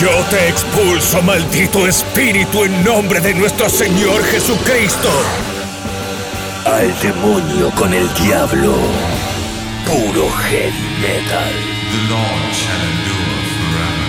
[0.00, 5.10] Yo te expulso, maldito espíritu, en nombre de nuestro Señor Jesucristo.
[6.64, 8.76] Al demonio con el diablo.
[9.84, 11.52] Puro heavy metal.
[11.92, 14.08] The Lord shall endure forever.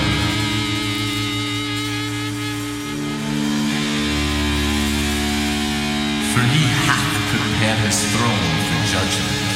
[6.33, 9.50] For he hath prepared his throne for judgment.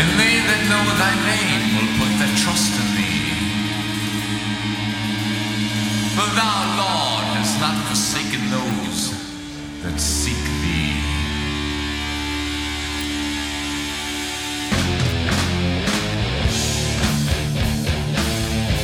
[0.00, 3.20] And they that know thy name will put their trust in thee.
[6.16, 9.12] For thou, Lord, hast not forsaken those
[9.82, 10.96] that seek thee.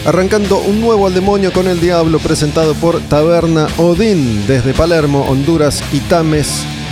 [0.05, 5.83] Arrancando un nuevo al demonio con el diablo presentado por Taberna Odín desde Palermo, Honduras
[5.93, 6.01] y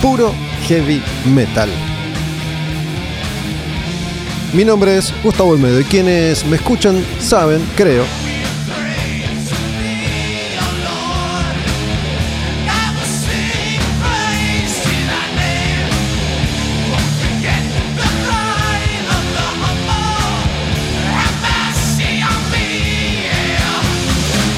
[0.01, 0.35] puro
[0.67, 1.94] heavy metal.
[4.55, 8.05] Mi nombre es Gustavo Olmedo y quienes me escuchan saben, creo,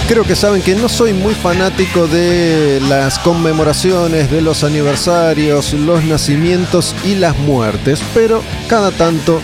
[0.09, 6.05] Creo que saben que no soy muy fanático de las conmemoraciones, de los aniversarios, los
[6.05, 9.41] nacimientos y las muertes, pero cada tanto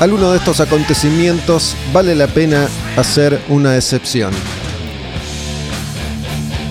[0.00, 4.32] alguno de estos acontecimientos vale la pena hacer una excepción.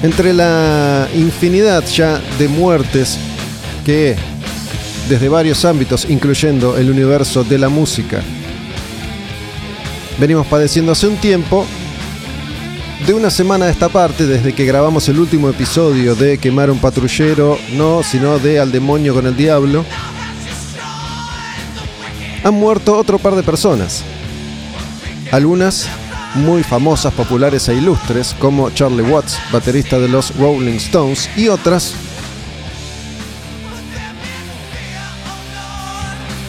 [0.01, 3.17] Entre la infinidad ya de muertes
[3.85, 4.16] que
[5.07, 8.22] desde varios ámbitos, incluyendo el universo de la música,
[10.19, 11.66] venimos padeciendo hace un tiempo.
[13.07, 16.79] De una semana a esta parte, desde que grabamos el último episodio de Quemar un
[16.79, 19.84] patrullero, no, sino de Al demonio con el diablo,
[22.44, 24.04] han muerto otro par de personas.
[25.31, 25.88] Algunas
[26.36, 31.94] muy famosas, populares e ilustres, como Charlie Watts, baterista de los Rolling Stones, y otras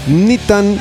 [0.07, 0.79] ni tan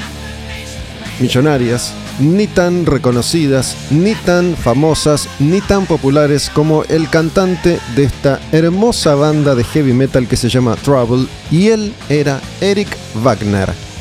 [1.19, 8.39] millonarias, ni tan reconocidas, ni tan famosas, ni tan populares como el cantante de esta
[8.51, 13.92] hermosa banda de heavy metal que se llama Trouble, y él era Eric Wagner.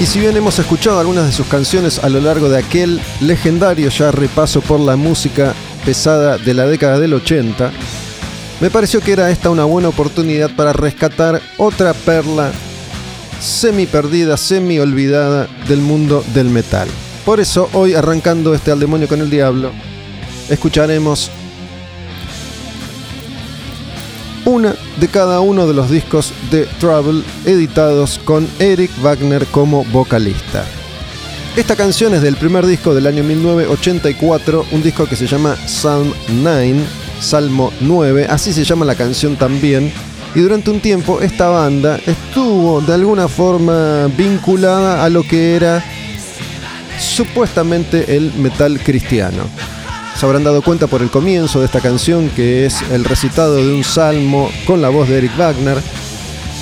[0.00, 3.90] Y si bien hemos escuchado algunas de sus canciones a lo largo de aquel legendario
[3.90, 7.70] ya repaso por la música pesada de la década del 80,
[8.62, 12.50] me pareció que era esta una buena oportunidad para rescatar otra perla
[13.40, 16.88] semi perdida, semi olvidada del mundo del metal.
[17.26, 19.70] Por eso hoy arrancando este Al demonio con el diablo,
[20.48, 21.30] escucharemos
[24.60, 30.66] una de cada uno de los discos de Trouble editados con Eric Wagner como vocalista.
[31.56, 36.12] Esta canción es del primer disco del año 1984, un disco que se llama Psalm
[36.42, 36.74] 9,
[37.20, 39.90] Salmo 9, así se llama la canción también,
[40.34, 45.82] y durante un tiempo esta banda estuvo de alguna forma vinculada a lo que era
[46.98, 49.44] supuestamente el metal cristiano.
[50.20, 53.72] Se habrán dado cuenta por el comienzo de esta canción que es el recitado de
[53.72, 55.78] un salmo con la voz de Eric Wagner,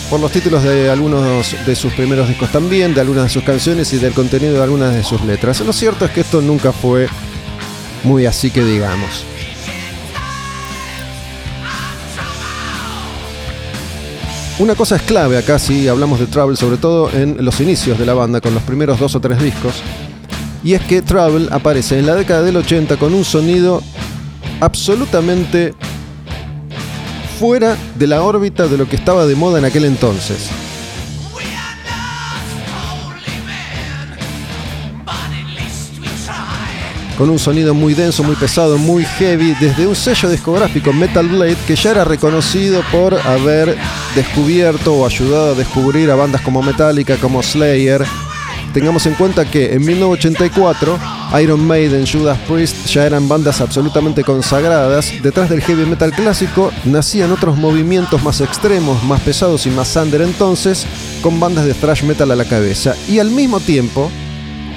[0.09, 3.93] por los títulos de algunos de sus primeros discos también, de algunas de sus canciones
[3.93, 5.59] y del contenido de algunas de sus letras.
[5.63, 7.09] Lo cierto es que esto nunca fue
[8.05, 9.25] muy así que digamos.
[14.61, 18.07] Una cosa es clave acá si hablamos de Trouble, sobre todo en los inicios de
[18.07, 19.83] la banda, con los primeros dos o tres discos,
[20.63, 23.83] y es que Travel aparece en la década del 80 con un sonido
[24.61, 25.75] absolutamente
[27.39, 30.49] fuera de la órbita de lo que estaba de moda en aquel entonces.
[37.17, 41.57] Con un sonido muy denso, muy pesado, muy heavy, desde un sello discográfico Metal Blade
[41.67, 43.77] que ya era reconocido por haber
[44.15, 48.05] descubierto o ayudado a descubrir a bandas como Metallica, como Slayer,
[48.73, 50.99] Tengamos en cuenta que en 1984
[51.43, 55.13] Iron Maiden, Judas Priest ya eran bandas absolutamente consagradas.
[55.23, 60.23] Detrás del heavy metal clásico nacían otros movimientos más extremos, más pesados y más under
[60.23, 60.87] entonces,
[61.23, 62.95] con bandas de thrash metal a la cabeza.
[63.09, 64.11] Y al mismo tiempo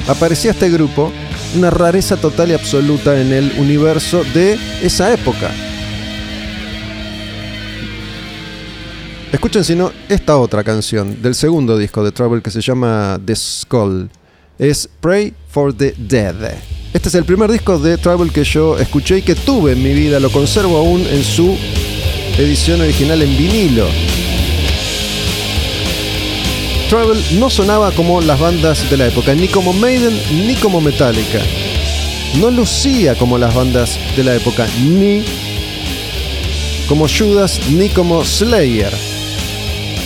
[0.07, 1.11] aparecía este grupo,
[1.55, 5.51] una rareza total y absoluta en el universo de esa época.
[9.31, 13.33] Escuchen si no esta otra canción del segundo disco de Trouble que se llama The
[13.33, 14.09] Skull.
[14.59, 16.35] Es Pray for the Dead.
[16.93, 19.93] Este es el primer disco de Trouble que yo escuché y que tuve en mi
[19.93, 20.19] vida.
[20.19, 21.57] Lo conservo aún en su
[22.37, 23.87] edición original en vinilo.
[26.89, 30.13] Trouble no sonaba como las bandas de la época, ni como Maiden
[30.45, 31.39] ni como Metallica.
[32.37, 35.23] No lucía como las bandas de la época, ni
[36.89, 39.10] como Judas ni como Slayer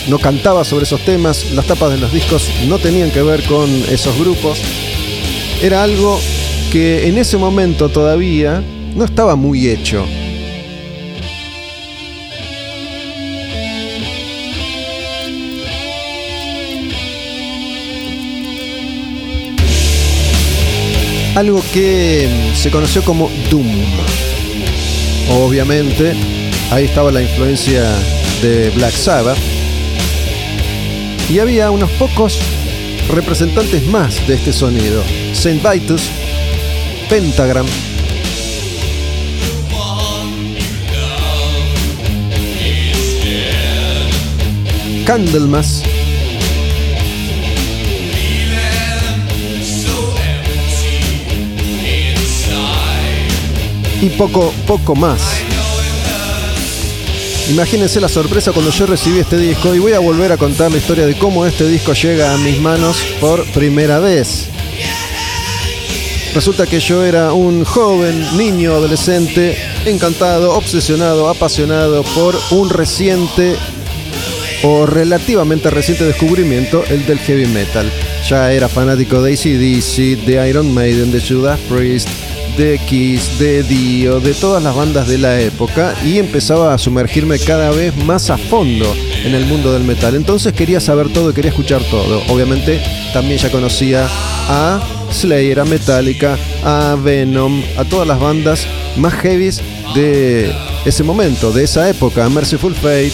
[0.08, 3.68] no cantaba sobre esos temas, las tapas de los discos no tenían que ver con
[3.90, 4.60] esos grupos.
[5.62, 6.20] Era algo
[6.70, 8.62] que en ese momento todavía
[8.94, 10.04] no estaba muy hecho.
[21.34, 23.66] Algo que se conoció como Doom.
[25.28, 26.14] Obviamente,
[26.70, 27.84] ahí estaba la influencia
[28.40, 29.55] de Black Sabbath
[31.28, 32.38] y había unos pocos
[33.08, 35.02] representantes más de este sonido.
[35.32, 36.02] Saint Vitus,
[37.08, 37.66] Pentagram,
[45.04, 45.82] Candlemas,
[54.00, 55.35] y poco, poco más.
[57.48, 60.78] Imagínense la sorpresa cuando yo recibí este disco y voy a volver a contar la
[60.78, 64.48] historia de cómo este disco llega a mis manos por primera vez.
[66.34, 69.56] Resulta que yo era un joven, niño, adolescente,
[69.86, 73.54] encantado, obsesionado, apasionado por un reciente
[74.64, 77.90] o relativamente reciente descubrimiento, el del heavy metal.
[78.28, 82.08] Ya era fanático de ACDC, de Iron Maiden, de Judas Priest,
[82.56, 87.38] de Kiss, de Dio, de todas las bandas de la época y empezaba a sumergirme
[87.38, 88.94] cada vez más a fondo
[89.24, 90.14] en el mundo del metal.
[90.14, 92.22] Entonces quería saber todo quería escuchar todo.
[92.28, 92.80] Obviamente
[93.12, 94.08] también ya conocía
[94.48, 94.80] a
[95.12, 98.66] Slayer, a Metallica, a Venom, a todas las bandas
[98.96, 99.60] más heavies
[99.94, 100.50] de
[100.84, 103.12] ese momento, de esa época, a Merciful Fate.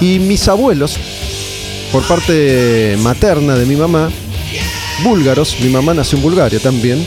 [0.00, 0.96] Y mis abuelos,
[1.92, 4.10] por parte materna de mi mamá,
[5.02, 7.06] búlgaros, mi mamá nació en Bulgaria también,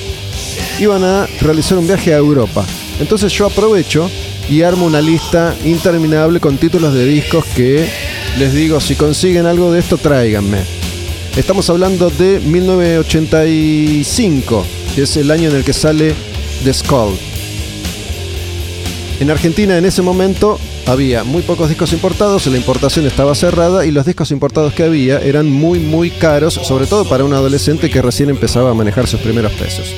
[0.80, 2.66] iban a realizar un viaje a Europa.
[3.00, 4.10] Entonces yo aprovecho
[4.50, 7.88] y armo una lista interminable con títulos de discos que
[8.38, 10.60] les digo, si consiguen algo de esto, tráiganme.
[11.36, 14.66] Estamos hablando de 1985,
[14.96, 16.14] que es el año en el que sale
[16.64, 17.18] The Skull.
[19.20, 23.92] En Argentina en ese momento había muy pocos discos importados, la importación estaba cerrada y
[23.92, 28.02] los discos importados que había eran muy muy caros, sobre todo para un adolescente que
[28.02, 29.94] recién empezaba a manejar sus primeros pesos.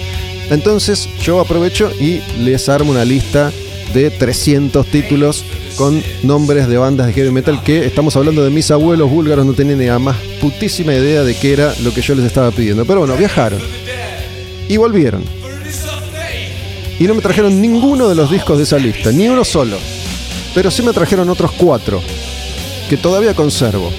[0.50, 3.52] Entonces yo aprovecho y les armo una lista
[3.94, 8.70] de 300 títulos con nombres de bandas de heavy metal que estamos hablando de mis
[8.72, 12.16] abuelos búlgaros, no tenían ni la más putísima idea de qué era lo que yo
[12.16, 12.86] les estaba pidiendo.
[12.86, 13.60] Pero bueno, viajaron
[14.68, 15.24] y volvieron.
[17.00, 19.78] Y no me trajeron ninguno de los discos de esa lista, ni uno solo.
[20.54, 22.02] Pero sí me trajeron otros cuatro,
[22.90, 23.92] que todavía conservo.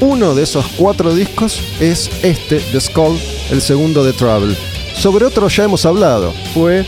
[0.00, 3.18] Uno de esos cuatro discos es este, The Skull,
[3.50, 4.56] el segundo de Travel.
[4.94, 6.84] Sobre otro ya hemos hablado, fue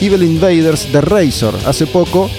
[0.00, 1.58] Evil Invaders de Razor.
[1.66, 2.30] Hace poco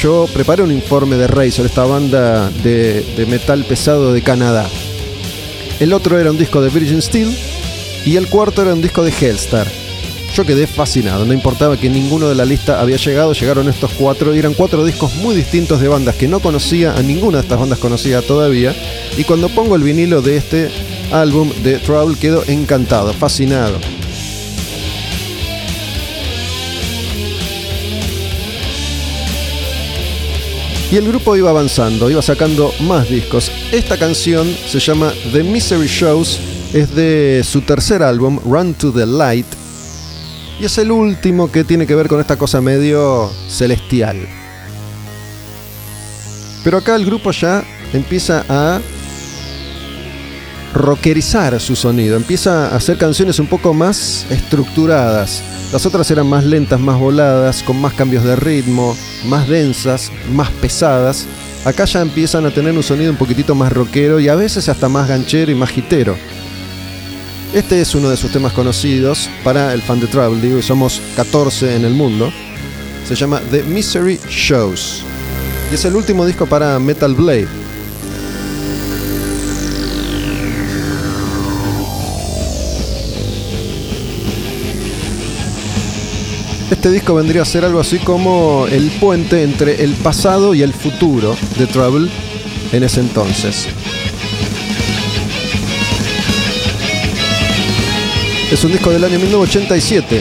[0.00, 4.66] yo preparé un informe de Razor, esta banda de, de, metal pesado de Canadá.
[5.80, 7.36] El otro era un disco de Virgin Steel
[8.04, 9.81] y el cuarto era un disco de Hellstar.
[10.34, 14.34] Yo quedé fascinado, no importaba que ninguno de la lista había llegado, llegaron estos cuatro
[14.34, 17.60] y eran cuatro discos muy distintos de bandas que no conocía, a ninguna de estas
[17.60, 18.74] bandas conocía todavía.
[19.18, 20.70] Y cuando pongo el vinilo de este
[21.12, 23.78] álbum de Trouble quedo encantado, fascinado.
[30.90, 33.52] Y el grupo iba avanzando, iba sacando más discos.
[33.70, 36.40] Esta canción se llama The Misery Shows,
[36.72, 39.46] es de su tercer álbum, Run to the Light,
[40.62, 44.28] y es el último que tiene que ver con esta cosa medio celestial.
[46.62, 48.80] Pero acá el grupo ya empieza a
[50.72, 55.42] rockerizar su sonido, empieza a hacer canciones un poco más estructuradas.
[55.72, 60.48] Las otras eran más lentas, más voladas, con más cambios de ritmo, más densas, más
[60.50, 61.26] pesadas.
[61.64, 64.88] Acá ya empiezan a tener un sonido un poquitito más rockero y a veces hasta
[64.88, 66.16] más ganchero y más hitero.
[67.52, 71.02] Este es uno de sus temas conocidos para el fan de Travel, digo, y somos
[71.16, 72.32] 14 en el mundo.
[73.06, 75.02] Se llama The Misery Shows.
[75.70, 77.48] Y es el último disco para Metal Blade.
[86.70, 90.72] Este disco vendría a ser algo así como el puente entre el pasado y el
[90.72, 92.08] futuro de Trouble
[92.72, 93.68] en ese entonces.
[98.52, 100.20] Es un disco del año 1987.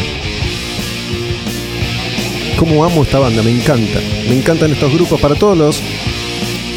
[2.57, 3.99] Como amo esta banda, me encanta.
[4.29, 5.81] Me encantan estos grupos para todos los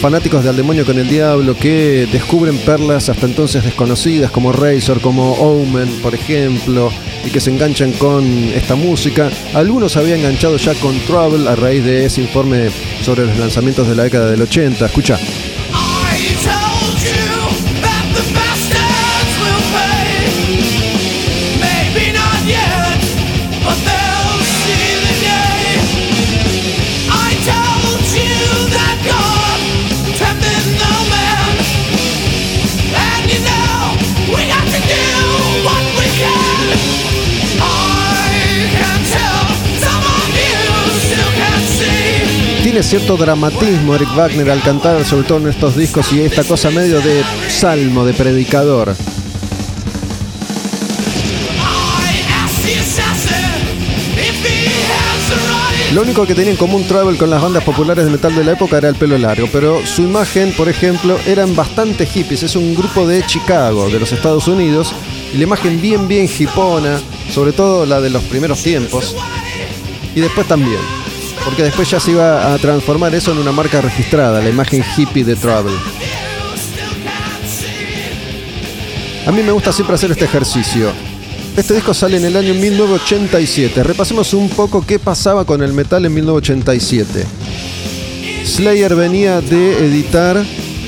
[0.01, 5.01] fanáticos de Al Demonio con el Diablo que descubren perlas hasta entonces desconocidas como Razor,
[5.01, 6.91] como Omen, por ejemplo,
[7.25, 9.31] y que se enganchan con esta música.
[9.55, 12.69] Algunos habían enganchado ya con Trouble a raíz de ese informe
[13.01, 14.87] sobre los lanzamientos de la década del 80.
[14.87, 15.21] Escucha.
[42.85, 47.01] Cierto dramatismo Eric Wagner al cantar, sobre todo en estos discos, y esta cosa medio
[47.01, 48.95] de salmo, de predicador.
[55.93, 58.53] Lo único que tenía en común Travel con las bandas populares de metal de la
[58.53, 62.43] época era el pelo largo, pero su imagen, por ejemplo, eran bastante hippies.
[62.43, 64.93] Es un grupo de Chicago, de los Estados Unidos,
[65.33, 67.01] y la imagen bien, bien hipona,
[67.33, 69.17] sobre todo la de los primeros tiempos,
[70.15, 70.81] y después también
[71.45, 75.25] porque después ya se iba a transformar eso en una marca registrada, la imagen hippie
[75.25, 75.75] de Travel.
[79.27, 80.91] A mí me gusta siempre hacer este ejercicio.
[81.57, 83.83] Este disco sale en el año 1987.
[83.83, 87.25] Repasemos un poco qué pasaba con el metal en 1987.
[88.45, 90.45] Slayer venía de editar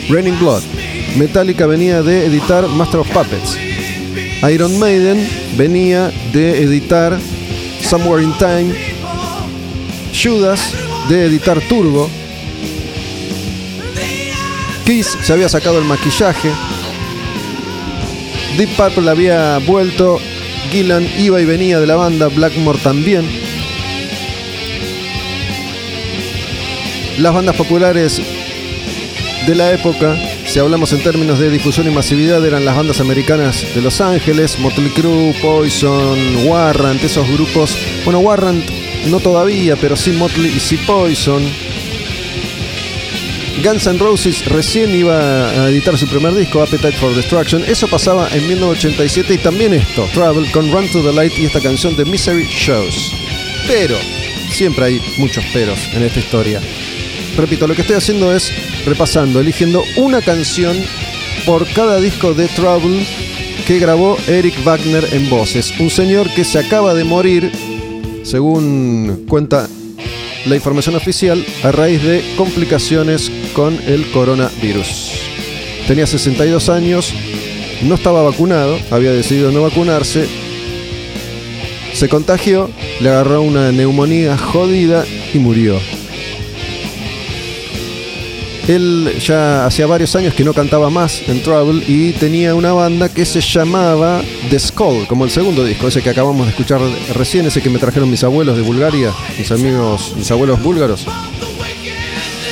[0.09, 0.63] Raining Blood.
[1.17, 3.57] Metallica venía de editar Master of Puppets.
[4.53, 7.19] Iron Maiden venía de editar
[7.81, 8.86] Somewhere in Time
[10.23, 10.73] Judas
[11.09, 12.09] de editar Turbo.
[14.85, 16.51] Kiss se había sacado el maquillaje.
[18.57, 20.19] Deep Purple había vuelto.
[20.71, 22.29] Gillan iba y venía de la banda.
[22.29, 23.29] Blackmore también.
[27.19, 28.21] Las bandas populares
[29.47, 33.65] de la época, si hablamos en términos de difusión y masividad, eran las bandas americanas
[33.75, 37.77] de Los Ángeles, Motley Crue, Poison, Warrant, esos grupos.
[38.05, 38.75] Bueno, Warrant
[39.11, 41.43] no todavía, pero sí Motley y sí Poison.
[43.63, 47.65] Guns N' Roses recién iba a editar su primer disco, Appetite for Destruction.
[47.67, 51.61] Eso pasaba en 1987 y también esto, Travel con Run to the Light y esta
[51.61, 53.13] canción de Misery Shows.
[53.67, 53.97] Pero,
[54.53, 56.61] siempre hay muchos peros en esta historia.
[57.37, 58.53] Repito, lo que estoy haciendo es
[58.85, 60.77] repasando, eligiendo una canción
[61.45, 63.07] por cada disco de Trouble
[63.67, 65.73] que grabó Eric Wagner en voces.
[65.81, 67.51] Un señor que se acaba de morir
[68.26, 69.68] según cuenta
[70.47, 75.12] la información oficial, a raíz de complicaciones con el coronavirus.
[75.87, 77.14] Tenía 62 años,
[77.83, 80.26] no estaba vacunado, había decidido no vacunarse,
[81.92, 82.68] se contagió,
[83.00, 85.78] le agarró una neumonía jodida y murió.
[88.69, 93.09] Él ya hacía varios años que no cantaba más en Trouble y tenía una banda
[93.09, 96.81] que se llamaba The Skull, como el segundo disco, ese que acabamos de escuchar
[97.15, 101.07] recién, ese que me trajeron mis abuelos de Bulgaria, mis amigos, mis abuelos búlgaros.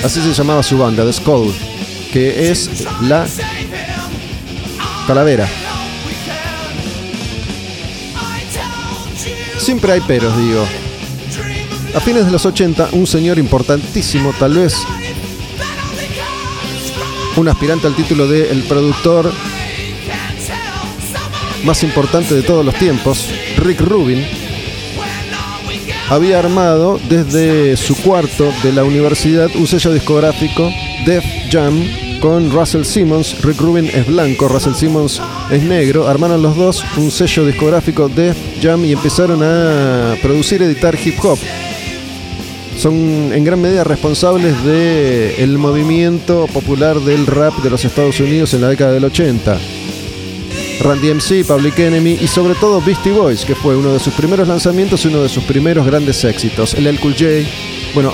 [0.04, 1.52] Así se llamaba su banda, The Skull,
[2.12, 3.26] que es la
[5.08, 5.48] calavera.
[9.58, 10.64] Siempre hay peros, digo.
[11.96, 14.76] A fines de los 80, un señor importantísimo, tal vez
[17.36, 19.32] un aspirante al título de el productor
[21.64, 24.24] más importante de todos los tiempos, Rick Rubin,
[26.10, 30.70] había armado desde su cuarto de la universidad un sello discográfico,
[31.06, 31.82] Def Jam,
[32.20, 33.42] con Russell Simmons.
[33.42, 36.06] Rick Rubin es blanco, Russell Simmons es negro.
[36.06, 41.38] Armaron los dos un sello discográfico Def Jam y empezaron a producir editar hip hop
[42.76, 48.60] son en gran medida responsables del movimiento popular del rap de los Estados Unidos en
[48.60, 49.58] la década del 80.
[50.80, 54.48] Run DMC, Public Enemy y sobre todo Beastie Boys, que fue uno de sus primeros
[54.48, 56.74] lanzamientos y uno de sus primeros grandes éxitos.
[56.74, 57.26] El Cool J.
[57.94, 58.12] Bueno,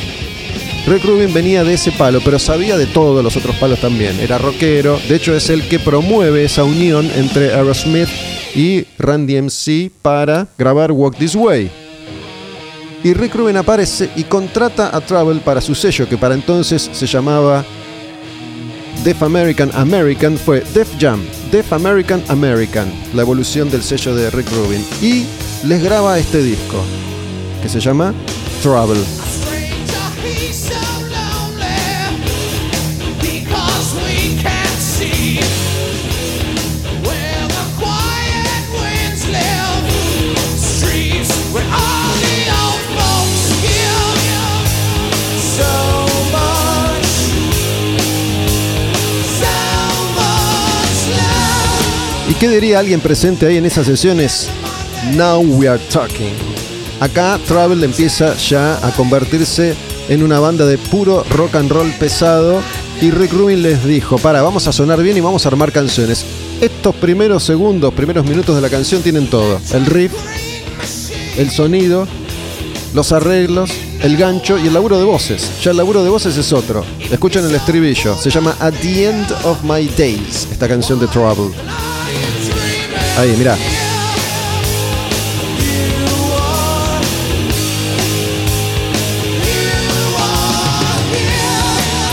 [0.87, 4.19] Rick Rubin venía de ese palo, pero sabía de todos los otros palos también.
[4.21, 8.09] Era rockero, de hecho es el que promueve esa unión entre Aerosmith
[8.55, 11.90] y Run DMC para grabar Walk This Way.
[13.03, 17.07] Y Rick Rubin aparece y contrata a Travel para su sello, que para entonces se
[17.07, 17.65] llamaba
[19.05, 24.51] Def American American, fue Def Jam, Def American American, la evolución del sello de Rick
[24.53, 24.85] Rubin.
[25.01, 25.25] Y
[25.67, 26.85] les graba este disco,
[27.63, 28.13] que se llama
[28.63, 29.01] Trouble.
[52.41, 54.49] Qué diría alguien presente ahí en esas sesiones?
[55.15, 56.33] Now we are talking.
[56.99, 59.75] Acá Travel empieza ya a convertirse
[60.09, 62.63] en una banda de puro rock and roll pesado
[63.03, 66.25] y Rick Rubin les dijo, para, vamos a sonar bien y vamos a armar canciones.
[66.63, 69.61] Estos primeros segundos, primeros minutos de la canción tienen todo.
[69.75, 70.13] El riff,
[71.37, 72.09] el sonido,
[72.95, 73.71] los arreglos,
[74.03, 75.51] el gancho y el laburo de voces.
[75.63, 76.87] Ya el laburo de voces es otro.
[77.11, 78.17] Escuchen el estribillo.
[78.17, 81.55] Se llama At the End of My Days, esta canción de Trouble.
[83.21, 83.55] Ahí, mira.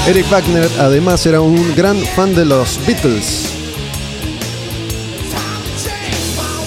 [0.05, 3.53] Eric Wagner además era un gran fan de los Beatles.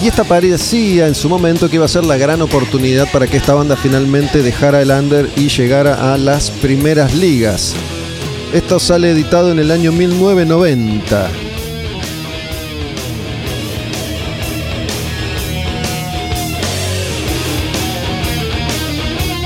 [0.03, 3.37] Y esta parecía en su momento que iba a ser la gran oportunidad para que
[3.37, 7.75] esta banda finalmente dejara el under y llegara a las primeras ligas.
[8.55, 11.50] Esto sale editado en el año 1990.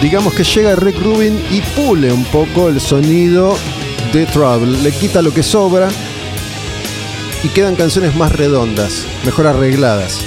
[0.05, 3.57] Digamos que llega Rick Rubin y pule un poco el sonido
[4.13, 5.89] de Trouble, le quita lo que sobra
[7.43, 10.21] y quedan canciones más redondas, mejor arregladas.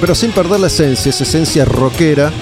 [0.00, 2.32] Pero sin perder la esencia, esa esencia rockera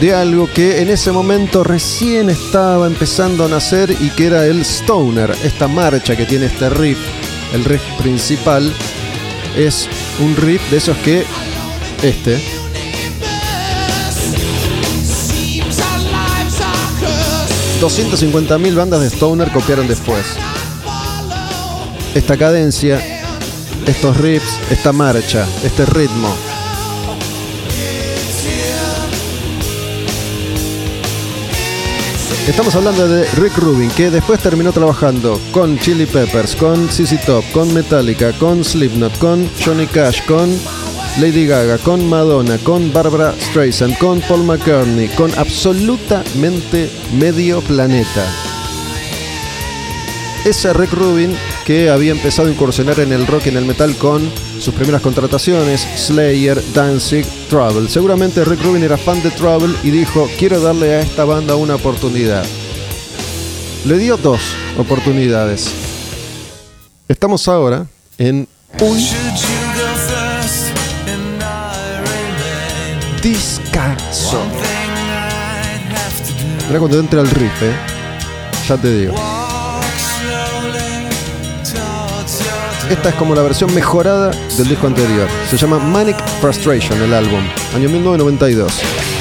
[0.00, 4.62] de algo que en ese momento recién estaba empezando a nacer y que era el
[4.62, 6.98] Stoner, esta marcha que tiene este riff,
[7.52, 8.72] el riff principal,
[9.54, 9.86] es
[10.18, 11.26] un riff de esos que
[12.02, 12.40] este.
[17.80, 20.24] ...250.000 bandas de Stoner copiaron después.
[22.14, 23.00] Esta cadencia,
[23.86, 26.32] estos riffs, esta marcha, este ritmo.
[32.46, 37.44] Estamos hablando de Rick Rubin, que después terminó trabajando con Chili Peppers, con CC Top,
[37.52, 40.50] con Metallica, con Slipknot, con Johnny Cash, con
[41.20, 48.24] Lady Gaga, con Madonna, con Barbara Streisand, con Paul McCartney, con absolutamente medio planeta.
[50.44, 53.94] Ese Rick Rubin que había empezado a incursionar en el rock y en el metal
[53.96, 57.88] con sus primeras contrataciones, Slayer, Danzig, Trouble.
[57.88, 61.74] Seguramente Rick Rubin era fan de Trouble y dijo, quiero darle a esta banda una
[61.74, 62.44] oportunidad.
[63.84, 64.40] Le dio dos
[64.78, 65.70] oportunidades.
[67.06, 68.48] Estamos ahora en
[68.80, 68.98] un
[73.22, 74.42] discazo.
[76.66, 77.72] Mira cuando entra el riff, eh.
[78.68, 79.14] Ya te digo.
[82.90, 85.28] Esta es como la versión mejorada del disco anterior.
[85.48, 87.40] Se llama Manic Frustration, el álbum,
[87.74, 89.11] año 1992.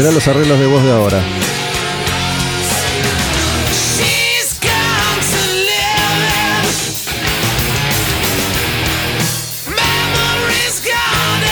[0.00, 1.22] Mirá los arreglos de voz de ahora.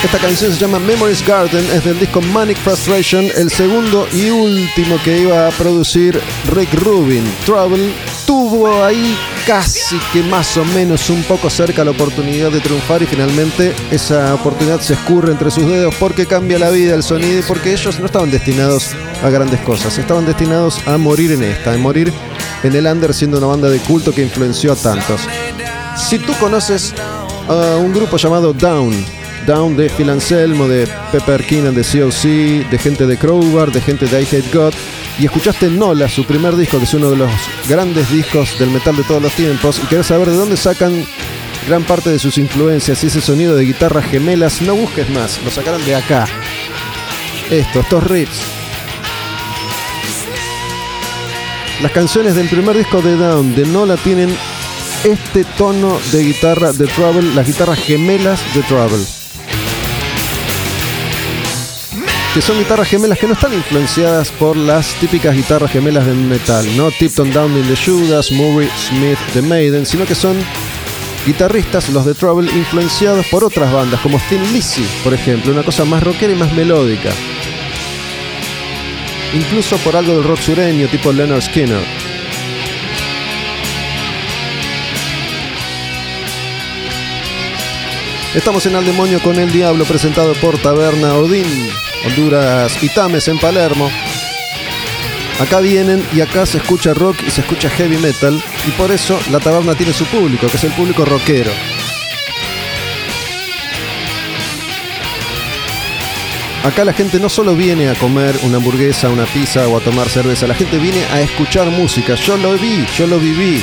[0.02, 4.98] Esta canción se llama Memories Garden, es del disco Manic Frustration, el segundo y último
[5.04, 6.18] que iba a producir
[6.54, 7.24] Rick Rubin.
[7.44, 7.92] Trouble
[8.28, 13.06] tuvo ahí casi que más o menos un poco cerca la oportunidad de triunfar y
[13.06, 17.72] finalmente esa oportunidad se escurre entre sus dedos porque cambia la vida, el sonido porque
[17.72, 18.90] ellos no estaban destinados
[19.22, 22.12] a grandes cosas, estaban destinados a morir en esta, a morir
[22.62, 25.22] en el under siendo una banda de culto que influenció a tantos.
[25.96, 26.92] Si tú conoces
[27.48, 29.06] a un grupo llamado Down,
[29.46, 34.04] Down de Phil Anselmo, de Pepper Keenan de COC, de gente de Crowbar, de gente
[34.04, 34.74] de I Hate God.
[35.18, 37.30] Y escuchaste Nola, su primer disco, que es uno de los
[37.68, 41.04] grandes discos del metal de todos los tiempos, y querés saber de dónde sacan
[41.66, 45.50] gran parte de sus influencias y ese sonido de guitarras gemelas, no busques más, lo
[45.50, 46.26] sacaron de acá.
[47.50, 48.40] Esto, estos riffs.
[51.82, 54.34] Las canciones del primer disco de Down de Nola tienen
[55.04, 59.17] este tono de guitarra de Trouble, las guitarras gemelas de Trouble.
[62.34, 66.64] Que son guitarras gemelas que no están influenciadas por las típicas guitarras gemelas de metal,
[66.76, 70.36] no Tipton Down in the Judas, Murray Smith The Maiden, sino que son
[71.26, 75.84] guitarristas, los de Trouble, influenciados por otras bandas, como Thin Lizzy, por ejemplo, una cosa
[75.84, 77.10] más rockera y más melódica.
[79.34, 81.82] Incluso por algo del rock sureño, tipo Leonard Skinner.
[88.34, 91.70] Estamos en Al Demonio con el Diablo, presentado por Taberna Odín,
[92.04, 93.90] Honduras y Tames en Palermo.
[95.40, 99.18] Acá vienen y acá se escucha rock y se escucha heavy metal y por eso
[99.30, 101.50] la taberna tiene su público, que es el público rockero.
[106.64, 110.08] Acá la gente no solo viene a comer una hamburguesa, una pizza o a tomar
[110.08, 112.14] cerveza, la gente viene a escuchar música.
[112.16, 113.62] Yo lo vi, yo lo viví.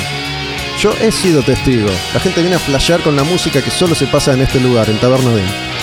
[0.79, 1.89] Yo he sido testigo.
[2.13, 4.89] La gente viene a flashear con la música que solo se pasa en este lugar,
[4.89, 5.74] en Taberna Odín.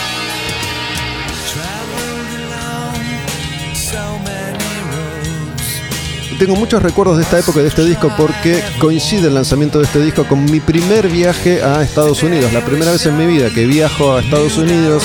[6.42, 9.84] Tengo muchos recuerdos de esta época y de este disco porque coincide el lanzamiento de
[9.84, 12.52] este disco con mi primer viaje a Estados Unidos.
[12.52, 15.04] La primera vez en mi vida que viajo a Estados Unidos,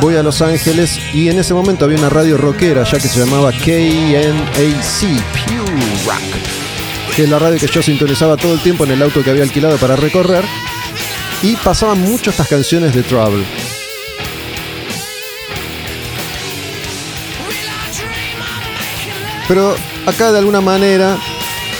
[0.00, 3.18] voy a Los Ángeles y en ese momento había una radio rockera ya que se
[3.18, 3.66] llamaba KNAC,
[5.32, 9.24] Pure Rock, que es la radio que yo sintonizaba todo el tiempo en el auto
[9.24, 10.44] que había alquilado para recorrer
[11.42, 13.44] y pasaban mucho estas canciones de Trouble.
[19.48, 19.74] Pero
[20.06, 21.16] acá de alguna manera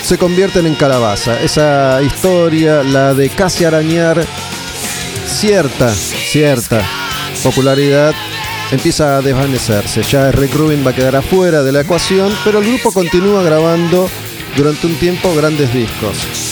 [0.03, 1.39] se convierten en calabaza.
[1.39, 4.25] Esa historia, la de casi arañar
[5.27, 6.81] cierta, cierta
[7.43, 8.13] popularidad,
[8.71, 10.01] empieza a desvanecerse.
[10.03, 14.09] Ya Rick Rubin va a quedar afuera de la ecuación, pero el grupo continúa grabando
[14.57, 16.48] durante un tiempo grandes discos.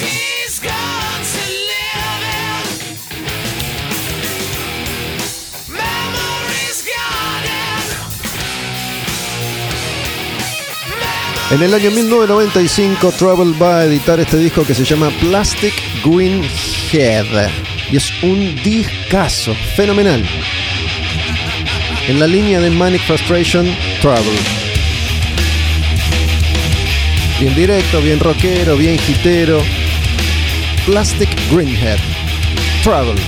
[11.49, 16.43] En el año 1995, Trouble va a editar este disco que se llama Plastic Green
[16.91, 17.49] Head.
[17.89, 20.25] Y es un discazo, fenomenal.
[22.09, 23.65] En la línea de Manic Frustration,
[24.01, 24.37] Trouble.
[27.39, 29.63] Bien directo, bien rockero, bien hitero.
[30.85, 31.99] Plastic Greenhead.
[32.83, 33.21] Trouble.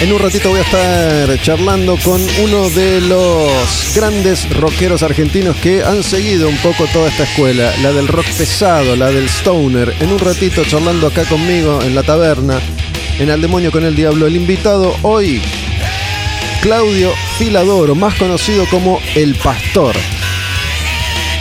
[0.00, 5.84] En un ratito voy a estar charlando con uno de los grandes rockeros argentinos que
[5.84, 9.94] han seguido un poco toda esta escuela, la del rock pesado, la del stoner.
[10.00, 12.58] En un ratito charlando acá conmigo en la taberna,
[13.18, 14.26] en Al Demonio con el Diablo.
[14.26, 15.42] El invitado hoy,
[16.62, 19.94] Claudio Filadoro, más conocido como El Pastor.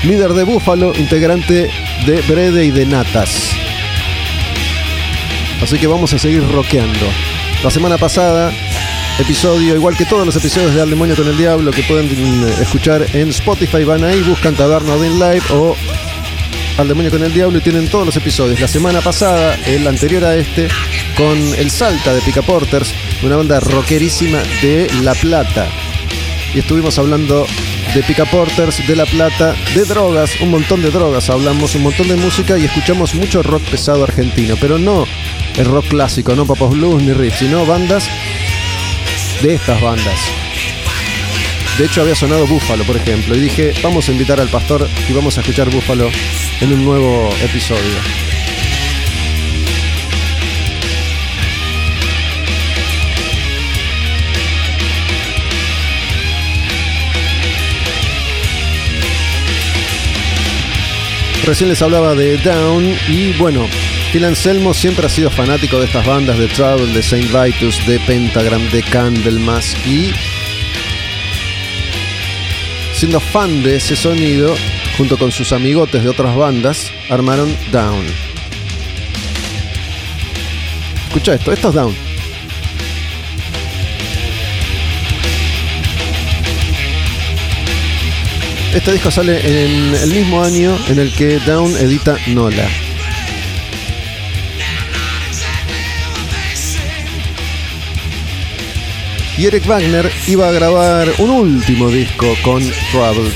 [0.03, 1.71] Líder de Búfalo, integrante
[2.05, 3.51] de Brede y de Natas.
[5.63, 7.28] Así que vamos a seguir rockeando.
[7.63, 8.53] La semana pasada,
[9.19, 12.07] episodio, igual que todos los episodios de Al Demonio con el Diablo que pueden
[12.61, 15.75] escuchar en Spotify, van ahí, buscan Taberna Odin Live o
[16.77, 18.61] Al Demonio con el Diablo y tienen todos los episodios.
[18.61, 20.69] La semana pasada, el anterior a este,
[21.17, 22.93] con El Salta de Pica Porters,
[23.23, 25.67] una banda rockerísima de La Plata.
[26.53, 27.45] Y estuvimos hablando
[27.93, 32.07] de Pica Porters, de La Plata, de drogas, un montón de drogas, hablamos un montón
[32.07, 35.05] de música y escuchamos mucho rock pesado argentino, pero no
[35.57, 38.07] el rock clásico, no Papos Blues ni Riff, sino bandas
[39.41, 40.19] de estas bandas.
[41.77, 45.13] De hecho había sonado Búfalo, por ejemplo, y dije, vamos a invitar al pastor y
[45.13, 46.09] vamos a escuchar Búfalo
[46.61, 48.38] en un nuevo episodio.
[61.45, 63.65] Recién les hablaba de Down y bueno,
[64.11, 67.99] Phil Anselmo siempre ha sido fanático de estas bandas de Trouble, de Saint Vitus, de
[68.01, 70.11] Pentagram, de Candlemas y
[72.93, 74.53] siendo fan de ese sonido,
[74.97, 78.05] junto con sus amigotes de otras bandas, armaron Down.
[81.07, 82.08] Escucha esto, esto es Down.
[88.73, 92.67] Este disco sale en el mismo año en el que Down edita Nola.
[99.39, 103.31] Y Eric Wagner iba a grabar un último disco con Trouble.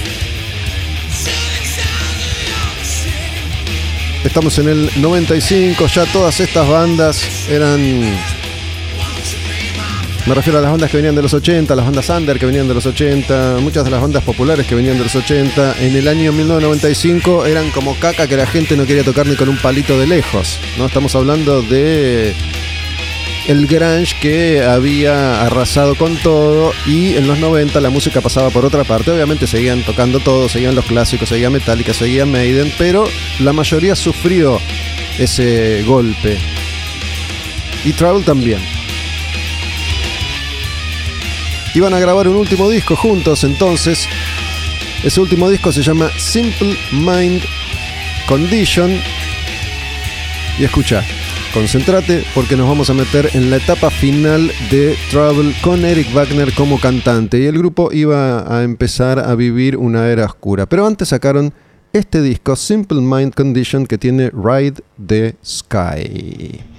[4.23, 7.81] Estamos en el 95, ya todas estas bandas eran
[10.25, 12.67] me refiero a las bandas que venían de los 80, las bandas under que venían
[12.67, 15.75] de los 80, muchas de las bandas populares que venían de los 80.
[15.81, 19.49] En el año 1995 eran como caca que la gente no quería tocar ni con
[19.49, 20.59] un palito de lejos.
[20.77, 20.85] ¿no?
[20.85, 22.33] Estamos hablando de
[23.47, 28.63] el grunge que había arrasado con todo y en los 90 la música pasaba por
[28.63, 29.11] otra parte.
[29.11, 33.03] Obviamente seguían tocando todo, seguían los clásicos, seguía Metallica, seguía Maiden, pero
[33.39, 34.57] la mayoría sufrió
[35.19, 36.37] ese golpe.
[37.83, 38.72] Y Travel también.
[41.75, 44.07] Iban a grabar un último disco juntos, entonces.
[45.03, 47.41] Ese último disco se llama Simple Mind
[48.27, 48.91] Condition.
[50.59, 51.03] Y escucha,
[51.51, 56.53] concéntrate porque nos vamos a meter en la etapa final de Trouble con Eric Wagner
[56.53, 57.39] como cantante.
[57.39, 60.67] Y el grupo iba a empezar a vivir una era oscura.
[60.67, 61.53] Pero antes sacaron
[61.91, 66.72] este disco, Simple Mind Condition, que tiene Ride the Sky.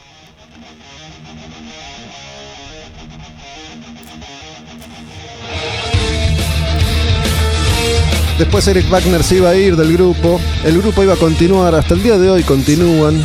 [8.38, 10.40] Después Eric Wagner se iba a ir del grupo.
[10.64, 13.22] El grupo iba a continuar, hasta el día de hoy continúan.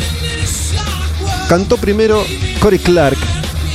[1.48, 2.24] Cantó primero
[2.60, 3.18] Cory Clark,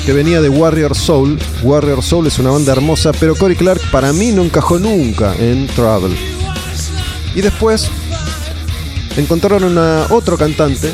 [0.05, 1.37] que venía de Warrior Soul.
[1.61, 5.67] Warrior Soul es una banda hermosa, pero Cory Clark para mí no encajó nunca en
[5.67, 6.15] Travel.
[7.35, 7.89] Y después
[9.17, 10.93] encontraron a otro cantante,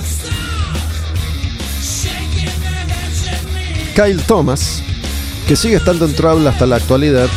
[3.96, 4.82] Kyle Thomas,
[5.48, 7.30] que sigue estando en Travel hasta la actualidad.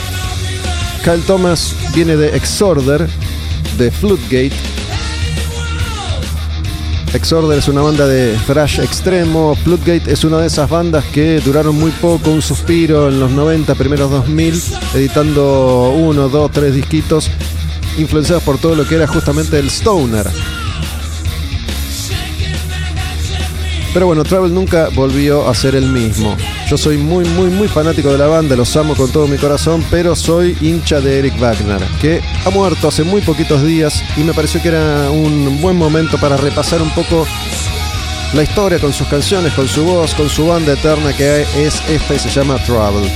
[1.05, 3.07] Kyle Thomas viene de Exorder,
[3.77, 4.53] de Floodgate.
[7.13, 9.55] Exorder es una banda de thrash extremo.
[9.55, 13.75] Floodgate es una de esas bandas que duraron muy poco, un suspiro en los 90,
[13.75, 14.63] primeros 2000,
[14.95, 17.31] editando uno, dos, tres disquitos,
[17.99, 20.27] influenciados por todo lo que era justamente el stoner.
[23.93, 26.35] Pero bueno, Travel nunca volvió a ser el mismo.
[26.69, 29.85] Yo soy muy, muy, muy fanático de la banda, los amo con todo mi corazón,
[29.91, 34.33] pero soy hincha de Eric Wagner, que ha muerto hace muy poquitos días y me
[34.33, 37.27] pareció que era un buen momento para repasar un poco
[38.33, 42.15] la historia con sus canciones, con su voz, con su banda eterna que es esta
[42.15, 43.11] y se llama Travel.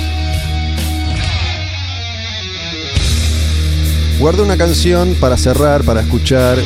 [4.19, 6.59] Guardé una canción para cerrar, para escuchar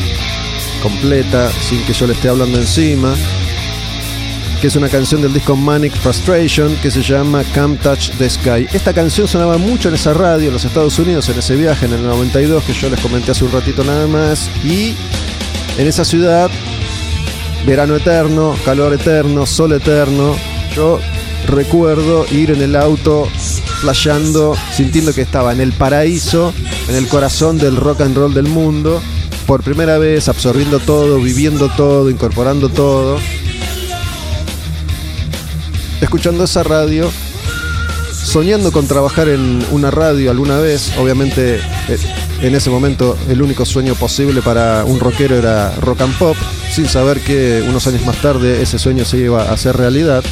[0.82, 3.14] completa, sin que yo le esté hablando encima
[4.62, 8.68] que es una canción del disco Manic Frustration que se llama Come Touch the Sky.
[8.72, 11.94] Esta canción sonaba mucho en esa radio en los Estados Unidos en ese viaje en
[11.94, 14.94] el 92 que yo les comenté hace un ratito nada más y
[15.78, 16.48] en esa ciudad
[17.66, 20.36] verano eterno, calor eterno, sol eterno.
[20.76, 21.00] Yo
[21.48, 23.26] recuerdo ir en el auto
[23.80, 26.54] flasheando, sintiendo que estaba en el paraíso,
[26.88, 29.02] en el corazón del rock and roll del mundo,
[29.44, 33.18] por primera vez absorbiendo todo, viviendo todo, incorporando todo
[36.02, 37.10] escuchando esa radio,
[38.12, 40.92] soñando con trabajar en una radio alguna vez.
[40.98, 41.98] Obviamente, eh,
[42.40, 46.36] en ese momento, el único sueño posible para un rockero era rock and pop,
[46.70, 50.24] sin saber que unos años más tarde ese sueño se iba a hacer realidad.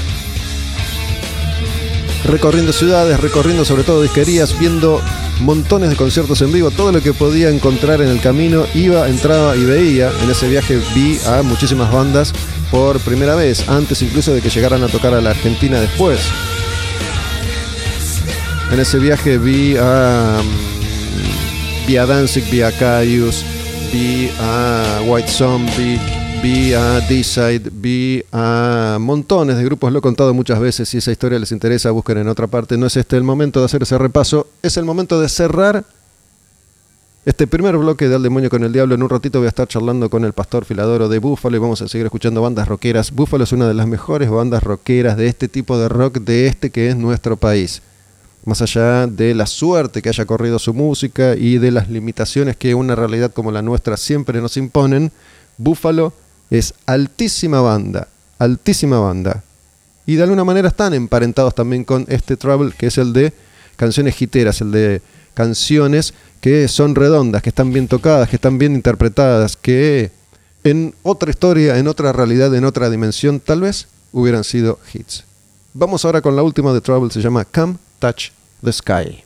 [2.24, 5.00] Recorriendo ciudades, recorriendo sobre todo disquerías, viendo
[5.40, 9.56] montones de conciertos en vivo, todo lo que podía encontrar en el camino, iba, entraba
[9.56, 10.10] y veía.
[10.22, 12.34] En ese viaje vi a muchísimas bandas
[12.70, 16.20] por primera vez, antes incluso de que llegaran a tocar a la Argentina después.
[18.72, 23.44] En ese viaje vi a, mm, vi a Danzig, vi a Caius,
[23.92, 25.98] vi a White Zombie,
[26.40, 31.10] vi a D-Side, vi a montones de grupos, lo he contado muchas veces, si esa
[31.10, 32.78] historia les interesa, busquen en otra parte.
[32.78, 35.84] No es este el momento de hacer ese repaso, es el momento de cerrar
[37.30, 39.68] este primer bloque de Al Demonio con el Diablo, en un ratito voy a estar
[39.68, 43.12] charlando con el pastor Filadoro de Búfalo y vamos a seguir escuchando bandas rockeras.
[43.12, 46.70] Búfalo es una de las mejores bandas rockeras de este tipo de rock, de este
[46.70, 47.82] que es nuestro país.
[48.44, 52.74] Más allá de la suerte que haya corrido su música y de las limitaciones que
[52.74, 55.12] una realidad como la nuestra siempre nos imponen,
[55.56, 56.12] Búfalo
[56.50, 58.08] es altísima banda,
[58.40, 59.44] altísima banda.
[60.04, 63.32] Y de alguna manera están emparentados también con este Trouble, que es el de
[63.76, 65.00] canciones giteras, el de
[65.34, 70.10] canciones que son redondas, que están bien tocadas, que están bien interpretadas, que
[70.64, 75.24] en otra historia, en otra realidad, en otra dimensión, tal vez hubieran sido hits.
[75.72, 78.30] Vamos ahora con la última de Trouble, se llama Come Touch
[78.62, 79.24] the Sky.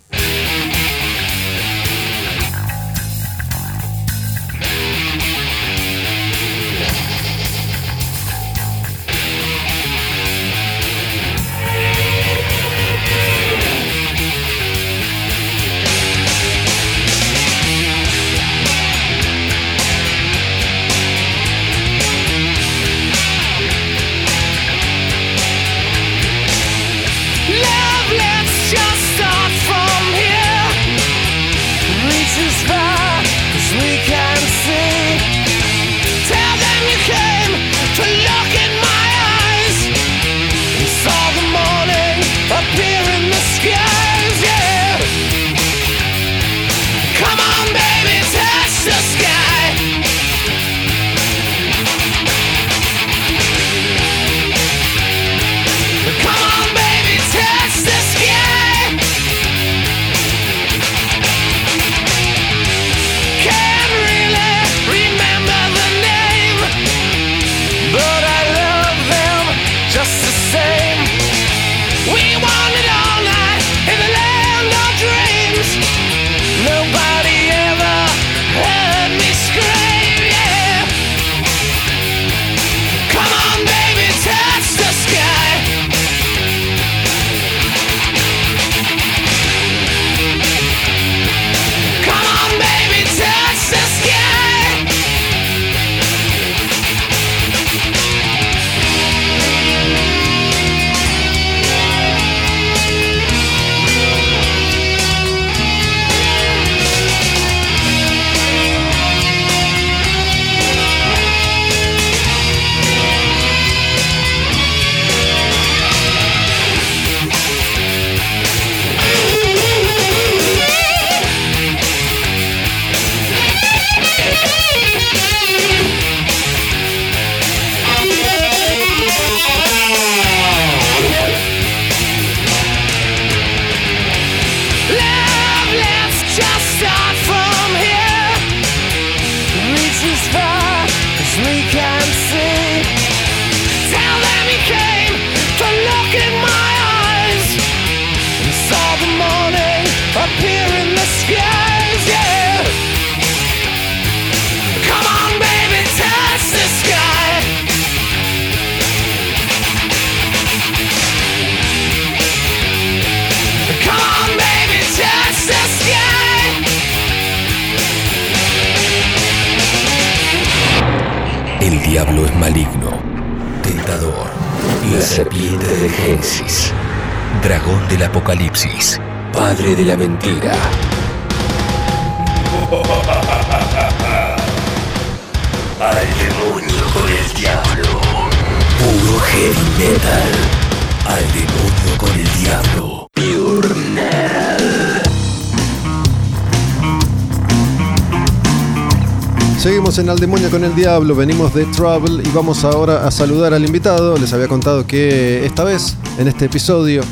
[199.96, 203.64] En Al Demonio con el Diablo, venimos de Trouble y vamos ahora a saludar al
[203.64, 204.16] invitado.
[204.16, 207.02] Les había contado que esta vez, en este episodio,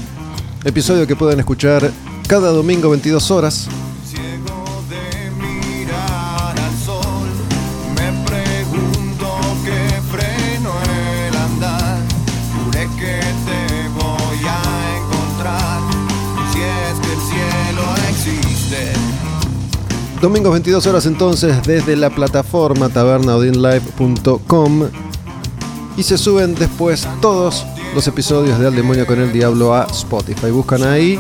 [0.65, 1.93] episodio que pueden escuchar
[2.27, 3.69] cada domingo 22 horas,
[20.23, 24.89] Domingos 22 horas entonces desde la plataforma tabernaudinlive.com
[25.97, 30.53] y se suben después todos los episodios de Al Demonio con el Diablo a Spotify.
[30.53, 31.19] Buscan ahí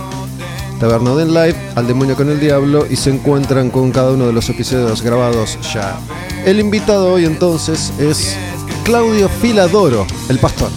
[0.79, 4.33] Taberna Odin Live, Al Demonio con el Diablo y se encuentran con cada uno de
[4.33, 5.99] los episodios grabados ya.
[6.47, 8.37] El invitado hoy entonces es
[8.85, 10.71] Claudio Filadoro, el pastor.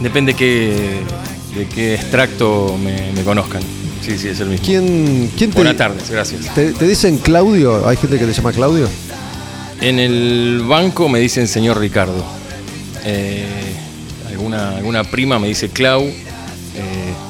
[0.00, 3.81] Depende de qué extracto me conozcan.
[4.02, 4.64] Sí, sí, es el mismo.
[4.66, 6.52] ¿Quién, quién te, Buenas tardes, gracias.
[6.54, 7.86] te, te dicen Claudio?
[7.88, 8.88] ¿Hay gente que te llama Claudio?
[9.80, 12.24] En el banco me dicen señor Ricardo.
[13.04, 13.46] Eh,
[14.28, 16.02] alguna, alguna prima me dice Clau.
[16.02, 16.14] eh,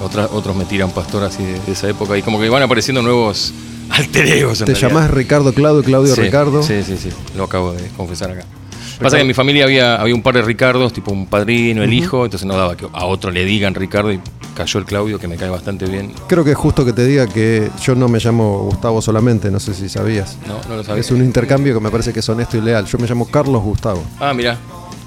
[0.03, 2.17] otra- otros me tiran pastor así de, de esa época.
[2.17, 3.53] Y como que van apareciendo nuevos
[3.91, 4.61] alter egos.
[4.61, 4.89] en ¿Te realidad.
[4.91, 6.63] llamás Ricardo Claudio, Claudio Sí, Ricardo?
[6.63, 7.11] Sí, sí, sí.
[7.37, 8.45] Lo acabo de confesar acá.
[9.03, 11.93] Pasa que en mi familia había, había un par de Ricardos, tipo un padrino, el
[11.93, 14.21] hijo, entonces no daba que a otro le digan Ricardo y
[14.55, 16.13] cayó el Claudio, que me cae bastante bien.
[16.29, 19.59] Creo que es justo que te diga que yo no me llamo Gustavo solamente, no
[19.61, 20.37] sé si sabías.
[20.47, 21.01] No, no lo sabía.
[21.01, 22.85] Es un intercambio que me parece que es honesto y leal.
[22.87, 24.03] Yo me llamo Carlos Gustavo.
[24.21, 24.59] Ah, mira.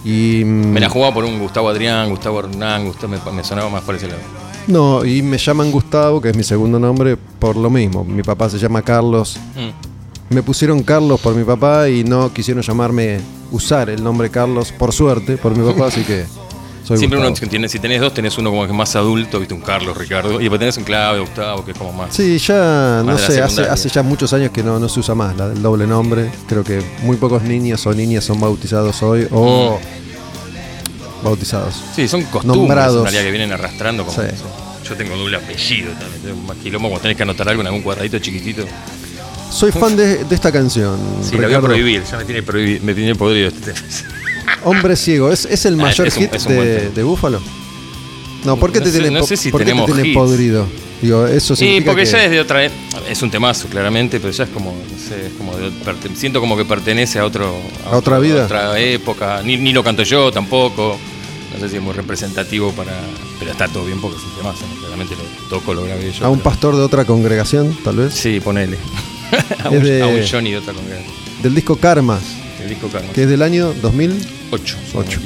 [0.04, 3.70] Y mm, Me la jugaba por un Gustavo Adrián, Gustavo Hernán, Gustavo, me, me sonaba
[3.70, 4.20] más por ese lado.
[4.68, 8.04] no, y me llaman Gustavo, que es mi segundo nombre, por lo mismo.
[8.04, 9.38] Mi papá se llama Carlos.
[9.56, 9.95] Mm.
[10.30, 13.20] Me pusieron Carlos por mi papá y no quisieron llamarme,
[13.52, 16.26] usar el nombre Carlos, por suerte, por mi papá, así que
[16.84, 17.36] soy Siempre Gustavo.
[17.40, 19.96] uno tiene, si tenés dos, tenés uno como que es más adulto, viste, un Carlos,
[19.96, 22.16] Ricardo, y después tenés un Claudio, Gustavo, que es como más.
[22.16, 25.38] Sí, ya, no Más sé, hace, ya muchos años que no, no se usa más
[25.38, 26.30] la del doble nombre.
[26.48, 29.80] Creo que muy pocos niños o niñas son bautizados hoy o
[31.24, 31.76] bautizados.
[31.96, 32.98] Sí, son costumbres Nombrados.
[32.98, 34.28] en realidad que vienen arrastrando como Sí.
[34.32, 34.46] eso.
[34.88, 37.82] Yo tengo doble apellido también, tengo más quilombo cuando tenés que anotar algo en algún
[37.82, 38.66] cuadradito chiquitito.
[39.56, 40.98] Soy fan de, de esta canción.
[41.24, 41.68] Sí, la voy a Ricardo.
[41.68, 43.88] prohibir, ya me tiene, prohibi- me tiene podrido este tema.
[44.66, 47.40] Hombre ciego, ¿es, es el Ah, mayor es un- hit es de, de Búfalo?
[48.44, 50.68] No, ¿por qué No te sé- tiene, no sé si por qué te tiene podrido?
[51.02, 52.66] Digo, eso Sí, porque que- ya es de otra.
[52.66, 52.72] e-
[53.10, 54.72] Es un temazo, claramente, pero ya es como.
[54.72, 57.56] No sé, es como de- perte- siento como que pertenece a otro.
[57.92, 58.44] ¿A otra vida?
[58.44, 59.42] A otra época.
[59.44, 60.98] Ni, ni lo canto yo tampoco.
[61.54, 62.92] No sé si es muy representativo para.
[63.40, 64.66] Pero está todo bien porque es un temazo.
[64.80, 66.26] Claramente lo toco, lo grabé yo.
[66.26, 68.14] a un pero- pastor de otra congregación, tal vez.
[68.14, 68.78] Sí, ponele.
[69.64, 71.14] a, un, de- a un Johnny de otra congregación.
[71.44, 72.20] Del disco Karma,
[72.62, 73.12] El disco Karma.
[73.14, 74.28] que es del año 2000.
[74.52, 74.78] 8.
[74.96, 75.20] Ocho.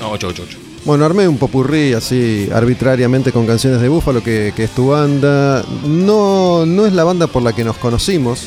[0.00, 0.58] No, 8, 8, 8.
[0.84, 5.64] Bueno, armé un popurrí así arbitrariamente con canciones de Búfalo, que, que es tu banda.
[5.84, 8.44] No, no es la banda por la que nos conocimos.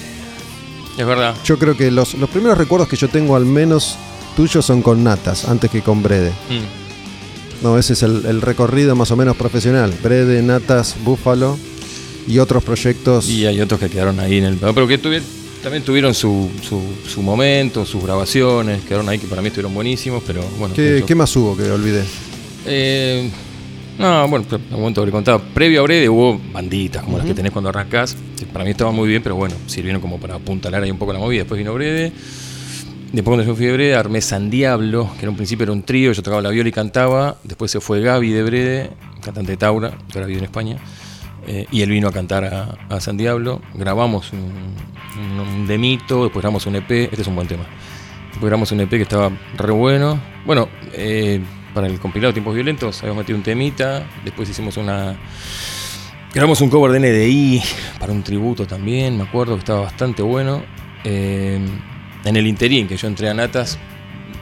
[0.97, 1.35] Es verdad.
[1.43, 3.95] Yo creo que los, los primeros recuerdos que yo tengo, al menos
[4.35, 6.29] tuyos, son con Natas, antes que con Brede.
[6.49, 7.63] Mm.
[7.63, 9.93] No, ese es el, el recorrido más o menos profesional.
[10.01, 11.57] Brede, Natas, Búfalo
[12.27, 13.29] y otros proyectos.
[13.29, 14.55] Y hay otros que quedaron ahí en el.
[14.57, 15.21] Pero que tuvi-
[15.63, 20.23] también tuvieron su, su, su momento, sus grabaciones, quedaron ahí que para mí estuvieron buenísimos,
[20.25, 20.73] pero bueno.
[20.75, 22.03] ¿Qué, más hubo que olvidé?
[22.65, 23.29] Eh,
[23.99, 25.41] no, bueno, en algún momento habré contado.
[25.53, 28.15] Previo a Brede hubo banditas como las que tenés cuando arrancás.
[28.39, 31.13] que para mí estaban muy bien, pero bueno, sirvieron como para apuntalar ahí un poco
[31.13, 31.41] la movida.
[31.41, 32.11] Después vino Brede.
[33.13, 35.83] Después cuando yo fui de Brede armé San Diablo, que en un principio era un
[35.83, 37.37] trío, yo tocaba la viola y cantaba.
[37.43, 38.89] Después se fue Gaby de Brede,
[39.21, 40.77] cantante de Taura, que ahora vive en España.
[41.47, 43.61] Eh, y él vino a cantar a, San Diablo.
[43.73, 46.91] Grabamos un demito, después grabamos un EP.
[46.91, 47.65] Este es un buen tema.
[48.31, 50.19] Después grabamos un EP que estaba re bueno.
[50.45, 51.41] Bueno, eh,
[51.73, 54.07] para el compilado Tiempos Violentos habíamos metido un temita.
[54.23, 55.17] Después hicimos una.
[56.33, 57.61] Grabamos un cover de NDI
[57.99, 60.63] para un tributo también, me acuerdo que estaba bastante bueno.
[61.03, 61.59] Eh,
[62.23, 63.77] en el interín que yo entré a Natas,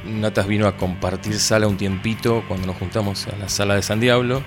[0.06, 4.00] Natas vino a compartir sala un tiempito cuando nos juntamos a la sala de San
[4.00, 4.44] Diablo.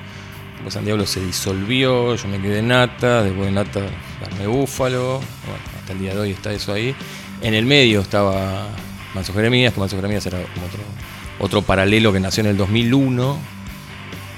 [0.71, 3.81] San Diablo se disolvió, yo me quedé en Nata, después de Nata
[4.25, 6.95] armé Búfalo, bueno, hasta el día de hoy está eso ahí.
[7.41, 8.69] En el medio estaba
[9.15, 10.81] Manso Jeremías, que Manso Jeremías era como otro,
[11.41, 13.39] otro paralelo que nació en el 2001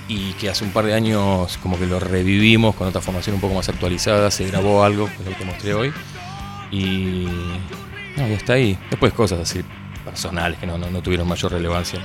[0.09, 3.41] y que hace un par de años como que lo revivimos con otra formación un
[3.41, 5.93] poco más actualizada, se grabó algo, que es lo que mostré hoy.
[6.71, 7.27] Y,
[8.17, 8.79] no, y está ahí.
[8.91, 9.63] Después cosas así
[10.05, 12.01] personales que no tuvieron mayor relevancia.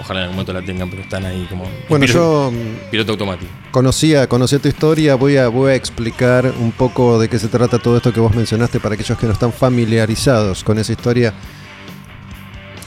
[0.00, 1.64] Ojalá en algún momento la tengan, pero están ahí como...
[1.88, 3.50] Bueno, piloto, yo mm, Piloto automático.
[3.70, 7.78] conocía, conocía tu historia, voy a, voy a explicar un poco de qué se trata
[7.78, 11.34] todo esto que vos mencionaste para aquellos que no están familiarizados con esa historia.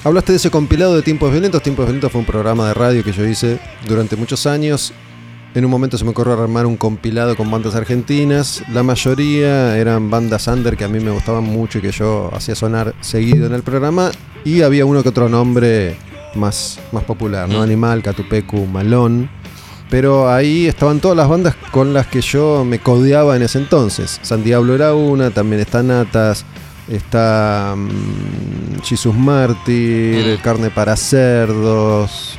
[0.03, 1.61] Hablaste de ese compilado de Tiempos Violentos.
[1.61, 4.91] Tiempos Violentos fue un programa de radio que yo hice durante muchos años.
[5.55, 8.64] En un momento se me ocurrió armar un compilado con bandas argentinas.
[8.74, 12.55] La mayoría eran bandas under que a mí me gustaban mucho y que yo hacía
[12.55, 14.09] sonar seguido en el programa.
[14.43, 15.95] Y había uno que otro nombre
[16.36, 17.59] más, más popular, ¿no?
[17.59, 17.63] Mm.
[17.63, 19.29] Animal, Catupecu, Malón.
[19.89, 24.19] Pero ahí estaban todas las bandas con las que yo me codeaba en ese entonces.
[24.23, 26.45] San Diablo era una, también está Natas,
[26.89, 30.41] está mm, Jesus Mártir, Mm.
[30.41, 32.38] Carne para Cerdos,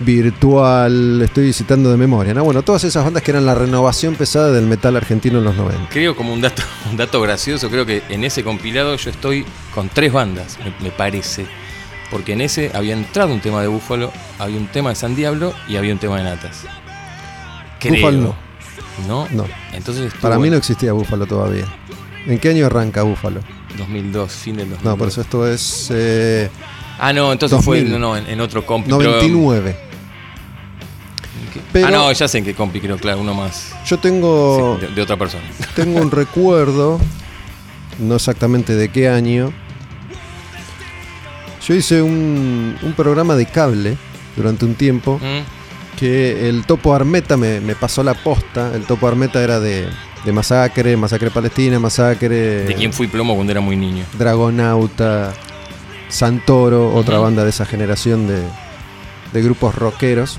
[0.00, 2.34] Virtual, estoy citando de memoria.
[2.34, 2.44] ¿no?
[2.44, 5.88] Bueno, todas esas bandas que eran la renovación pesada del metal argentino en los 90.
[5.90, 9.88] Creo como un dato, un dato gracioso, creo que en ese compilado yo estoy con
[9.88, 11.46] tres bandas, me, me parece.
[12.14, 15.52] Porque en ese había entrado un tema de Búfalo, había un tema de San Diablo
[15.66, 16.60] y había un tema de Natas.
[17.80, 17.94] Creo.
[17.96, 18.36] Búfalo
[19.08, 19.26] no.
[19.32, 19.44] No.
[19.72, 21.64] Entonces estuvo Para mí no existía Búfalo todavía.
[22.26, 23.40] ¿En qué año arranca Búfalo?
[23.76, 24.84] 2002, fin del 2002.
[24.84, 26.48] No, por eso esto es eh,
[27.00, 27.82] Ah, no, entonces 2000.
[27.82, 28.90] fue no, no, en, en otro compi.
[28.96, 29.76] pero- 99.
[31.52, 31.60] ¿Qué?
[31.72, 33.72] Pero- ah, no, ya sé en qué compi, creo, claro, uno más.
[33.84, 35.42] Yo tengo, Sí, de, de otra persona.
[35.74, 37.00] tengo un recuerdo,
[37.98, 39.52] no exactamente de qué año.
[41.66, 43.96] Yo hice un, un programa de cable
[44.36, 45.98] durante un tiempo ¿Mm?
[45.98, 48.74] que el Topo Armeta me, me pasó la posta.
[48.74, 49.88] El Topo Armeta era de,
[50.24, 52.64] de Masacre, Masacre Palestina, Masacre.
[52.64, 54.04] De quién fui plomo cuando era muy niño.
[54.18, 55.32] Dragonauta,
[56.08, 58.42] Santoro, otra banda de esa generación de,
[59.32, 60.38] de grupos rockeros.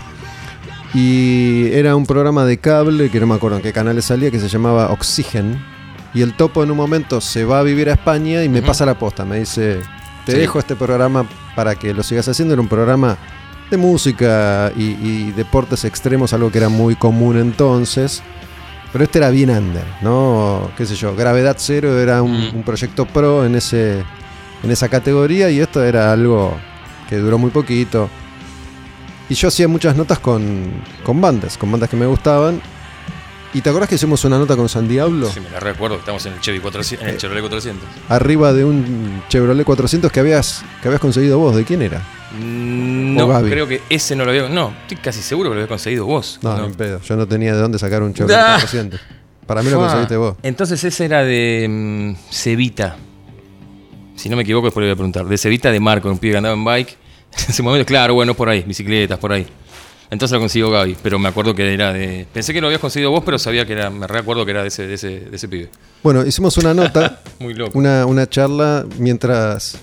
[0.93, 4.39] Y era un programa de cable, que no me acuerdo en qué canales salía, que
[4.39, 5.59] se llamaba Oxygen.
[6.13, 8.85] Y el topo en un momento se va a vivir a España y me pasa
[8.85, 9.25] la posta.
[9.25, 9.81] Me dice,
[10.25, 10.37] te Sí.
[10.39, 12.53] dejo este programa para que lo sigas haciendo.
[12.53, 13.17] Era un programa
[13.71, 18.21] de música y, y deportes extremos, algo que era muy común entonces.
[18.91, 20.69] Pero este era bien under, ¿no?
[20.77, 21.15] ¿Qué sé yo?
[21.15, 22.55] Gravedad Cero era un, Mm.
[22.57, 24.03] un proyecto pro en, ese,
[24.63, 26.55] en esa categoría y esto era algo
[27.09, 28.09] que duró muy poquito.
[29.27, 30.71] Y yo hacía muchas notas con,
[31.03, 32.61] con bandas, con bandas que me gustaban.
[33.55, 35.29] ¿Y te acordás que hicimos una nota con San Diablo?
[35.33, 37.19] Sí, me la recuerdo estamos en el Chevy 400, en el.
[37.19, 37.87] Chevrolet 400.
[38.09, 41.55] Arriba de un Chevrolet 400 que habías, que habías conseguido vos.
[41.55, 41.99] ¿De quién era?
[42.37, 44.49] Mm, No, creo que ese no lo había.
[44.49, 46.37] No, estoy casi seguro que lo había conseguido vos.
[46.41, 46.71] No, No.
[46.73, 46.99] pedo.
[47.01, 48.53] Yo no tenía de dónde sacar un Chevrolet Ah.
[48.59, 48.99] 400.
[49.47, 49.85] Para mí lo Fua.
[49.85, 50.35] conseguiste vos.
[50.43, 52.97] Entonces ese era de mm, Cevita.
[54.17, 55.25] Si no me equivoco, después le voy a preguntar.
[55.25, 56.97] De Cevita de Marco, un pibe que andaba en bike.
[57.37, 59.45] En ese momento, claro, bueno, por ahí, bicicletas, por ahí.
[60.11, 62.27] Entonces lo consiguió Gaby, pero me acuerdo que era de.
[62.31, 63.89] Pensé que lo habías conseguido vos, pero sabía que era.
[63.89, 65.69] Me recuerdo que era de ese, de ese, de ese pibe.
[66.03, 67.77] Bueno, hicimos una nota, Muy loco.
[67.77, 69.77] una, una charla mientras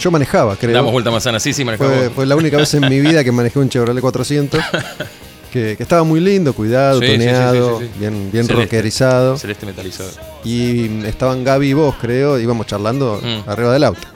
[0.00, 0.74] yo manejaba, creo.
[0.74, 3.58] Damos vuelta manzana, sí, sí, manejaba Fue, la única vez en mi vida que manejé
[3.58, 4.60] un Chevrolet 400.
[5.48, 7.98] Que, que estaba muy lindo, cuidado, Sí, toneado, sí, sí, sí.
[8.00, 8.54] bien, bien Celeste.
[8.64, 9.38] rockerizado.
[9.38, 10.10] Celeste metalizado.
[10.44, 13.48] Y estaban Gaby y vos, creo, íbamos charlando Mm.
[13.48, 14.06] arriba del auto.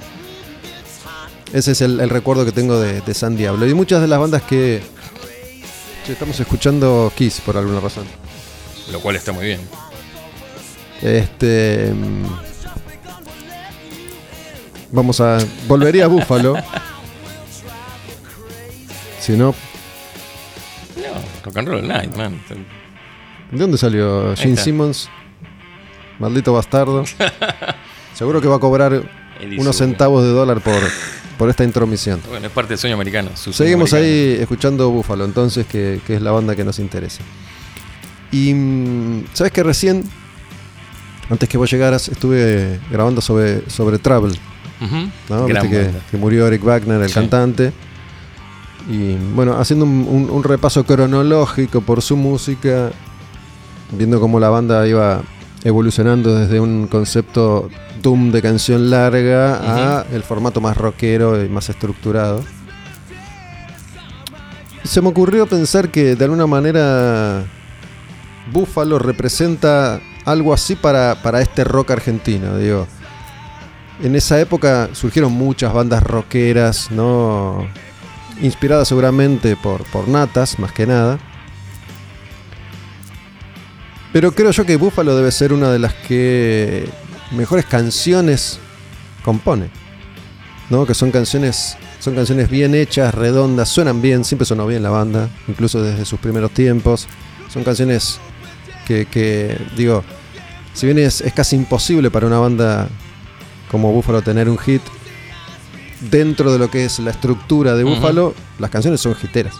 [1.55, 3.67] Ese es el, el recuerdo que tengo de, de San Diablo.
[3.67, 4.83] Y muchas de las bandas que.
[6.09, 8.05] Estamos escuchando Kiss por alguna razón.
[8.91, 9.61] Lo cual está muy bien.
[11.01, 11.93] Este.
[11.95, 12.25] mm,
[14.91, 15.39] Vamos a.
[15.67, 16.55] Volvería a Búfalo.
[19.21, 19.55] si no.
[20.97, 21.05] No,
[21.45, 22.41] rock and roll night, man.
[23.51, 24.57] ¿De dónde salió Gene.
[24.57, 25.09] Simmons?
[26.19, 27.05] Maldito bastardo.
[28.15, 29.03] Seguro que va a cobrar
[29.59, 30.75] unos centavos de dólar por,
[31.39, 32.21] por esta intromisión.
[32.29, 33.31] Bueno, es parte del sueño americano.
[33.35, 34.03] Seguimos americano.
[34.03, 37.23] ahí escuchando Búfalo, entonces, que, que es la banda que nos interesa.
[38.31, 40.05] Y mm, sabes que recién,
[41.31, 43.99] antes que vos llegaras, estuve grabando sobre, sobre.
[43.99, 47.15] Gran Viste que, murió Eric Wagner, el Sí.
[47.15, 47.73] cantante.
[48.91, 52.91] Y bueno, haciendo un, un- un repaso cronológico por su música,
[53.93, 55.23] viendo cómo la banda iba
[55.63, 57.71] evolucionando desde un concepto
[58.03, 62.45] doom de canción larga a el formato más rockero y más estructurado.
[64.85, 67.45] Se me ocurrió pensar que de alguna manera
[68.53, 72.87] Búfalo representa algo así para, para este rock argentino, digo.
[74.03, 77.67] en esa época surgieron muchas bandas rockeras, ¿no?
[78.41, 81.19] Inspiradas seguramente por, por Natas, más que nada.
[84.13, 86.89] Pero creo yo que Buffalo debe ser una de las que
[87.33, 88.59] mejores canciones
[89.25, 89.71] compone.
[90.71, 90.87] ¿No?
[90.87, 91.77] Que son canciones.
[92.01, 96.19] Son canciones bien hechas, redondas, suenan bien, siempre sonó bien la banda, incluso desde sus
[96.19, 97.07] primeros tiempos.
[97.49, 98.19] Son canciones
[98.87, 100.03] que, que, digo,
[100.75, 102.89] si bien es, es casi imposible para una banda
[103.71, 104.83] como Buffalo tener un hit,
[106.11, 107.95] dentro de lo que es la estructura de Ujú.
[107.95, 109.55] Buffalo, las canciones son hiteras.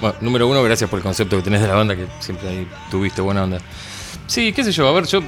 [0.00, 2.68] Bueno, número uno, gracias por el concepto que tenés de la banda, que siempre ahí
[2.90, 3.58] tuviste buena onda.
[4.26, 5.20] Sí, qué sé yo, a ver, yo.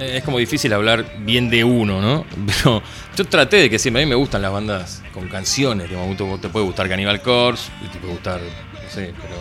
[0.00, 2.24] Eh, es como difícil hablar bien de uno, ¿no?
[2.46, 2.82] Pero
[3.16, 5.90] yo traté de que siempre a mí me gustan las bandas con canciones.
[5.90, 9.34] De momento te puede gustar Cannibal Corpse, y te puede gustar, no sé, pero.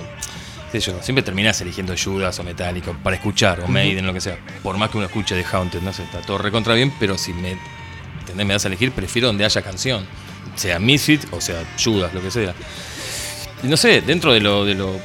[0.72, 4.22] qué sé yo, siempre terminás eligiendo Judas o Metallica para escuchar, o Maiden, lo que
[4.22, 4.38] sea.
[4.62, 7.34] Por más que uno escuche de Haunted, no sé, está todo recontra bien, pero si
[7.34, 7.58] me,
[8.20, 8.46] ¿entendés?
[8.46, 10.06] me das a elegir, prefiero donde haya canción.
[10.56, 12.54] Sea Misfit o sea Judas, lo que sea.
[13.64, 15.00] Y no sé, dentro de lo, de lo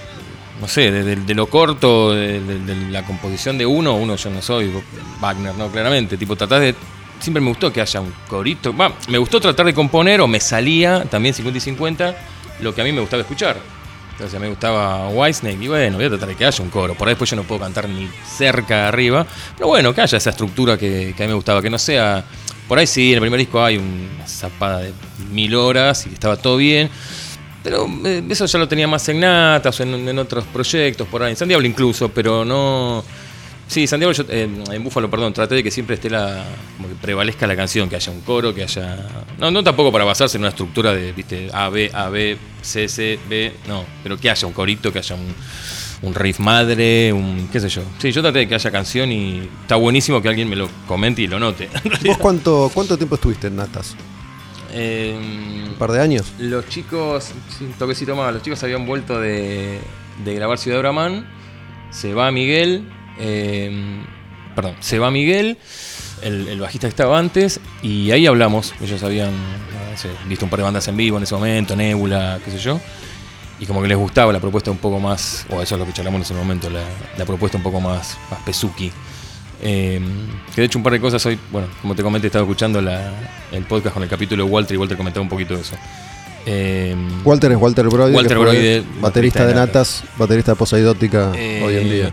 [0.60, 4.70] no sé, de, lo corto, de, de- la composición de uno, uno yo no soy
[5.20, 6.74] Wagner, no, claramente, tipo tratás de,
[7.20, 8.74] siempre me gustó que haya un corito,
[9.08, 12.16] me gustó tratar de componer o me salía también 50 y 50
[12.60, 13.56] lo que a mí me gustaba escuchar.
[14.12, 16.70] Entonces a mí me gustaba Whitesnake y bueno, voy a tratar de que haya un
[16.70, 16.94] coro.
[16.94, 19.26] Por ahí después yo no puedo cantar ni cerca arriba.
[19.56, 21.60] Pero bueno, que haya esa estructura que, que a mí me gustaba.
[21.60, 22.24] Que no sea.
[22.68, 24.92] Por ahí sí, en el primer disco hay una zapada de
[25.32, 26.90] mil horas y estaba todo bien.
[27.64, 31.22] Pero eh, eso ya lo tenía más en Natas o en, en otros proyectos por
[31.22, 31.30] ahí.
[31.30, 33.02] En San Diablo incluso, pero no.
[33.66, 36.44] Sí, San Diablo, yo, eh, en Búfalo, perdón, traté de que siempre esté la.
[36.76, 38.98] como que prevalezca la canción, que haya un coro, que haya.
[39.38, 42.86] No, no tampoco para basarse en una estructura de, viste, A, B, A, B, C,
[42.86, 43.86] C, B, no.
[44.02, 45.34] Pero que haya un corito, que haya un,
[46.02, 47.48] un riff madre, un.
[47.50, 47.80] qué sé yo.
[47.98, 51.22] Sí, yo traté de que haya canción y está buenísimo que alguien me lo comente
[51.22, 51.70] y lo note.
[52.04, 53.96] ¿Vos cuánto, cuánto tiempo estuviste en Natas?
[54.76, 55.16] Eh,
[55.68, 56.32] ¿Un par de años?
[56.38, 59.78] Los chicos, un toquecito más, los chicos habían vuelto de,
[60.24, 61.26] de grabar Ciudad Bramán.
[61.90, 64.02] Se va Miguel, eh,
[64.56, 65.58] perdón, se va Miguel,
[66.22, 68.74] el, el bajista que estaba antes, y ahí hablamos.
[68.82, 72.40] Ellos habían no sé, visto un par de bandas en vivo en ese momento, Nebula,
[72.44, 72.80] qué sé yo.
[73.60, 75.92] Y como que les gustaba la propuesta un poco más, o eso es lo que
[75.92, 76.82] charlamos en ese momento, la,
[77.16, 78.90] la propuesta un poco más, más pesuki.
[79.62, 80.00] Eh,
[80.54, 83.12] que de hecho un par de cosas hoy, bueno, como te comenté, estaba escuchando la-
[83.52, 85.76] el podcast con el capítulo de Walter y Walter comentaba un poquito de eso.
[86.46, 86.94] Eh,
[87.24, 92.12] Walter es Walter Brody, Walter baterista de Natas, baterista de Poseidótica Eh, hoy en día.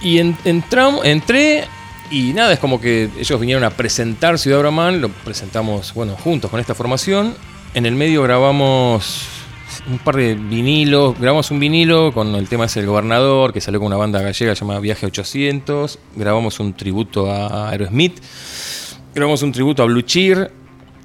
[0.00, 1.64] Y en, entramos, entré
[2.10, 6.50] y nada, es como que ellos vinieron a presentar Ciudad Bramán, lo presentamos, bueno, juntos
[6.50, 7.34] con esta formación.
[7.74, 9.26] En el medio grabamos
[9.88, 13.80] un par de vinilos, grabamos un vinilo con el tema ese del gobernador, que salió
[13.80, 18.20] con una banda gallega llamada Viaje 800, grabamos un tributo a Aerosmith,
[19.14, 20.52] grabamos un tributo a Blue Cheer,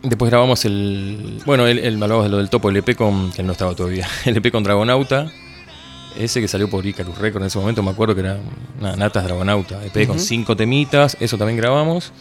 [0.03, 3.43] después grabamos el, bueno, el, el hablamos de lo del topo, el EP con, que
[3.43, 5.31] no estaba todavía, el EP con Dragonauta,
[6.17, 8.39] ese que salió por Icarus Record en ese momento, me acuerdo que era
[8.79, 12.11] una Natas Dragonauta, EP con cinco temitas, eso también grabamos.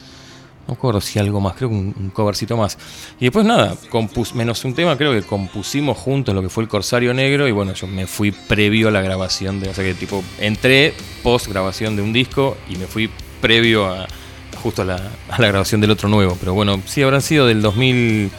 [0.66, 2.76] No me acuerdo si algo más, creo que un, un más.
[3.20, 6.68] Y después nada, compus, menos un tema, creo que compusimos juntos lo que fue el
[6.68, 9.94] Corsario Negro y bueno, yo me fui previo a la grabación de, o sea que
[9.94, 10.92] tipo, entré
[11.22, 13.08] post grabación de un disco y me fui
[13.40, 14.08] previo a
[14.62, 16.36] justo a la, a la grabación del otro nuevo.
[16.40, 18.30] Pero bueno, sí, habrán sido del 2000...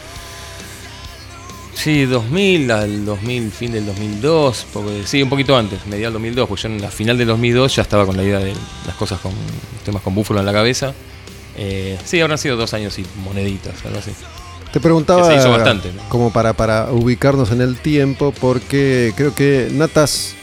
[1.74, 6.62] Sí, 2000 al 2000, fin del 2002, porque, sí, un poquito antes, medial 2002, pues
[6.62, 8.52] yo en la final del 2002 ya estaba con la idea de
[8.84, 9.32] las cosas con
[9.84, 10.92] temas con búfalo en la cabeza.
[11.58, 14.12] Eh, sí, habrán sido dos años y moneditas, algo así.
[14.72, 16.02] Te preguntaba, Que se hizo bastante, ¿no?
[16.08, 20.34] como para, para ubicarnos en el tiempo, porque creo que Natas,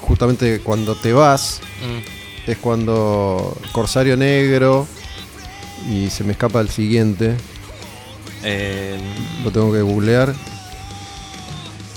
[0.00, 2.50] justamente cuando te vas, Mm.
[2.50, 4.86] es cuando Corsario Negro,
[5.88, 7.36] y se me escapa el siguiente,
[8.42, 8.98] Eh,
[9.42, 10.34] lo tengo que googlear.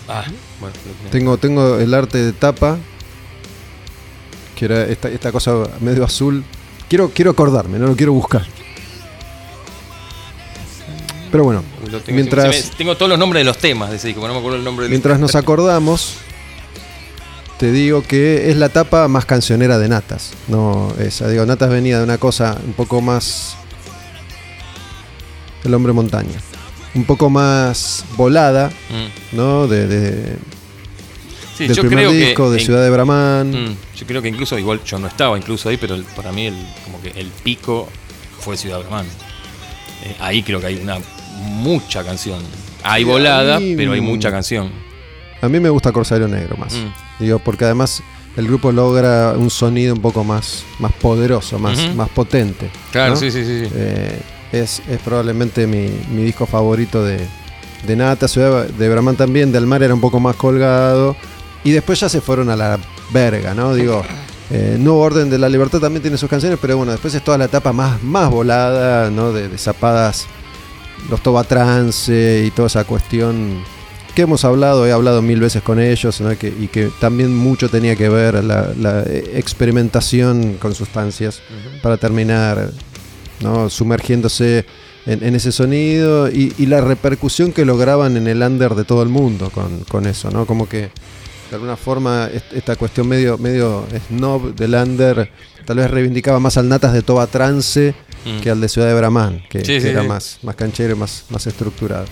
[0.08, 0.24] ah,
[0.60, 0.76] bueno,
[1.12, 2.78] Tengo, tengo el arte de tapa,
[4.56, 6.44] que era esta, esta cosa medio azul.
[6.90, 8.46] Quiero, quiero acordarme, no lo quiero buscar.
[11.32, 14.26] Pero bueno, tengo, mientras- me- tengo todos los nombres de los temas de ese disco,
[14.28, 16.14] no me acuerdo el nombre del mientras nos acordamos,
[17.60, 20.32] te digo que es la tapa más cancionera de Natas.
[20.48, 23.56] No esa, digo, Natas venía de una cosa un poco más.
[25.66, 26.40] El hombre montaña.
[26.96, 29.36] Un poco más volada, Mm.
[29.36, 29.68] ¿no?
[29.68, 30.38] De, de-
[31.58, 33.50] Sí, del yo primer creo que disco, de en- Ciudad de Bramán.
[33.52, 36.46] Mm, yo creo que incluso, igual yo no estaba incluso ahí, pero el- para mí
[36.46, 37.88] el, como que el pico
[38.40, 39.06] fue Ciudad Bramán.
[40.04, 40.98] Eh, ahí creo que hay una
[41.42, 42.42] mucha canción.
[42.84, 44.72] Hay Sí, volada, mí- pero hay mucha canción.
[45.42, 46.74] A mí me gusta Corsario Negro más.
[46.74, 47.24] Mm.
[47.24, 48.02] Digo, porque además
[48.36, 52.70] el grupo logra un sonido un poco más, más poderoso, más, más potente.
[52.92, 53.44] Claro, sí, sí.
[53.44, 53.68] sí.
[53.74, 54.20] Eh,
[54.52, 57.20] es, es probablemente mi, mi disco favorito de,
[57.86, 58.28] de Nata.
[58.28, 61.16] Ciudad de Bramán también, del mar era un poco más colgado.
[61.68, 62.80] Y después ya se fueron a la
[63.12, 63.76] verga, ¿no?
[63.76, 64.02] Digo,
[64.52, 67.38] eh, Nuevo Orden de la Libertad también tiene sus canciones, pero bueno, después es toda
[67.38, 69.34] la etapa más, más volada, ¿no?
[69.34, 70.28] De, de zapadas,
[71.10, 73.66] los Tobatrance y toda esa cuestión
[74.16, 76.38] que hemos hablado, he hablado mil veces con ellos, ¿no?
[76.38, 81.42] que, y que también mucho tenía que ver la, la experimentación con sustancias
[81.84, 82.72] para terminar
[83.42, 83.70] ¿no?
[83.70, 84.66] sumergiéndose
[85.06, 89.04] en, en ese sonido y, y la repercusión que lograban en el under de todo
[89.04, 90.46] el mundo con, con eso, ¿no?
[90.46, 90.92] Como que
[91.50, 95.30] de alguna forma est- esta cuestión medio, medio snob del under
[95.66, 97.94] tal vez reivindicaba más al Natas de Toba Trance
[98.26, 98.40] Mm.
[98.42, 100.08] que al de Ciudad de Bramán, que, Sí, que sí, era sí.
[100.08, 102.06] más, más canchero y más, más estructurado.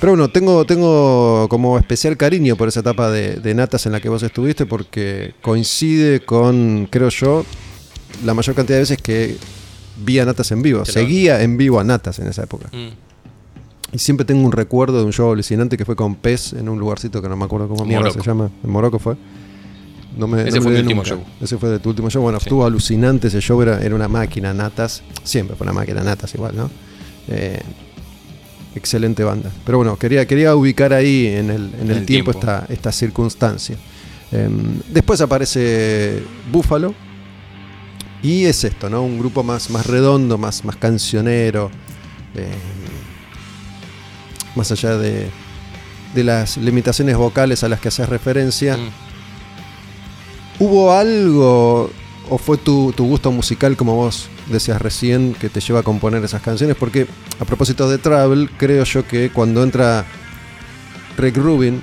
[0.00, 4.00] Pero bueno, tengo, tengo como especial cariño por esa etapa de, de Natas en la
[4.00, 7.44] que vos estuviste porque coincide con, creo yo,
[8.24, 9.36] la mayor cantidad de veces que
[10.04, 10.84] vi a Natas en vivo.
[10.84, 12.68] Seguía en vivo a Natas en esa época.
[12.72, 12.88] Mm.
[13.92, 16.78] Y siempre tengo un recuerdo de un show alucinante que fue con Pez en un
[16.78, 18.50] lugarcito que no me acuerdo cómo mierda se llama.
[18.62, 19.16] En Morocco fue.
[20.16, 21.16] No me, Ese no fue mi último nunca.
[21.16, 21.24] show.
[21.40, 22.22] Ese fue de tu último show.
[22.22, 22.44] Bueno, Sí.
[22.46, 23.60] estuvo alucinante ese show.
[23.62, 25.02] Era, era una máquina, Natas.
[25.24, 26.70] Siempre fue una máquina, Natas igual, ¿no?
[27.28, 27.60] Eh,
[28.74, 29.50] excelente banda.
[29.64, 32.38] Pero bueno, quería, quería ubicar ahí en el, en el, el tiempo, tiempo.
[32.52, 33.76] Esta, esta circunstancia.
[34.32, 36.22] Em, después aparece
[36.52, 36.94] Búfalo.
[38.22, 39.02] Y es esto, ¿no?
[39.02, 41.70] Un grupo más, más redondo, más, más cancionero.
[42.36, 42.46] eh,
[44.54, 45.30] más allá de,
[46.14, 48.76] de las limitaciones vocales a las que haces referencia.
[48.76, 48.90] Mm.
[50.60, 51.90] ¿Hubo algo
[52.28, 56.22] o fue tu, tu gusto musical, como vos decías recién, que te lleva a componer
[56.24, 56.76] esas canciones?
[56.76, 57.06] Porque
[57.38, 60.04] a propósito de Travel, creo yo que cuando entra
[61.16, 61.82] Rick Rubin,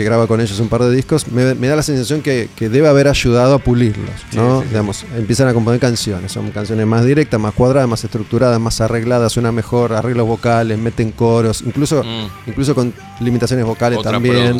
[0.00, 2.70] que graba con ellos un par de discos, me, me da la sensación que, que
[2.70, 4.56] debe haber ayudado a pulirlos, ¿no?
[4.56, 4.68] Sí, sí, sí.
[4.70, 9.32] Digamos, empiezan a componer canciones, son canciones más directas, más cuadradas, más estructuradas, más arregladas,
[9.32, 12.48] suena mejor, arreglos vocales, meten coros, incluso, Mm.
[12.48, 14.56] incluso con limitaciones vocales Otra también,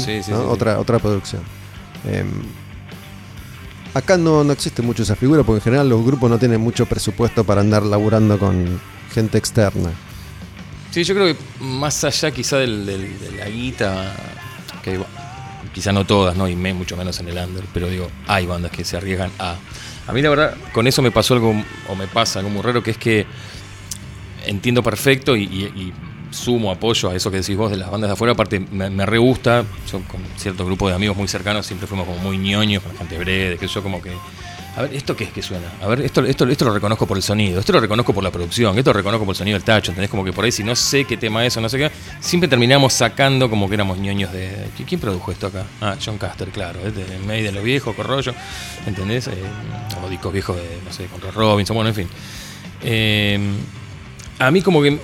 [0.47, 1.41] otra, otra producción.
[2.07, 2.26] Em,
[3.95, 6.86] acá no, no existe mucho esa figura porque en general los grupos no tienen mucho
[6.86, 8.80] presupuesto para andar laburando con
[9.12, 9.91] gente externa.
[10.91, 14.12] Sí, yo creo que más allá quizá del, del- de la guita,
[14.82, 14.99] que
[15.75, 16.49] quizá no todas, ¿no?
[16.49, 19.57] Y me- mucho menos en el under, pero digo, hay bandas que se arriesgan a...
[20.07, 21.55] A mí la verdad, con eso me pasó algo,
[21.89, 23.27] o me pasa algo muy raro, que es que
[24.47, 25.93] entiendo perfecto y,
[26.31, 28.35] sumo apoyo a eso que decís vos de las bandas de afuera.
[28.35, 29.64] Aparte, me, me re gusta.
[29.91, 33.18] Yo con cierto grupo de amigos muy cercanos siempre fuimos como muy ñoños, con gente
[33.18, 34.12] breve, que yo como que.
[34.77, 35.66] A ver, ¿esto qué es que suena?
[35.83, 38.31] A ver, esto, esto, esto lo reconozco por el sonido, esto lo reconozco por la
[38.31, 40.09] producción, esto lo reconozco por el sonido del tacho, ¿entendés?
[40.11, 41.91] Como que por ahí si no sé qué tema es o no sé qué,
[42.21, 44.68] siempre terminamos sacando como que éramos ñoños de...
[44.79, 45.64] ¿qui- ¿Quién produjo esto acá?
[45.81, 48.33] Ah, John Caster, claro, es de May de los viejos, Corrollo,
[48.87, 49.27] ¿entendés?
[49.27, 49.33] Eh,
[50.05, 52.09] o discos viejos de, no sé, contra Robinson, bueno, en fin.
[52.83, 53.39] Eh,
[54.39, 54.99] a mí como que,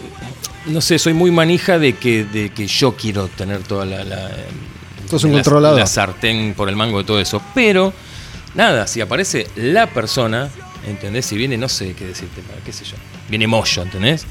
[0.67, 4.05] no sé, soy muy manija de que, de que yo quiero tener toda la...
[4.05, 4.31] la la-.
[5.77, 7.41] La sartén por el mango de todo eso.
[7.55, 7.93] Pero,
[8.57, 10.51] nada, si aparece la persona,
[10.87, 11.27] ¿entendés?
[11.27, 12.97] Si viene, no sé qué decirte, qué sé yo.
[13.29, 14.27] Viene Moyo, ¿entendés?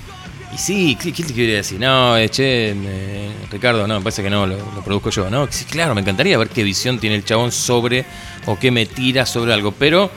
[0.54, 1.80] Y sí, ¿qué, te quiere decir?
[1.80, 2.74] No, eh, che,
[3.52, 5.30] Ricardo, no, me parece que no, lo, produzco yo.
[5.30, 8.06] No, sí, claro, me encantaría ver qué visión tiene el chabón sobre,
[8.46, 9.74] o qué me tira sobre algo.
[9.74, 10.10] Pero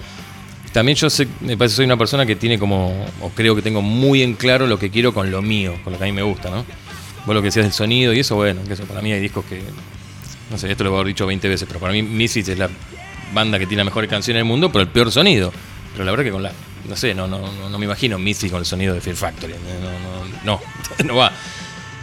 [0.72, 3.62] también yo sé, me parece que soy una persona que tiene como, o creo que
[3.62, 6.12] tengo muy en claro lo que quiero con lo mío, con lo que a mí
[6.12, 6.64] me gusta, ¿no?
[7.26, 9.44] Vos lo que decías del sonido y eso, bueno, que eso, para mí hay discos
[9.44, 9.60] que,
[10.50, 12.70] no sé, esto lo haber dicho 20 veces, pero para mí Misfits es la
[13.32, 15.52] banda que tiene la mejor canción del mundo, pero el peor sonido.
[15.92, 16.52] Pero la verdad que con la,
[16.88, 19.54] no sé, no, no, no, no me imagino Misfits con el sonido de Fear Factory,
[19.54, 19.88] no,
[20.44, 20.60] no, no,
[21.04, 21.32] no va.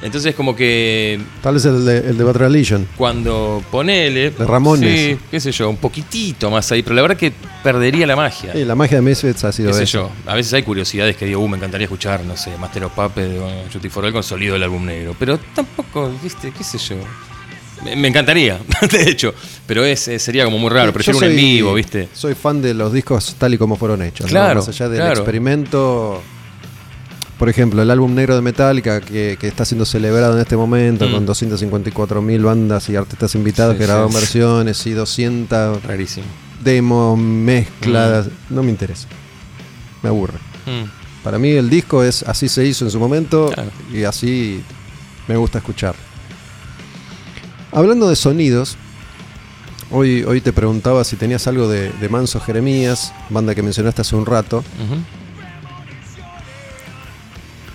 [0.01, 2.87] Entonces como que Tal vez el de, el de Religion.
[2.97, 4.29] cuando ponele...
[4.31, 5.17] De Ramones.
[5.17, 7.31] Sí, qué sé yo, un poquitito más ahí, pero la verdad que
[7.63, 8.51] perdería la magia.
[8.53, 11.25] Sí, la magia de Misfits ha sido qué sé yo, a veces hay curiosidades que
[11.25, 14.53] digo, uh, me encantaría escuchar, no sé, Master of Puppets Judy for All con sonido
[14.53, 16.97] del álbum negro, pero tampoco, viste, qué sé yo.
[17.83, 18.59] Me, me encantaría,
[18.91, 19.33] de hecho,
[19.67, 22.09] pero es, es- sería como muy raro, Yo prefiero un en vivo, viste.
[22.13, 24.25] Soy fan de los discos tal y como fueron hechos.
[24.27, 24.31] ¿no?
[24.31, 25.13] Claro, Más allá del claro.
[25.13, 26.21] experimento.
[27.37, 31.07] Por ejemplo, el álbum negro de Metallica que, que está siendo celebrado en este momento
[31.07, 31.11] Mm.
[31.11, 34.17] con 254.000 bandas y artistas invitados Sí, que sí, grabaron sí.
[34.19, 36.25] versiones y 200 Rarísimo.
[36.63, 38.27] demos, mezclas.
[38.49, 39.07] No me interesa.
[40.01, 40.37] Me aburre.
[40.65, 41.23] Mm.
[41.25, 43.69] Para mí el disco es así se hizo en su momento Claro.
[43.91, 44.63] y así
[45.27, 45.95] me gusta escuchar.
[47.75, 48.77] Hablando de sonidos,
[49.91, 54.15] hoy, hoy te preguntaba si tenías algo de, de Manso Jeremías, banda que mencionaste hace
[54.15, 54.63] un rato.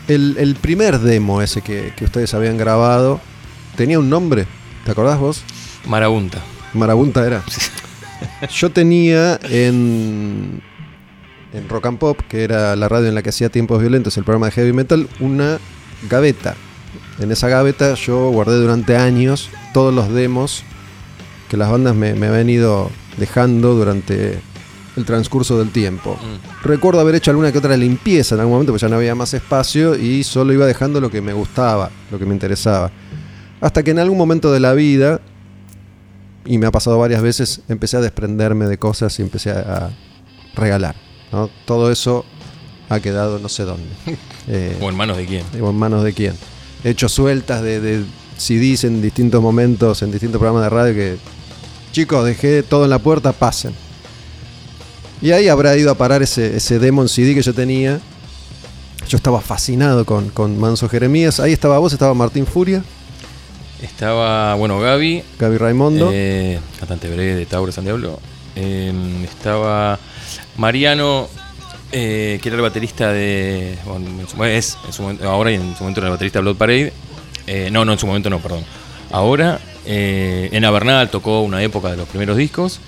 [0.09, 3.20] El primer demo ese que, que ustedes habían grabado
[3.76, 4.46] tenía un nombre,
[4.86, 5.42] ¿te acordás vos?
[5.86, 6.38] Marabunta.
[6.72, 7.44] Marabunta era.
[8.51, 10.62] yo tenía en,
[11.53, 14.24] en Rock and Pop, que era la radio en la que hacía Tiempos Violentos, el
[14.24, 15.59] programa de heavy metal, una
[16.09, 16.57] gaveta.
[17.20, 20.62] En esa gaveta yo guardé durante años todos los demos
[21.48, 24.40] que las bandas me, me habían ido dejando durante
[24.96, 26.16] el transcurso del tiempo.
[26.62, 29.34] Recuerdo haber hecho alguna que otra limpieza en algún momento, porque ya no había más
[29.34, 32.90] espacio y solo iba dejando lo que me gustaba, lo que me interesaba.
[33.60, 35.20] Hasta que en algún momento de la vida,
[36.44, 39.90] y me ha pasado varias veces, empecé a desprenderme de cosas y empecé a,
[40.54, 40.96] regalar.
[41.30, 41.48] ¿no?
[41.64, 42.24] Todo eso
[42.88, 43.88] ha quedado no sé dónde.
[44.48, 45.44] Eh, ¿O en manos de quién?
[45.52, 46.34] Digo, ¿en manos de quién?
[46.85, 48.05] He hecho sueltas de, de
[48.39, 51.16] CDs en distintos momentos, en distintos programas de radio que,
[51.93, 53.74] chicos, dejé todo en la puerta, pasen.
[55.22, 58.01] Y ahí habrá ido a parar ese, ese Demon CD que yo tenía.
[59.09, 61.41] Yo estaba fascinado con, con Manso Jeremías.
[61.41, 62.83] Ahí estaba vos, estaba Martín Furia,
[63.83, 66.11] Estaba, bueno, Gaby, Gaby Raimondo.
[66.12, 68.18] eh, cantante breve de Tauro San Diablo.
[68.57, 68.93] Eh,
[69.24, 69.99] estaba
[70.57, 71.28] Mariano,
[71.93, 73.76] eh, que era el baterista de.
[73.84, 76.57] bueno, es, en su momento- ahora y en su momento era el baterista de Blood
[76.57, 76.93] Parade.
[77.47, 78.64] Eh, no, no, en su momento no, perdón.
[79.11, 82.80] Ahora, eh, en Avernal tocó una época de los primeros discos.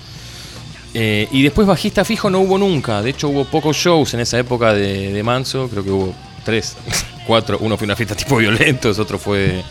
[0.95, 3.01] Y después bajista fijo no hubo nunca.
[3.01, 5.67] De hecho, hubo pocos shows en esa época de, de Manso.
[5.67, 6.13] Creo que hubo
[6.45, 6.75] tres,
[7.27, 7.57] cuatro.
[7.61, 9.63] Uno fue una fiesta tipo violentos, otro fue,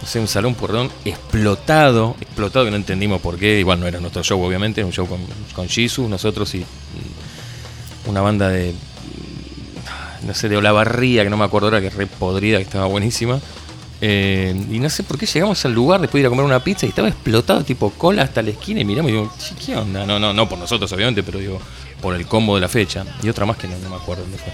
[0.00, 2.14] no sé, un salón perdón, explotado.
[2.20, 3.58] Explotado que no entendimos por qué.
[3.58, 4.80] Igual no era nuestro show, obviamente.
[4.80, 5.18] Era un show con,
[5.52, 6.64] con Jesus, nosotros y
[8.06, 8.74] una banda de.
[10.26, 12.86] No sé, de Olavarría, que no me acuerdo ahora, que es re podrida, que estaba
[12.86, 13.40] buenísima.
[14.00, 16.62] Eh, y no sé por qué llegamos al lugar después de ir a comer una
[16.62, 18.80] pizza y estaba explotado, tipo cola hasta la esquina.
[18.80, 20.04] Y miramos y digo, "Che, ¿qué onda?
[20.06, 21.60] No, no, no por nosotros, obviamente, pero digo,
[22.00, 23.04] por el combo de la fecha.
[23.22, 24.52] Y otra más que no, no me acuerdo dónde fue.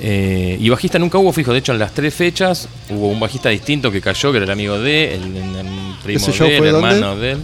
[0.00, 3.50] Eh, y bajista nunca hubo fijo, de hecho en las tres fechas hubo un bajista
[3.50, 5.66] distinto que cayó, que era el amigo de, el, el- el
[6.02, 6.88] primo ¿Ese show de, el fue dónde?
[6.96, 7.38] hermano de él.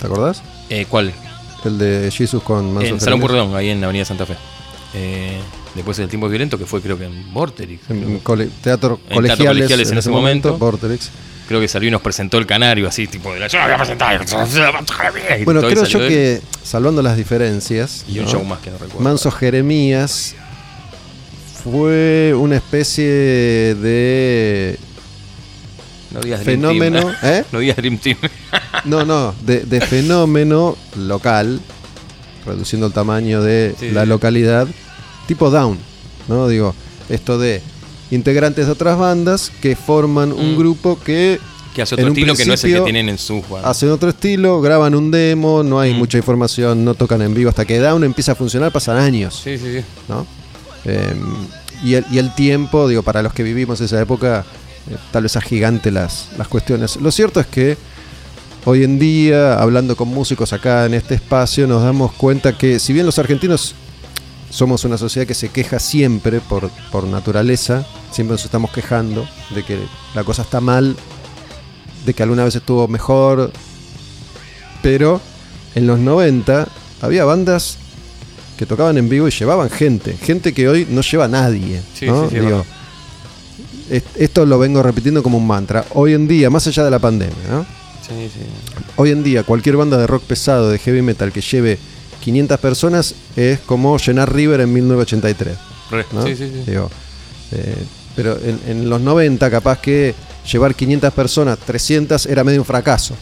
[0.00, 0.42] ¿Te acordás?
[0.70, 1.12] Eh, ¿Cuál?
[1.64, 3.20] El de Jesus con Manso en Salón.
[3.20, 4.34] Purredón, ahí en Avenida Santa Fe.
[4.94, 5.40] Eh,
[5.74, 7.90] después el tiempo violento, que fue creo que en Vorterix.
[7.90, 8.18] En creo.
[8.22, 10.56] cole- teatro En colegiales, Teatro Colegiales en ese momento.
[10.58, 11.10] Vorterix.
[11.48, 13.76] Creo que salió y nos presentó el canario así, tipo de la yo voy a
[13.76, 14.24] presentar.
[15.44, 18.30] Bueno, creo yo que, salvando las diferencias, Y un ¿no?
[18.30, 19.00] show más que no recuerdo.
[19.00, 20.34] Manso Jeremías
[21.62, 23.04] fue una especie
[23.74, 24.78] de
[26.12, 27.14] no digas Dream fenómeno, Team.
[27.22, 27.44] ¿eh?
[27.52, 28.16] No digas Dream Team.
[28.84, 31.60] No, no, de, de fenómeno local,
[32.46, 34.08] reduciendo el tamaño de Sí, la sí.
[34.08, 34.66] localidad,
[35.26, 35.78] tipo down,
[36.28, 36.48] ¿no?
[36.48, 36.74] Digo,
[37.08, 37.62] esto de
[38.10, 40.58] integrantes de otras bandas que forman un Mm.
[40.58, 41.40] grupo que
[41.74, 43.68] que hace otro estilo que no es el que tienen en sus bandas.
[43.68, 45.96] hacen otro estilo, graban un demo, no hay Mm.
[45.96, 49.40] mucha información, no tocan en vivo hasta que down empieza a funcionar, pasan años.
[49.42, 49.84] Sí, sí, sí.
[50.08, 50.24] ¿no?
[50.84, 51.14] Eh,
[51.82, 54.44] y, el, y el tiempo, digo, para los que vivimos esa época,
[54.88, 56.94] eh, tal vez agigante las, las cuestiones.
[56.96, 57.76] Lo cierto es que
[58.66, 62.92] hoy en día, hablando con músicos acá en este espacio, nos damos cuenta que si
[62.92, 63.74] bien los argentinos
[64.54, 69.64] somos una sociedad que se queja siempre por, por naturaleza, siempre nos estamos quejando de
[69.64, 69.78] que
[70.14, 70.94] la cosa está mal,
[72.06, 73.50] de que alguna vez estuvo mejor,
[74.80, 75.20] pero
[75.74, 76.68] en los 90
[77.02, 77.78] había bandas
[78.56, 81.80] que tocaban en vivo y llevaban gente, gente que hoy no lleva a nadie.
[81.98, 82.24] Sí, ¿no?
[82.24, 82.64] sí, sí, es Digo, verdad.
[83.90, 85.84] es- esto lo vengo repitiendo como un mantra.
[85.94, 87.66] Hoy en día, más allá de la pandemia, ¿no?
[88.06, 88.40] Sí, sí.
[88.96, 91.78] hoy en día cualquier banda de rock pesado, de heavy metal que lleve
[92.24, 95.56] 500 personas es como llenar River en 1983.
[95.90, 96.06] Re.
[96.12, 96.24] ¿no?
[96.26, 96.70] Sí, sí, sí.
[96.70, 96.90] Digo,
[97.52, 97.76] eh,
[98.16, 100.14] pero en, en los 90 capaz que
[100.50, 103.14] llevar 500 personas, 300 era medio un fracaso.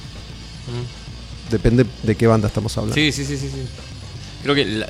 [1.51, 2.95] Depende de qué banda estamos hablando.
[2.95, 3.63] Sí, sí, sí, sí, sí.
[4.43, 4.89] Creo que la-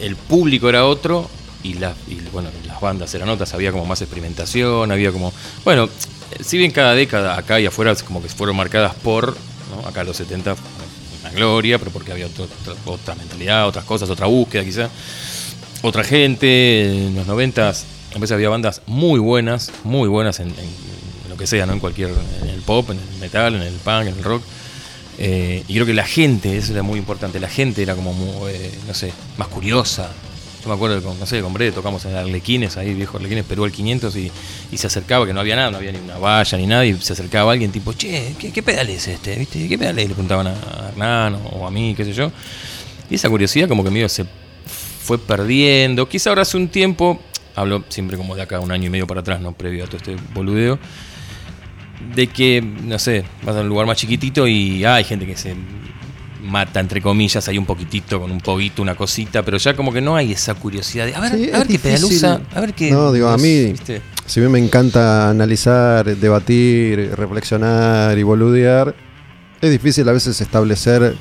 [0.00, 1.28] el público era otro
[1.62, 5.32] y, la, y, bueno, las bandas eran otras, había como más experimentación, había como...
[5.64, 5.88] Bueno,
[6.44, 9.36] si bien cada década acá y afuera como que fueron marcadas por,
[9.70, 9.86] ¿no?
[9.86, 10.79] acá los 70 fue
[11.32, 12.48] gloria, pero porque había otro-
[12.86, 14.88] otra, mentalidad, otras cosas, otra búsqueda quizá,
[15.82, 17.72] otra gente, en los 90 a
[18.18, 20.52] veces había bandas muy buenas, muy buenas en,
[21.28, 21.72] lo que sea, ¿no?
[21.72, 22.10] En cualquier,
[22.42, 24.42] en el pop, en el metal, en el punk, en el rock.
[25.18, 28.72] Eh, y creo que la gente, eso era muy importante, la gente era como, eh,
[28.86, 30.10] no sé, más curiosa.
[30.62, 33.64] Yo me acuerdo con, no sé, con Brede tocamos en Arlequines, ahí viejo Arlequines, Perú
[33.64, 34.30] al 500 y,
[34.70, 37.00] y se acercaba, que no había nada, no había ni una valla ni nada, y
[37.00, 39.36] se acercaba alguien tipo, che, ¿qué, qué pedal es este?
[39.36, 39.66] ¿Viste?
[39.68, 40.08] ¿Qué pedal es?
[40.08, 42.30] Le preguntaban a Hernán o, o a mí, qué sé yo.
[43.08, 44.26] Y esa curiosidad como que medio se
[45.02, 46.08] fue perdiendo.
[46.08, 47.20] Quizá ahora hace un tiempo,
[47.56, 49.96] hablo siempre como de acá un año y medio para atrás, no previo a todo
[49.96, 50.78] este boludeo,
[52.14, 55.54] de que, no sé, vas a un lugar más chiquitito y hay gente que se
[56.50, 60.00] mata, entre comillas, hay un poquitito, con un poquito, una cosita, pero ya como que
[60.00, 62.16] no hay esa curiosidad de, a ver, Sí, a ver qué pedal difícil.
[62.18, 62.90] usa, a ver qué...
[62.90, 64.02] No, digo, a mí- ¿viste?
[64.26, 68.94] Si bien me encanta analizar, debatir, reflexionar y boludear,
[69.60, 71.16] es difícil a veces establecer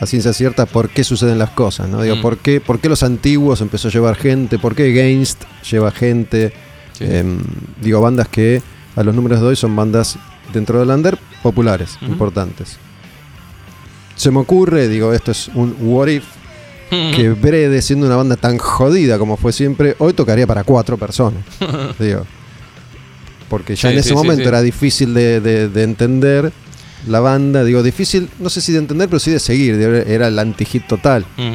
[0.00, 2.02] a ciencia cierta por qué suceden las cosas, ¿no?
[2.02, 2.22] Digo, Mm.
[2.22, 4.58] ¿por, qué, ¿por qué los antiguos empezó a llevar gente?
[4.58, 6.52] ¿Por qué Gainst lleva gente?
[6.98, 7.04] Sí.
[7.08, 7.38] Em,
[7.80, 8.62] digo, bandas que
[8.96, 10.18] a los números de hoy son bandas
[10.52, 12.78] dentro del under populares, importantes.
[14.16, 16.24] Se me ocurre, digo, esto es un what if,
[16.90, 21.42] que Brede, siendo una banda tan jodida como fue siempre, hoy tocaría para cuatro personas.
[21.98, 22.26] digo.
[23.48, 24.48] Porque ya Sí, en ese sí, momento sí.
[24.48, 26.52] era difícil de, de- de entender
[27.06, 27.64] la banda.
[27.64, 29.74] Digo, difícil, no sé si de entender, pero sí de seguir.
[29.74, 31.26] Era el anti-hit total.
[31.36, 31.52] Mm.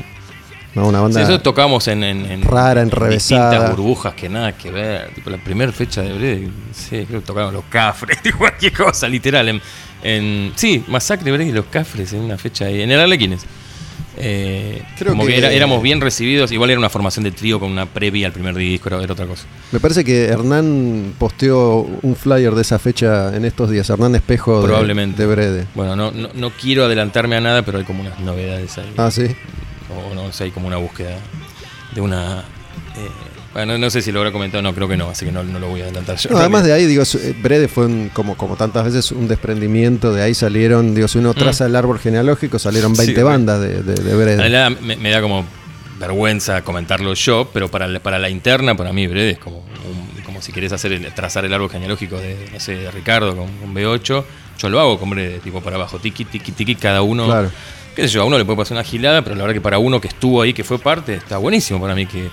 [0.76, 0.88] ¿no?
[0.90, 1.24] Una banda.
[1.24, 3.50] eso tocamos en, en, en- Rara, en enrevesada.
[3.50, 5.12] distintas burbujas que nada que ver.
[5.16, 9.50] Tipo, la primera fecha de Brede, sí, creo que tocamos los cafres, cualquier cosa, literal.
[9.50, 9.62] En,
[10.04, 13.42] en- sí, Masacre Brede y los cafres en una fecha ahí, en el Arlequines.
[14.20, 17.60] Eh, Creo como que- que, era- éramos bien recibidos, igual era una formación de trío
[17.60, 19.44] con una previa al primer disco, era, era otra cosa.
[19.72, 23.88] Me parece que Hernán posteó un flyer de esa fecha en estos días.
[23.92, 25.22] Hernán Espejo de- Probablemente.
[25.22, 25.68] de Brede.
[25.76, 28.92] Bueno, no, no, no quiero adelantarme a nada, pero hay como unas novedades ahí.
[28.98, 29.28] Ah, sí.
[29.96, 31.16] O no sé, hay como una búsqueda
[31.94, 32.40] de una.
[32.96, 33.10] eh,
[33.66, 35.60] bueno, no sé si lo habrá comentado, no, creo que no, así que no, no
[35.60, 36.30] lo voy a adelantar yo.
[36.30, 40.14] No, además de ahí, digo, eh, Brede fue un- como, como tantas veces un desprendimiento.
[40.14, 42.96] De ahí salieron, digo, si uno traza el árbol genealógico, salieron Mm.
[42.96, 43.24] Sí, 20 re.
[43.24, 44.38] bandas de, de, Brede.
[44.38, 45.46] realidad me, me da como
[46.00, 50.22] vergüenza comentarlo yo, pero para, la- para la interna, para mí, Brede es como, un-
[50.24, 53.48] como si querés hacer el- trazar el árbol genealógico de, no sé, de Ricardo con,
[53.58, 54.24] con B8.
[54.60, 57.26] Yo lo hago con Brede, tipo para abajo, tiki, tiki, tiki, cada uno.
[57.26, 57.52] Claro.
[57.96, 59.80] Qué sé yo, a uno le puede pasar una gilada, pero la verdad que para
[59.80, 62.30] uno que estuvo ahí, que fue parte, está buenísimo para mí que,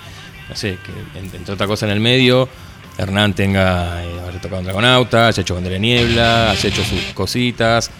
[0.49, 2.47] no sé, que en- entre otra cosa en el medio,
[2.97, 7.01] Hernán tenga, eh, haber tocado en Dragonauta, haya hecho Bandera de Niebla, haya hecho sus
[7.13, 7.91] cositas,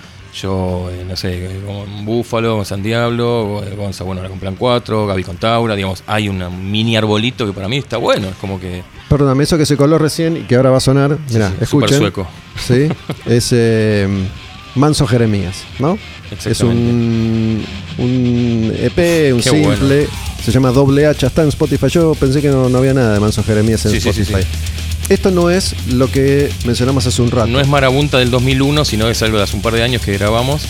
[0.42, 4.56] yo, eh, no sé, con Búfalo, con San Diablo, eh, Gonza, bueno, ahora con Plan
[4.58, 8.36] 4, Gaby con Taura, digamos, hay un mini arbolito que para mí está bueno, es
[8.36, 8.84] como que...
[9.10, 11.18] Perdóname, eso que se coló recién y que ahora va a sonar.
[11.32, 11.98] Mirá, sí, súper escuchen.
[12.00, 12.28] sueco.
[12.60, 12.90] Sí,
[13.26, 14.08] es eh,
[14.76, 15.98] Manso Jeremías, ¿no?
[16.46, 17.64] Es un,
[17.98, 19.98] un EP, un Qué simple.
[20.06, 20.10] bueno.
[20.44, 21.88] Se llama Doble H, está en Spotify.
[21.90, 24.48] Yo pensé que no, no había nada de Manso Jeremías en Sí, sí, sí, Spotify.
[25.10, 27.48] Esto no es lo que mencionamos hace un rato.
[27.48, 30.14] No es Marabunta del 2001, sino es algo de hace un par de años que
[30.14, 30.64] grabamos.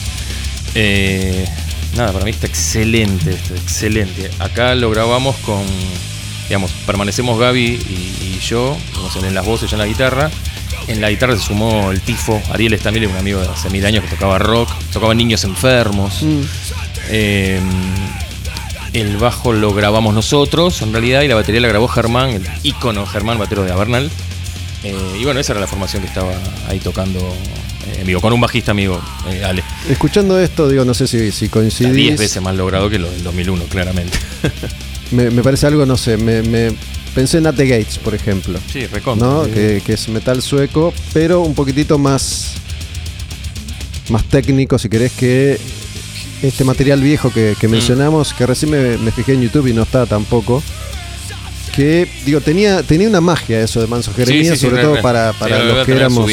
[0.75, 1.45] Eh,
[1.95, 4.29] nada, para mí está excelente, esto, excelente.
[4.39, 5.63] Acá lo grabamos con,
[6.47, 8.77] digamos, permanecemos Gaby y, y yo,
[9.23, 10.29] en las voces y en la guitarra.
[10.87, 14.03] En la guitarra se sumó el Tifo, Ariel Estamile, un amigo de hace mil años
[14.03, 16.21] que tocaba rock, tocaba niños enfermos.
[16.21, 16.41] Mm.
[17.09, 17.59] Eh,
[18.93, 23.05] el bajo lo grabamos nosotros, en realidad, y la batería la grabó Germán, el ícono
[23.05, 24.09] Germán, batero de Avernal.
[24.83, 26.31] Eh, y bueno, esa era la formación que estaba
[26.69, 29.63] ahí tocando eh, en vivo, con un bajista amigo, eh, Ale.
[29.89, 31.93] Escuchando esto, digo, no sé si, si coincidís.
[31.93, 34.17] 10 veces más logrado que lo del 2001, claramente.
[35.11, 36.71] Me, me parece algo, no sé, me, me
[37.15, 38.59] pensé en At the Gates, por ejemplo.
[38.71, 39.27] sí, recontra.
[39.27, 39.45] ¿no?
[39.45, 39.51] Sí.
[39.51, 42.51] Que, que es metal sueco, pero un poquitito más,
[44.09, 45.57] más técnico, si querés, que
[46.43, 47.59] este material viejo que, Mm.
[47.59, 50.61] que mencionamos, que recién me, me fijé en YouTube y no está tampoco.
[51.75, 54.95] Que, digo, tenía, tenía una magia eso de Manso Jeremías, sí, sí, sobre re, todo
[54.95, 55.01] re.
[55.01, 56.29] para, para los que éramos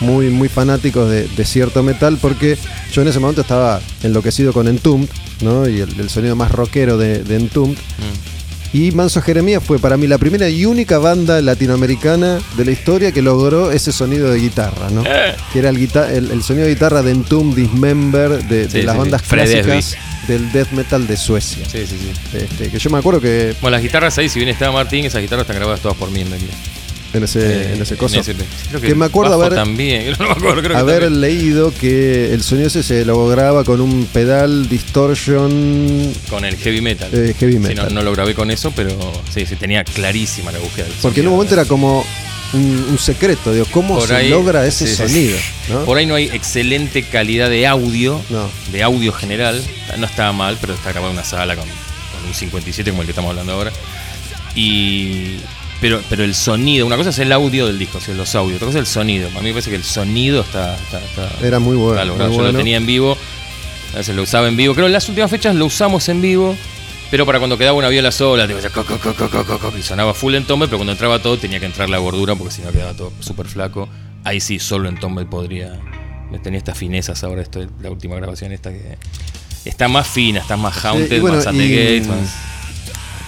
[0.00, 2.56] muy, muy fanáticos de, de cierto metal, porque
[2.92, 5.08] yo en ese momento estaba enloquecido con Entombed,
[5.40, 5.68] ¿no?
[5.68, 7.76] Y el, el sonido más rockero de, de Entombed.
[7.78, 8.39] Mm.
[8.72, 13.10] Y Manso Jeremías fue para mí la primera y única banda latinoamericana de la historia
[13.10, 15.02] que logró ese sonido de guitarra, ¿no?
[15.04, 15.34] Eh.
[15.52, 18.82] Que era el, guita- el, el sonido de guitarra de Entombed, Dismember, de, de Sí,
[18.82, 19.28] las sí, bandas sí.
[19.28, 19.96] Clásicas
[20.28, 21.64] del death metal de Suecia.
[21.68, 22.36] Sí, sí, sí.
[22.36, 25.20] Este, que yo me acuerdo que Bueno, las guitarras ahí, si bien estaba Martín, esas
[25.20, 26.54] guitarras están grabadas todas por mí en realidad.
[27.12, 30.62] En ese, Eh, en ese coso, creo Que me acuerdo haber- también, no me acuerdo,
[30.62, 36.56] creo haber leído que el sonido ese se lograba con un pedal distortion con el
[36.56, 37.08] heavy metal.
[37.12, 37.86] Eh, heavy Sí, metal.
[37.88, 38.90] no, no lo grabé con eso, pero
[39.32, 40.84] sí, sí, tenía clarísima la búsqueda.
[40.86, 42.04] del Porque en un momento era como
[42.52, 45.36] un, un secreto, digo, ¿cómo Por se ahí- logra ese sí, sí, sonido?
[45.38, 45.72] sí.
[45.72, 45.84] ¿no?
[45.84, 48.48] Por ahí no hay excelente calidad de audio, No.
[48.72, 49.62] de audio general.
[49.98, 53.06] No estaba mal, pero está grabado en una sala con, con un 57 como el
[53.06, 53.72] que estamos hablando ahora.
[54.54, 55.36] Y
[55.80, 58.56] pero, pero el sonido, una cosa es el audio del disco, o sea, los audios,
[58.56, 59.28] otra cosa es el sonido.
[59.28, 62.42] A mí me parece que el sonido está, está, está- Era muy bueno, está Yo
[62.42, 63.16] lo tenía en vivo,
[63.94, 64.74] a veces lo usaba en vivo.
[64.74, 66.56] Creo que en las últimas fechas lo usamos en vivo.
[67.10, 69.72] Pero para cuando quedaba una viola sola, tipo, co, co, co, co, co, co, co,
[69.76, 72.54] y sonaba full en tombe, pero cuando entraba todo tenía que entrar la gordura porque
[72.54, 73.88] si no quedaba todo súper flaco.
[74.22, 75.72] Ahí sí, solo en tombe podría.
[76.44, 78.96] Tenía estas finezas ahora, esto, la última grabación esta que
[79.64, 82.18] está más fina, está más haunted, bueno, más at the gates, más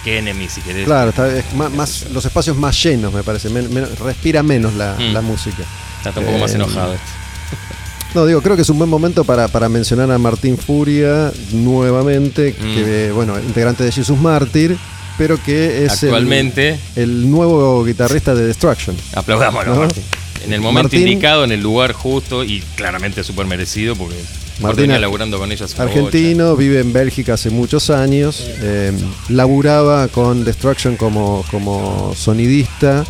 [0.04, 0.84] que enemy si querés.
[0.84, 3.48] Claro, está, es más, más- los espacios más llenos, me parece.
[3.50, 5.12] men- men- respira menos la, Mm.
[5.12, 5.62] la música.
[6.04, 6.94] Está un poco más Eh, enojado.
[8.14, 12.54] No, digo, creo que es un buen momento para, para mencionar a Martín Furia nuevamente,
[12.58, 12.74] Mm.
[12.74, 14.76] que, bueno, integrante de Jesus Martyr,
[15.16, 18.94] pero que es el- Actualmente, el, nuevo guitarrista de Destruction.
[19.14, 19.80] aplaudámoslo, ¿No?
[19.82, 20.02] Martín.
[20.44, 24.16] En el momento Martín- indicado, en el lugar justo y claramente súper merecido porque
[24.60, 28.44] Martín venía laburando con hace argentino, vive en Bélgica hace muchos años.
[28.60, 28.92] eh,
[29.28, 33.04] laburaba con Destruction como, como sonidista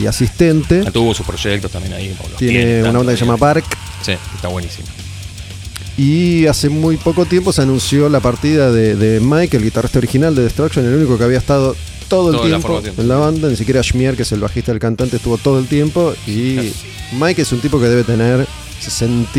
[0.00, 0.80] y asistente.
[0.80, 0.90] bocha.
[0.90, 2.14] Tuvo sus proyectos también ahí.
[2.36, 3.64] Tiene una banda que se llama Bark.
[4.02, 4.88] Sí, está buenísimo.
[5.96, 10.34] Y hace muy poco tiempo se anunció la partida de, de Mike, el guitarrista original
[10.34, 11.76] de Destruction, el único que había estado
[12.08, 15.16] todo el tiempo en la banda, ni siquiera Schmier, que es el bajista del cantante,
[15.16, 16.14] estuvo todo el tiempo.
[16.26, 16.72] Y
[17.12, 18.46] Mike es un tipo que debe tener
[18.80, 19.30] 60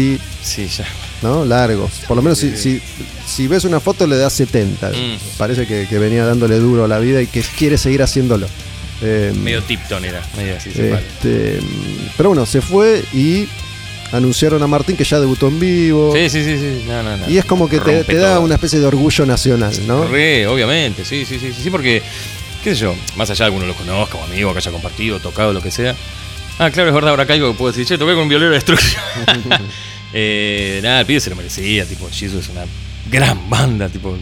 [0.44, 0.86] Sí, ya.
[1.22, 1.46] ¿No?
[1.46, 1.92] largos.
[2.08, 2.82] Por lo menos si, si,
[3.26, 4.90] si ves una foto le da 70.
[4.90, 4.94] Mm.
[5.38, 8.48] Parece que, que venía dándole duro a la vida y que quiere seguir haciéndolo.
[9.02, 10.70] Eh, Medio Tipton era, medio así.
[10.78, 10.98] vale.
[11.00, 11.60] este,
[12.16, 13.48] pero bueno, se fue y
[14.12, 16.14] anunciaron a Martín que ya debutó en vivo.
[16.16, 16.84] Sí, sí, sí, sí.
[16.86, 17.30] No, no, no.
[17.30, 18.42] Y es como que te, da todo.
[18.42, 20.06] una especie de orgullo nacional, ¿no?
[20.08, 22.04] Re, obviamente, sí, sí, sí, sí, porque,
[22.64, 25.20] qué sé yo, más allá de que uno lo conozca, o amigo, que haya compartido,
[25.20, 25.96] tocado, lo que sea.
[26.60, 28.58] Ah, claro, es verdad, ahora caigo que puedo decir, che, toqué con un violero de
[28.58, 29.02] destrucción.
[30.14, 32.66] eh, nada, el pibe se lo merecía, tipo, Jesus es una
[33.10, 34.18] gran banda, tipo,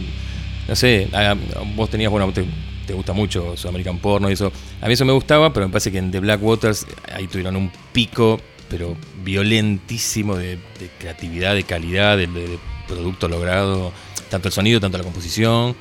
[0.68, 1.34] no sé, ah,
[1.74, 2.44] vos tenías, bueno, te,
[2.86, 4.52] te gusta mucho su American Porno y eso.
[4.80, 7.56] A mí eso me gustaba, pero me parece que en The Black Waters ahí tuvieron
[7.56, 12.28] un pico, pero violentísimo de, de creatividad, de calidad, de,
[12.88, 13.92] producto logrado,
[14.28, 15.76] tanto el sonido, tanto la composición.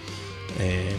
[0.60, 0.96] Eh,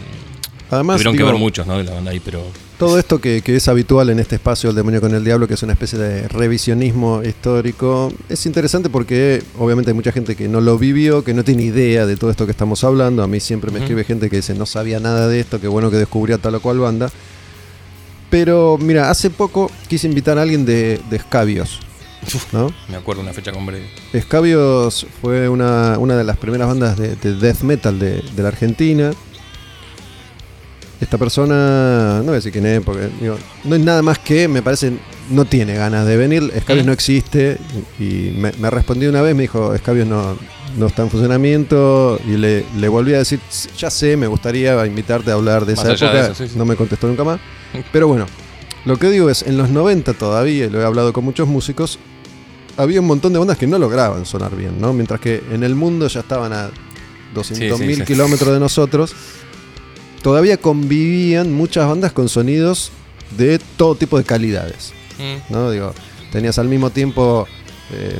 [0.69, 1.77] Además, tuvieron que ver muchos, ¿no?
[1.77, 2.45] De la banda ahí, pero
[2.81, 5.53] todo esto que, que es habitual en este espacio El Demonio con el Diablo, que
[5.53, 10.61] es una especie de revisionismo histórico, es interesante porque obviamente hay mucha gente que no
[10.61, 13.21] lo vivió, que no tiene idea de todo esto que estamos hablando.
[13.21, 15.91] A mí siempre me escribe gente que dice no sabía nada de esto, qué bueno
[15.91, 17.11] que descubría tal o cual banda.
[18.31, 21.81] Pero mira, hace poco quise invitar a alguien de, de Escabios,
[22.51, 22.73] ¿no?
[22.89, 23.85] me acuerdo una fecha con Brady.
[24.11, 28.47] Escabios fue una, una de las primeras bandas de, de death metal de, de la
[28.47, 29.11] Argentina.
[31.01, 34.47] Esta persona, no voy a decir quién es, porque digo, no es nada más que,
[34.47, 34.93] me parece,
[35.31, 36.51] no tiene ganas de venir.
[36.55, 36.87] Escabios Mm.
[36.87, 37.57] no existe.
[37.99, 40.37] Y me, me respondió una vez, me dijo, Escabios no,
[40.77, 42.19] no está en funcionamiento.
[42.27, 43.39] Y le, le volví a decir,
[43.77, 46.13] ya sé, me gustaría invitarte a hablar de Más esa época.
[46.13, 46.57] de eso, sí, sí.
[46.57, 47.39] No me contestó nunca más.
[47.91, 48.27] Pero bueno,
[48.85, 51.97] lo que digo es, en los 90 todavía, y lo he hablado con muchos músicos,
[52.77, 54.93] había un montón de bandas que no lograban sonar bien, ¿no?
[54.93, 56.69] Mientras que en el mundo ya estaban a
[57.33, 57.43] 200.000
[57.77, 58.01] Sí, sí, sí.
[58.03, 59.13] kilómetros de nosotros,
[60.21, 62.91] todavía convivían muchas bandas con sonidos
[63.37, 65.53] de todo tipo de calidades, Mm.
[65.53, 65.69] ¿no?
[65.71, 65.93] Digo,
[66.31, 67.47] tenías al mismo tiempo
[67.93, 68.15] eh,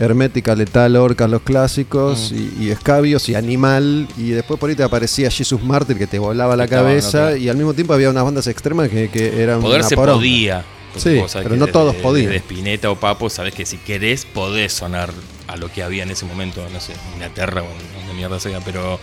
[0.00, 4.82] Hermética, Letal, Orcas, los clásicos, y, y Escabios y Animal, y después por ahí te
[4.84, 8.24] aparecía Jesus Martyr que te volaba la Estaba, cabeza, y al mismo tiempo había unas
[8.24, 10.18] bandas extremas que, que eran Poder se poronga.
[10.18, 10.64] podía.
[10.96, 12.30] Sí, pero no todos podían.
[12.30, 15.10] De Spinetta o Papo, sabés que si querés podés sonar
[15.46, 18.60] a lo que había en ese momento, no sé, Inglaterra o en donde mierda sea,
[18.60, 18.98] pero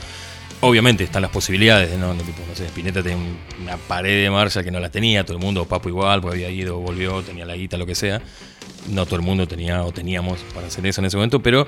[0.65, 2.13] obviamente están las posibilidades de no,
[2.53, 5.65] sé, Spinetta tenía un- una pared de marcha que no la tenía, todo el mundo,
[5.65, 8.21] Papo igual, porque había ido, volvió, tenía la guita, lo que sea.
[8.89, 11.67] No todo el mundo tenía o teníamos para hacer eso en ese momento, pero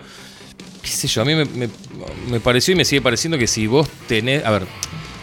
[0.82, 3.88] qué sé yo, a mí me, me- pareció y me sigue pareciendo que si vos
[4.08, 4.64] tenés, a ver,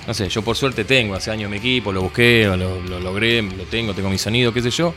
[0.07, 3.65] no sé, yo por suerte tengo, hace años mi equipo, lo busqué, lo logré, lo
[3.65, 4.95] tengo, tengo mi sonido, qué sé yo,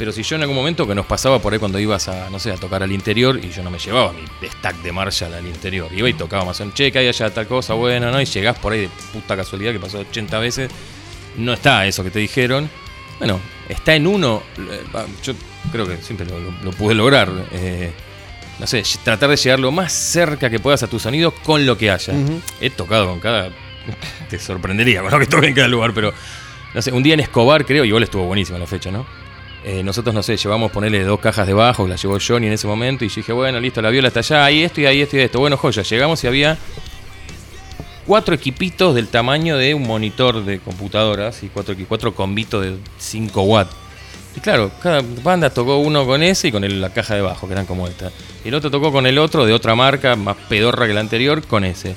[0.00, 2.38] pero si yo en algún momento que nos pasaba por ahí cuando ibas a, no
[2.40, 5.46] sé, a tocar al interior y yo no me llevaba mi stack de Marshall al
[5.46, 8.20] interior, iba y tocaba más un cheque, hay allá tal cosa, buena, ¿no?
[8.20, 10.70] Y llegás por ahí de puta casualidad que pasó 80 veces,
[11.36, 12.68] no está eso que te dijeron,
[13.18, 13.38] bueno,
[13.68, 14.82] está en uno, eh,
[15.22, 15.34] yo
[15.70, 17.30] creo que siempre lo, lo- lo pude lograr.
[17.52, 17.92] eh,
[18.58, 21.78] no sé, tratar de llegar lo más cerca que puedas a tu sonido con lo
[21.78, 22.12] que haya.
[22.60, 23.50] He tocado con cada.
[24.28, 26.12] Te sorprendería con lo que toque en cada lugar, pero.
[26.74, 29.06] No sé, un día en Escobar, creo, igual estuvo buenísima la fecha, ¿no?
[29.64, 32.54] Eh, nosotros, no sé, llevamos ponerle dos cajas de bajo, que la llevó Johnny en
[32.54, 35.16] ese momento, y dije, bueno, listo, la viola está allá, ahí esto y ahí esto
[35.16, 35.38] y esto.
[35.38, 36.56] Bueno, joya, llegamos y había
[38.06, 43.42] cuatro equipitos del tamaño de un monitor de computadoras y cuatro, cuatro combitos de 5
[43.42, 43.76] watts.
[44.36, 47.52] Y claro, cada banda tocó uno con ese y con la caja de bajo, que
[47.52, 48.10] eran como esta.
[48.44, 51.64] El otro tocó con el otro de otra marca, más pedorra que la anterior, con
[51.64, 51.94] ese.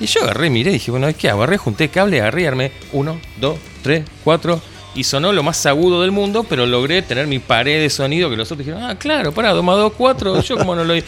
[0.00, 1.42] Y yo agarré, miré dije, bueno, ¿qué hago?
[1.42, 4.60] Agarré, junté cable, agarré armé uno, dos, tres, cuatro.
[4.94, 8.36] Y sonó lo más agudo del mundo, pero logré tener mi pared de sonido que
[8.36, 10.94] los otros dijeron, ah, claro, pará, dos más dos, cuatro, yo como no lo...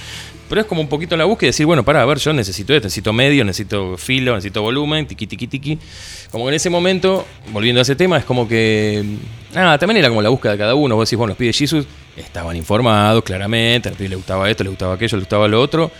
[0.48, 2.72] Pero es como un poquito la búsqueda y decir, bueno, pará, a ver, yo necesito
[2.72, 5.78] esto, necesito medio, necesito filo, necesito volumen, tiqui, tiqui, tiqui.
[6.30, 9.04] Como que en ese momento, volviendo a ese tema, es como que.
[9.56, 10.94] Ah, también era como la búsqueda de cada uno.
[10.94, 11.84] Vos decís, bueno, los pibes Jesus
[12.16, 15.60] estaban informados claramente, a los pibes le gustaba esto, le gustaba aquello, le gustaba lo
[15.60, 15.90] otro.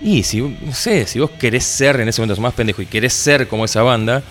[0.00, 2.86] Y si, no sé, si vos querés ser en ese momento sos más pendejo y
[2.86, 4.22] querés ser como esa banda,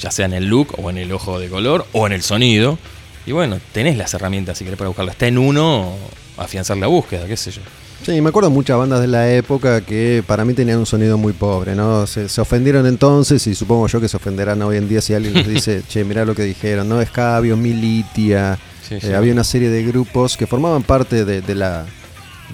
[0.00, 2.78] ya sea en el look o en el ojo de color o en el sonido,
[3.26, 5.12] y bueno, tenés las herramientas si querés para buscarla.
[5.12, 5.94] Está en uno
[6.36, 7.62] afianzar la búsqueda, qué sé yo.
[8.04, 11.32] Sí, me acuerdo muchas bandas de la época que para mí tenían un sonido muy
[11.32, 12.06] pobre, ¿no?
[12.06, 15.32] Se, se ofendieron entonces y supongo yo que se ofenderán hoy en día si alguien
[15.34, 17.00] les dice, che, mirá lo que dijeron, ¿no?
[17.00, 21.86] Escabio, Militia, Sí, eh, había una serie de grupos que formaban parte de, de la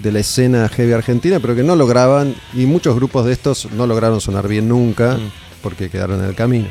[0.01, 3.85] de la escena heavy argentina, pero que no lograban, y muchos grupos de estos no
[3.85, 5.31] lograron sonar bien nunca, Mm.
[5.61, 6.67] porque quedaron en el camino.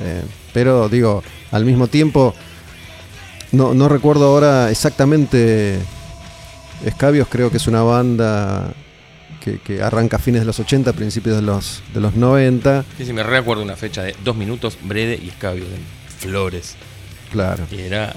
[0.00, 0.22] Eh,
[0.52, 1.22] pero digo,
[1.52, 2.34] al mismo tiempo,
[3.52, 5.78] no, no recuerdo ahora exactamente,
[6.84, 8.72] Escabios creo que es una banda
[9.42, 13.06] que, que arranca a fines de los 80, principios de los, de los 90, Sí,
[13.06, 16.76] sí, me recuerdo una fecha de dos minutos, Brede y Escabio, en Flores.
[17.30, 17.64] claro.
[17.70, 18.14] Y era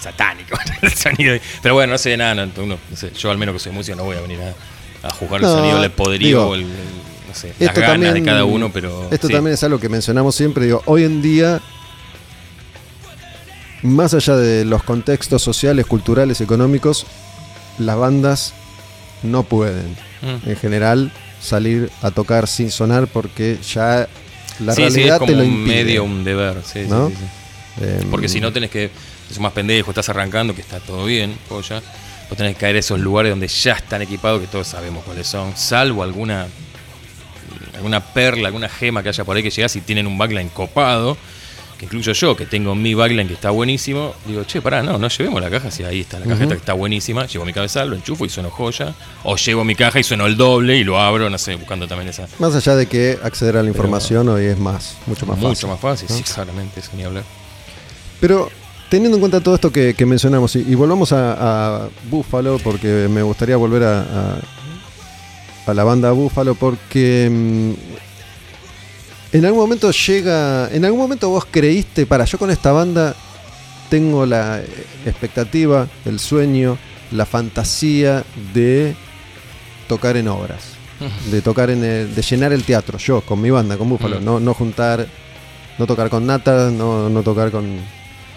[0.00, 1.36] satánico el sonido.
[1.62, 3.96] Pero bueno, no sé nada, no, uno, no sé, yo al menos que soy músico
[3.96, 6.62] no voy a venir a, a juzgar No, el sonido, el poderío, digo, o el,
[6.62, 7.01] el-
[7.32, 9.08] no sé, las Esto ganas también, de cada uno, pero...
[9.10, 9.32] Esto sí.
[9.32, 10.64] también es algo que mencionamos siempre.
[10.66, 11.60] Digo, hoy en día,
[13.82, 17.06] más allá de los contextos sociales, culturales, económicos,
[17.78, 18.54] las bandas
[19.22, 20.48] no pueden, Mm.
[20.50, 24.06] en general, salir a tocar sin sonar porque ya
[24.60, 25.74] la sí, sí, es realidad como te lo un impide.
[25.84, 26.56] medio, un deber,
[26.88, 27.10] ¿No?
[27.80, 28.88] Eh, Porque si no tenés que,
[29.28, 31.36] es más pendejo, estás arrancando, que está todo bien,
[31.68, 31.82] ya
[32.28, 35.26] vos tenés que caer a esos lugares donde ya están equipados, que todos sabemos cuáles
[35.26, 36.46] son, salvo alguna
[37.82, 41.16] alguna perla, alguna gema que haya por ahí que llegás y tienen un backline copado,
[41.78, 45.08] que incluyo yo, que tengo mi backline que está buenísimo, digo, che, pará, no, no
[45.08, 47.96] llevemos la caja, si ahí está la cajeta que está buenísima, llevo mi cabezal, lo
[47.96, 48.94] enchufo y sueno joya,
[49.24, 52.08] o llevo mi caja y sueno el doble y lo abro, no sé, buscando también
[52.08, 52.28] esa...
[52.38, 55.68] Más allá de que acceder a la información hoy es más, mucho más mucho fácil.
[55.70, 56.16] más fácil, ¿no?
[56.16, 57.24] sí, claramente, eso ni hablar.
[58.20, 58.48] Pero
[58.88, 63.08] teniendo en cuenta todo esto que, que mencionamos, y, y volvamos a, a Buffalo, porque
[63.10, 64.36] me gustaría volver a, a-
[65.66, 67.72] a la banda Buffalo, porque mm,
[69.36, 73.14] en algún momento llega, en algún momento vos creíste, para yo con esta banda
[73.88, 74.60] tengo la
[75.06, 76.78] expectativa, el sueño,
[77.10, 78.24] la fantasía
[78.54, 78.94] de
[79.88, 80.60] tocar en obras.
[81.32, 84.24] De tocar en el- de llenar el teatro, yo, con mi banda, con Buffalo, Mm.
[84.24, 85.06] no, no juntar,
[85.78, 87.78] no tocar con Nata, no, no tocar con,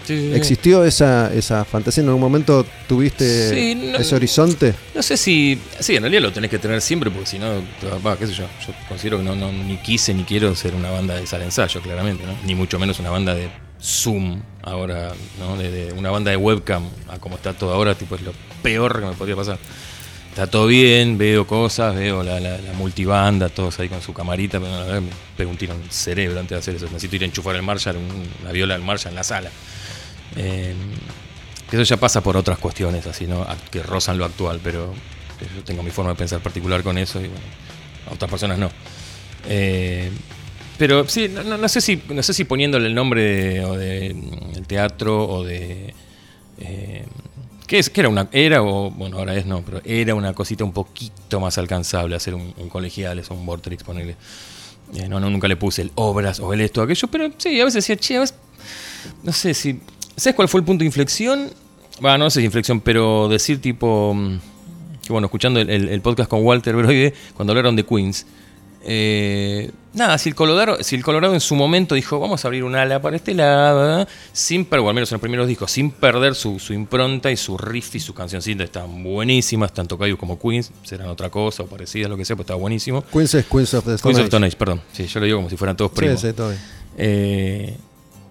[0.06, 0.30] Sí.
[0.34, 2.02] ¿Existió esa, esa fantasía?
[2.02, 4.74] ¿En algún momento tuviste Sí, no- ese horizonte?
[4.94, 5.58] No sé si.
[5.80, 7.48] Sí, en realidad lo tenés que tener siempre, porque si no,
[8.18, 8.44] qué sé yo.
[8.66, 11.46] Yo considero que no, no- ni quise ni quiero ser una banda de sala de
[11.46, 12.32] ensayo, claramente, ¿no?
[12.44, 13.48] Ni mucho menos una banda de
[13.82, 15.56] Zoom ahora, ¿no?
[15.56, 19.00] De, de una banda de webcam, a como está todo ahora, tipo, es lo peor
[19.00, 19.58] que me podría pasar.
[20.30, 24.60] Está todo bien, veo cosas, veo la, la- la multibanda, todos ahí con su camarita,
[24.60, 26.84] pero la verdad me pego un tiro en el cerebro antes de hacer eso.
[26.86, 29.50] Necesito ir a enchufar el Marshall, un- la viola del Marshall en la sala.
[30.34, 30.74] Eh,
[31.70, 33.46] que eso ya pasa por otras cuestiones, así, ¿no?
[33.70, 34.92] Que rozan lo actual, pero
[35.54, 37.44] yo tengo mi forma de pensar particular con eso y bueno,
[38.10, 38.70] a otras personas no.
[39.48, 40.10] Eh,
[40.78, 44.56] pero sí, no, sé si no sé si poniéndole el nombre de, o de mm,
[44.56, 45.94] el teatro o de
[46.58, 47.04] eh,
[47.66, 47.90] ¿qué es?
[47.90, 51.40] ¿Qué era una era o bueno ahora es no, pero era una cosita un poquito
[51.40, 54.16] más alcanzable hacer un, un colegiales o un Vortex ponerle.
[54.94, 57.60] Eh, no, no, nunca le puse el obras o el esto o aquello, pero sí,
[57.60, 58.36] a veces decía, che, a veces
[59.22, 59.80] no sé si.
[60.16, 61.50] ¿Sabes cuál fue el punto de inflexión?
[62.00, 64.12] Bueno, no sé si inflexión, pero decir tipo.
[64.14, 64.38] mm,
[65.06, 68.26] Que bueno, escuchando el, el- el podcast con Walter Broide, cuando hablaron de Queens.
[68.88, 72.62] eh, nada, si el, Colorado, si el Colorado en su momento dijo, vamos a abrir
[72.64, 75.90] un ala para este lado, sin perder, o al menos en los primeros discos, sin
[75.90, 80.38] perder su, su impronta y su riff y sus cancioncitas están buenísimas, tanto Cayus como
[80.38, 83.02] Queens, serán otra cosa o parecidas, lo que sea, pues estaba buenísimo.
[83.12, 84.26] Queens es Queens of the Stone Queens of.
[84.26, 84.80] Stone Age, perdón.
[84.92, 86.20] Sí, yo lo digo como si fueran todos primos.
[86.20, 86.52] Sí, sí, todo.
[86.98, 87.76] Eh,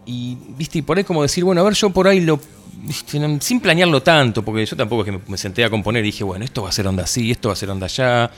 [0.06, 2.40] y, viste, y por ahí como decir, bueno, a ver, yo por ahí lo.
[2.84, 6.24] viste, sin planearlo tanto, porque yo tampoco es que me, senté a componer y dije,
[6.24, 8.30] bueno, esto va a ser onda así, esto va a ser onda allá.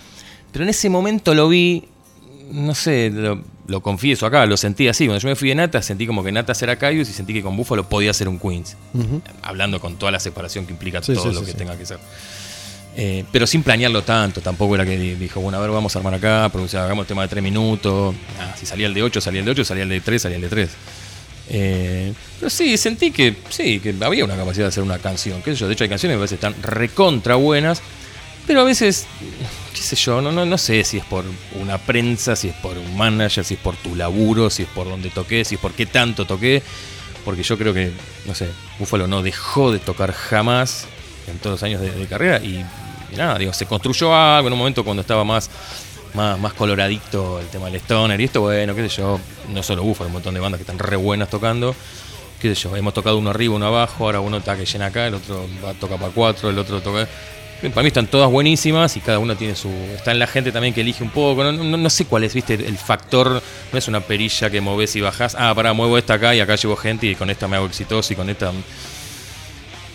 [0.51, 1.83] Pero en ese momento lo vi,
[2.51, 5.05] no sé, lo, lo confieso acá, lo sentí así.
[5.05, 7.41] Cuando yo me fui de Nata, sentí como que Nata era Caius y sentí que
[7.43, 8.77] con Buffalo podía ser un Queens.
[9.43, 11.85] Hablando con toda la separación que implica Sí, todo sí, lo sí, que tenga que
[11.85, 11.99] ser.
[12.99, 15.99] Eh, pero sin planearlo tanto, tampoco era que di- dijo, bueno, a ver, vamos a
[15.99, 18.15] armar acá, producir, hagamos el tema de 3 minutos.
[18.39, 20.37] Ah, si salía el de 8, salía el de 8, salía el de 3, salía
[20.37, 20.69] el de 3.
[21.49, 25.41] Eh, pero sí, sentí que sí, que había una capacidad de hacer una canción.
[25.41, 27.81] Qué sé de hecho hay canciones que a veces están recontra buenas,
[28.45, 29.05] pero a veces,
[29.73, 31.25] qué sé yo, no, no, no sé si es por
[31.59, 34.87] una prensa, si es por un manager, si es por tu laburo, si es por
[34.87, 36.61] donde toqué, si es por qué tanto toqué.
[37.25, 37.91] Porque yo creo que,
[38.25, 38.47] no sé,
[38.79, 40.85] Buffalo no dejó de tocar jamás
[41.27, 42.63] en todos los años de, de carrera y,
[43.11, 45.49] y nada, digo, se construyó algo en un momento cuando estaba más,
[46.17, 49.19] más, más coloradito el tema del Stoner y esto, bueno, qué sé yo,
[49.53, 51.73] no solo Buffalo, un montón de bandas que están re buenas tocando,
[52.41, 55.07] qué sé yo, hemos tocado uno arriba, uno abajo, ahora uno está que llena acá,
[55.07, 57.07] el otro va, toca para cuatro, el otro toca...
[57.73, 59.69] Para mí están todas buenísimas y cada una tiene su...
[59.95, 62.35] Está en la gente también que elige un poco, no, no- no sé cuál es,
[62.35, 63.41] viste, el factor,
[63.71, 66.55] no es una perilla que moves y bajás, ah, pará, muevo esta acá y acá
[66.55, 68.51] llevo gente y con esta me hago exitoso y con esta...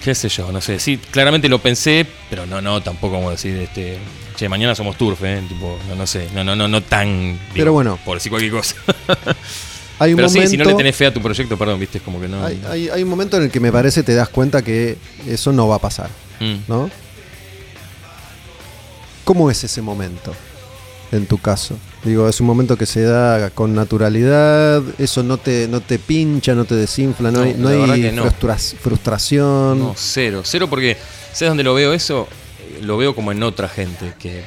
[0.03, 3.57] qué sé yo, no sé, sí, claramente lo pensé, pero no, no, tampoco como decir,
[3.57, 3.99] este,
[4.37, 7.33] che, mañana somos turf, eh, tipo, no, no sé, no, no, no, no tan...
[7.35, 7.99] digo, Pero bueno.
[8.05, 8.74] Por decir cualquier cosa.
[9.99, 11.99] Hay un pero momento, sí, si no le tenés fe a tu proyecto, perdón, viste,
[11.99, 12.45] es como que no...
[12.45, 14.97] hay, hay- hay un momento en el que me parece te das cuenta que
[15.29, 16.11] eso no va a pasar,
[16.41, 16.55] Mm.
[16.66, 16.91] ¿no?
[19.24, 20.35] ¿Cómo es ese momento
[21.13, 21.77] en tu caso?
[22.05, 26.55] Digo, es un momento que se da con naturalidad, eso no te, no te pincha,
[26.55, 29.79] no te desinfla, no, No, hay, no hay frustra- frustración.
[29.79, 30.43] No, cero.
[30.45, 30.97] Cero porque,
[31.33, 32.27] ¿sabes dónde lo veo eso?
[32.83, 34.43] Lo veo como en otra gente, que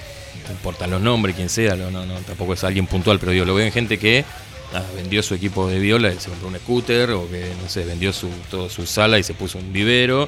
[0.47, 3.55] no importa los nombres, quién sea, no, no, tampoco es alguien puntual, pero digo, lo
[3.55, 4.25] veo en gente que
[4.73, 7.85] nada, vendió su equipo de viola y se compró un scooter, o que, no sé,
[7.85, 10.27] vendió su, toda su sala y se puso un vivero.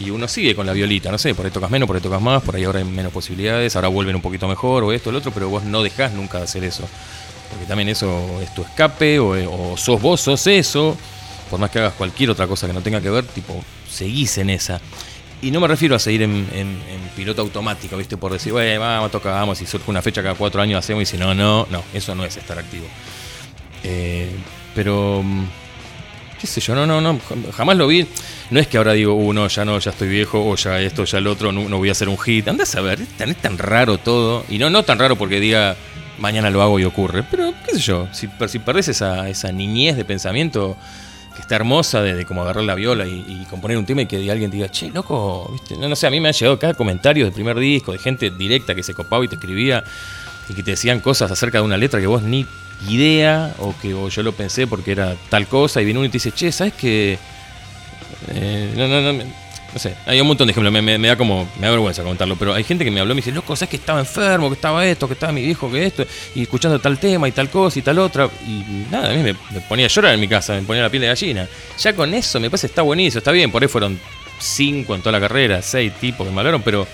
[0.00, 2.20] Y uno sigue con la violita, no sé, por ahí tocas menos, por ahí tocas
[2.20, 5.18] más, por ahí ahora hay menos posibilidades, ahora vuelven un poquito mejor, o esto, lo
[5.18, 6.84] otro, pero vos no dejás nunca de hacer eso.
[7.50, 10.96] Porque también eso es tu escape, o, sos vos, sos eso.
[11.48, 14.50] Por más que hagas cualquier otra cosa que no tenga que ver, tipo, seguís en
[14.50, 14.80] esa.
[15.42, 16.78] Y no me refiero a seguir en
[17.14, 18.16] piloto automático, ¿viste?
[18.16, 21.16] Por decir, bueno, vamos, tocamos, y surge una fecha cada cuatro años hacemos, y si
[21.16, 22.86] no, no, no, eso no es estar activo.
[23.82, 24.30] Eh,
[24.74, 25.44] pero, mm,
[26.44, 28.06] qué sé yo, no, no, no, jam- jamás lo vi.
[28.50, 31.04] No es que ahora digo, uh, no, ya no, ya estoy viejo, o ya esto,
[31.04, 32.46] ya el otro, no, voy a hacer un hit.
[32.48, 34.44] Andás a ver, es tan, es tan raro todo.
[34.50, 35.74] Y no, no tan raro porque diga,
[36.18, 37.24] mañana lo hago y ocurre.
[37.30, 40.76] Pero, qué sé yo, si, si perdés esa, esa niñez de pensamiento
[41.34, 44.50] que está hermosa de, como agarrar la viola y, componer un tema y que alguien
[44.50, 45.76] diga, che, loco, ¿viste?
[45.76, 48.30] No, no sé, a mí me han llegado cada comentario del primer disco de gente
[48.30, 49.82] directa que se copaba y te escribía
[50.48, 52.46] y que te decían cosas acerca de una letra que vos ni
[52.88, 56.10] idea o que o yo lo pensé porque era tal cosa y viene uno y
[56.10, 57.18] te dice, che, ¿sabes qué?
[58.28, 61.16] Eh, no, no, no, no sé, hay un montón de ejemplos, me, me- me da
[61.16, 63.56] como, me da vergüenza contarlo, pero hay gente que me habló y me dice, loco,
[63.56, 66.04] ¿sabes que estaba enfermo, que estaba esto, que estaba mi viejo, que esto,
[66.34, 69.32] y escuchando tal tema y tal cosa y tal otra, y nada, a mí me,
[69.32, 71.48] me ponía a llorar en mi casa, me ponía la piel de gallina.
[71.78, 73.98] Ya con eso me parece está buenísimo, está bien, por ahí fueron
[74.38, 76.86] cinco en toda la carrera, seis tipos que me hablaron, pero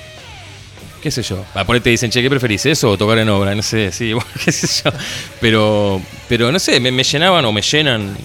[1.02, 1.44] qué sé yo.
[1.54, 2.66] Ah, por ahí te dicen, che, ¿qué preferís?
[2.66, 3.54] ¿Eso o tocar en obra?
[3.54, 4.12] No sé, sí,
[4.44, 4.92] qué sé yo.
[5.40, 8.16] Pero, pero no sé, me, llenaban o me llenan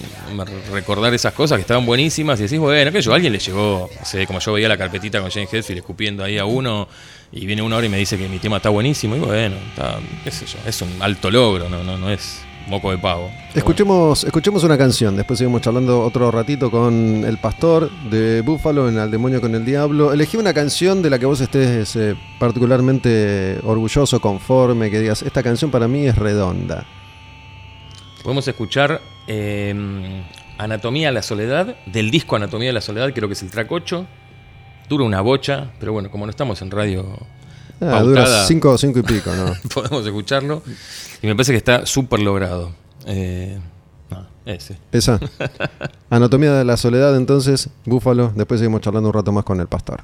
[0.70, 3.38] recordar esas cosas que estaban buenísimas y decís, bueno, qué sé yo, a alguien le
[3.38, 6.88] llegó, no sé, como yo veía la carpetita con James Hetfield escupiendo ahí a uno
[7.32, 9.98] y viene una hora y me dice que mi tema está buenísimo y bueno, está,
[10.24, 13.30] qué sé yo, es un alto logro, no, no, no es moco de pavo.
[13.54, 18.98] Escuchemos, escuchemos una canción, después seguimos charlando otro ratito con El Pastor de Búfalo en
[18.98, 20.12] Al Demonio con el Diablo.
[20.12, 25.42] Elegí una canción de la que vos estés eh, particularmente orgulloso, conforme, que digas, esta
[25.42, 26.84] canción para mí es redonda.
[28.22, 30.22] Podemos escuchar eh,
[30.58, 33.70] Anatomía de la Soledad, del disco Anatomía de la Soledad, creo que es el track
[33.70, 34.06] 8.
[34.88, 37.18] Dura una bocha, pero bueno, como no estamos en radio
[37.80, 39.52] Ah, dura pautada, cinco, cinco y pico, ¿no?
[39.74, 40.62] podemos escucharlo.
[41.22, 42.72] Y me parece que está súper logrado.
[43.06, 43.58] Eh,
[44.10, 44.78] no, ese.
[44.92, 45.20] Esa.
[46.10, 48.32] Anatomía de la Soledad, entonces, Búfalo.
[48.34, 50.02] Después seguimos charlando un rato más con el pastor.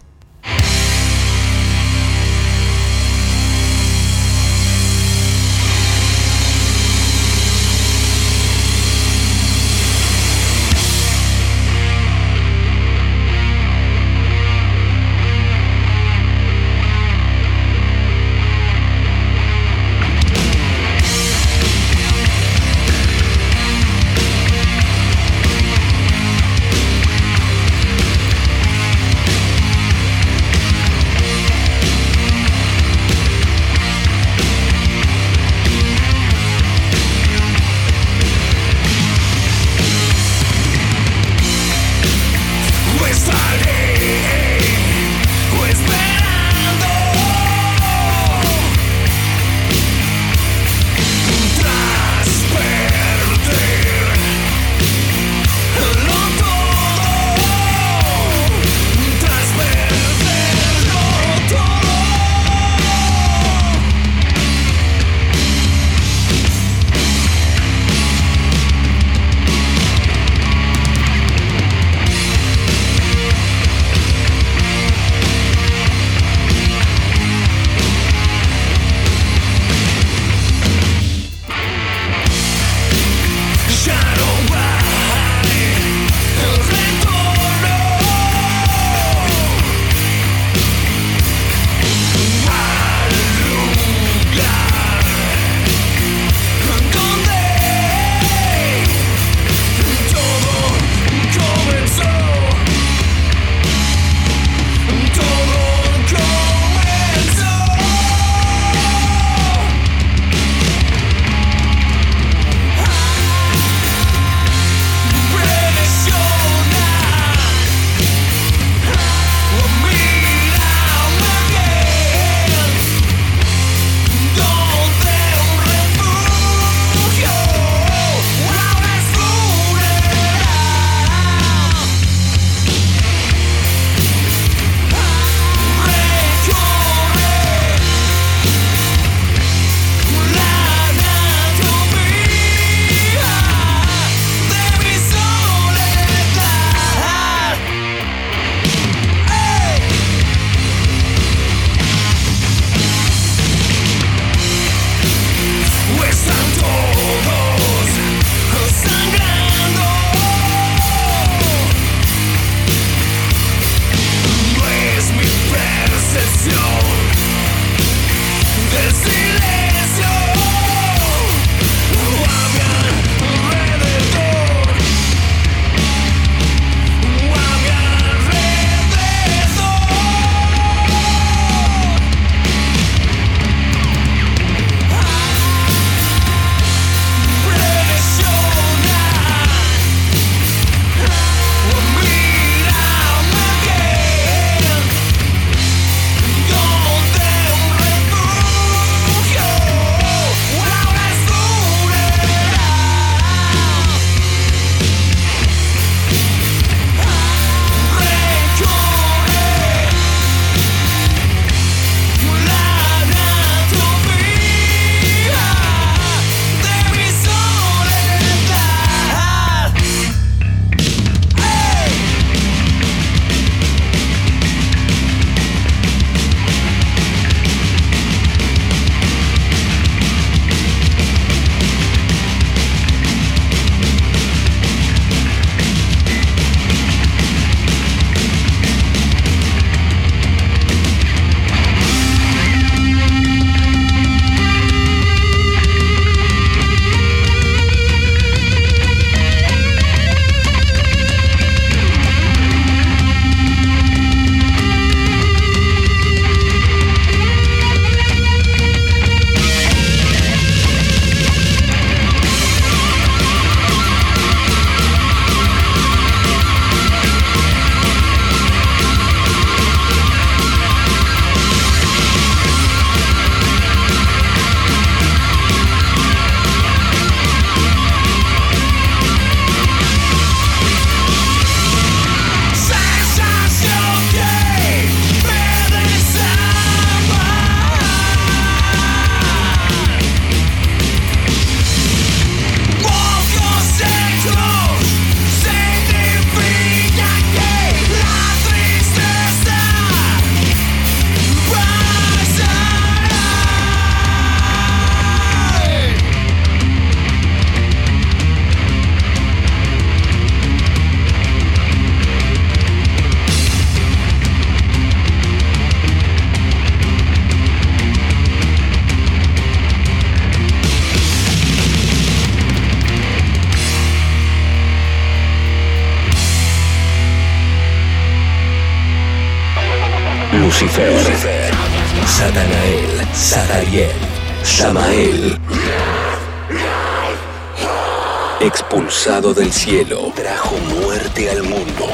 [339.73, 341.87] Trajo muerte al mundo.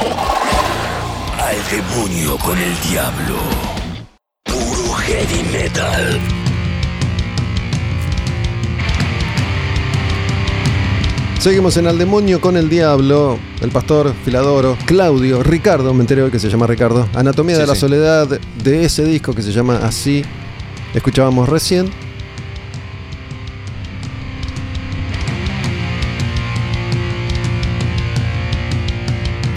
[1.37, 3.37] Al demonio con el diablo.
[4.43, 6.19] Puro heavy metal.
[11.39, 16.31] Seguimos en Al Demonio con el Diablo, el pastor Filadoro, Claudio, Ricardo, me enteré hoy
[16.31, 17.79] que se llama Ricardo, Anatomía Sí, de la sí.
[17.79, 20.25] Soledad de ese disco que se llama así,
[20.93, 21.89] escuchábamos recién.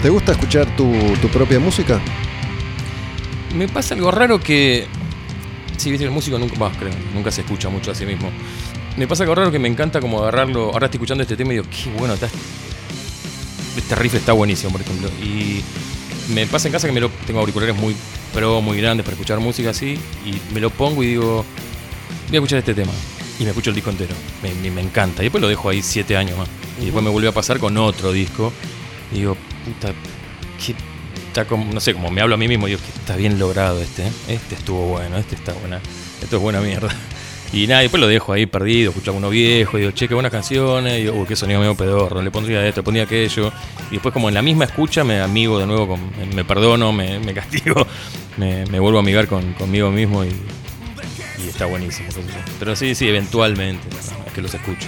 [0.03, 1.99] ¿Te gusta escuchar tu, tu propia música?
[3.55, 4.85] Me pasa algo raro que.
[5.77, 8.29] Sí, viste, el músico nunca, bah, creo, nunca se escucha mucho a sí mismo.
[8.97, 10.65] Me pasa algo raro que me encanta como agarrarlo.
[10.73, 12.27] Ahora estoy escuchando este tema y digo, qué bueno está.
[13.77, 15.09] Este riff está buenísimo, por ejemplo.
[15.23, 15.63] Y
[16.33, 17.95] me pasa en casa que me lo tengo auriculares muy
[18.33, 19.97] pro, muy grandes para escuchar música así.
[20.25, 21.45] Y me lo pongo y digo,
[22.27, 22.91] voy a escuchar este tema.
[23.39, 24.13] Y me escucho el disco entero.
[24.43, 25.23] Me- me encanta.
[25.23, 26.49] Y después lo dejo ahí siete años más.
[26.79, 28.53] Y después me vuelve a pasar con otro disco.
[29.11, 29.35] Y digo,
[29.65, 29.93] puta,
[30.65, 30.75] qué
[31.27, 33.81] está como, no sé, como me hablo a mí mismo, digo que está bien logrado
[33.81, 34.11] este, ¿eh?
[34.27, 35.81] este estuvo bueno, este está buena,
[36.21, 36.89] esto es buena mierda.
[37.51, 40.31] Y nada, después lo dejo ahí perdido, escucho alguno viejo, y digo, che, qué buenas
[40.31, 43.51] canciones, y digo, uy, qué sonido medio pedorro, le pondría esto, le pondría aquello,
[43.91, 45.99] y después como en la misma escucha me amigo de nuevo, con,
[46.33, 47.85] me, perdono, me, me castigo,
[48.37, 52.09] me, me vuelvo a amigar con, conmigo mismo y, y está buenísimo.
[52.57, 53.87] Pero sí, sí, eventualmente,
[54.25, 54.87] es que los escucho.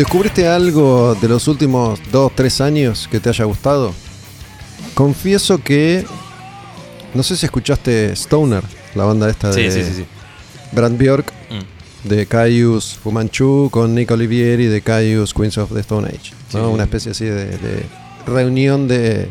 [0.00, 3.92] ¿Descubriste algo de los últimos 2, 3 años que te haya gustado?
[4.94, 6.06] Confieso que.
[7.12, 8.62] No sé si escuchaste Stoner,
[8.94, 10.04] la banda esta de sí, sí, sí.
[10.72, 12.08] Brand Bjork, Mm.
[12.08, 16.32] de Caius Fumanchu con Nick Olivieri de Caius Queens of the Stone Age.
[16.58, 17.84] Una especie así de, de
[18.26, 19.28] reunión de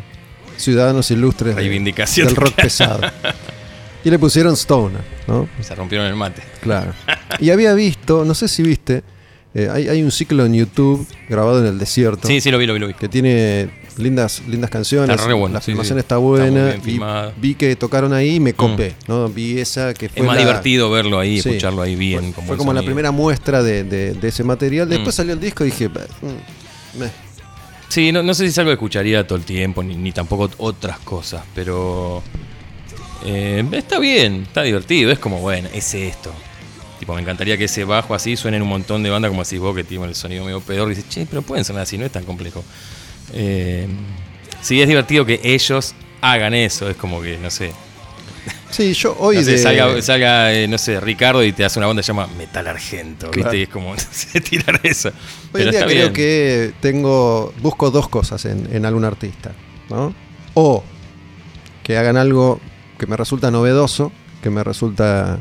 [0.58, 2.28] ciudadanos ilustres Reivindicación.
[2.28, 3.02] del rock pesado.
[4.04, 5.50] Y le pusieron Stoner, ¿no?
[5.62, 6.44] Se rompieron el mate.
[6.62, 6.94] Claro.
[7.40, 9.02] Y había visto, no sé si viste,
[9.54, 12.66] eh, hay, hay un ciclo en YouTube grabado en el desierto Sí, sí, lo vi,
[12.68, 12.94] lo vi, lo vi.
[12.94, 15.16] que tiene lindas, lindas canciones.
[15.16, 16.00] Está re bueno, la sí, filmación sí.
[16.02, 16.66] está buena.
[16.68, 17.34] bien y filmada.
[17.38, 19.28] vi que tocaron ahí y me copé, ¿no?
[19.28, 21.50] Vi esa que fue Es más la- divertido verlo ahí, Sí.
[21.50, 22.26] escucharlo ahí bien.
[22.26, 24.88] Fue, como fue como la primera muestra de, de- de ese material.
[24.88, 25.18] Después Mm.
[25.18, 27.10] salió el disco y dije, "Mm, meh".
[27.90, 30.50] Sí, no, no sé si es algo que escucharía todo el tiempo, ni, ni tampoco
[30.60, 32.22] otras cosas, pero
[33.26, 36.32] eh, está bien, está divertido, es como, bueno, es esto.
[37.10, 39.58] Tipo, me encantaría que ese bajo así suene en un montón de bandas como decís
[39.60, 42.06] vos, que tiene el sonido medio peor, y dices, che, pero pueden sonar así, no
[42.06, 42.64] es tan complejo.
[43.34, 43.88] Eh,
[44.62, 47.72] sí, es divertido que ellos hagan eso, es como que, no sé,
[48.70, 51.80] Sí, yo hoy no sé, de- salga, salga, eh, no sé, Ricardo y te hace
[51.80, 53.52] una banda que se llama Metal Argento, Claro.
[53.54, 55.10] es como, no sé, tirar eso.
[55.10, 55.14] Hoy
[55.54, 56.14] Pero en día creo bien.
[56.14, 59.54] que tengo busco dos cosas en, en algún artista,
[59.90, 60.14] ¿no?
[60.54, 60.84] O
[61.82, 62.60] que hagan algo
[63.00, 64.12] que me resulta novedoso,
[64.44, 65.40] que me resulta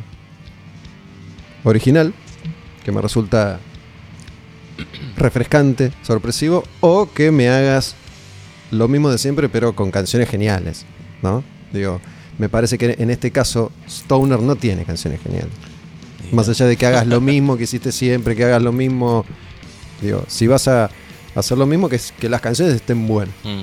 [1.68, 2.14] original,
[2.84, 3.60] que me resulta
[5.16, 7.94] refrescante, sorpresivo, o que me hagas
[8.70, 10.84] lo mismo de siempre pero con canciones geniales,
[11.22, 11.42] ¿no?
[11.72, 12.00] Digo,
[12.38, 15.52] me parece que en este caso Stoner no tiene canciones geniales.
[16.32, 19.24] Más allá de que hagas lo mismo que hiciste siempre, que hagas lo mismo.
[20.02, 20.90] Digo, si vas a
[21.34, 23.34] hacer lo mismo, que, que las canciones estén buenas.
[23.44, 23.62] Mm.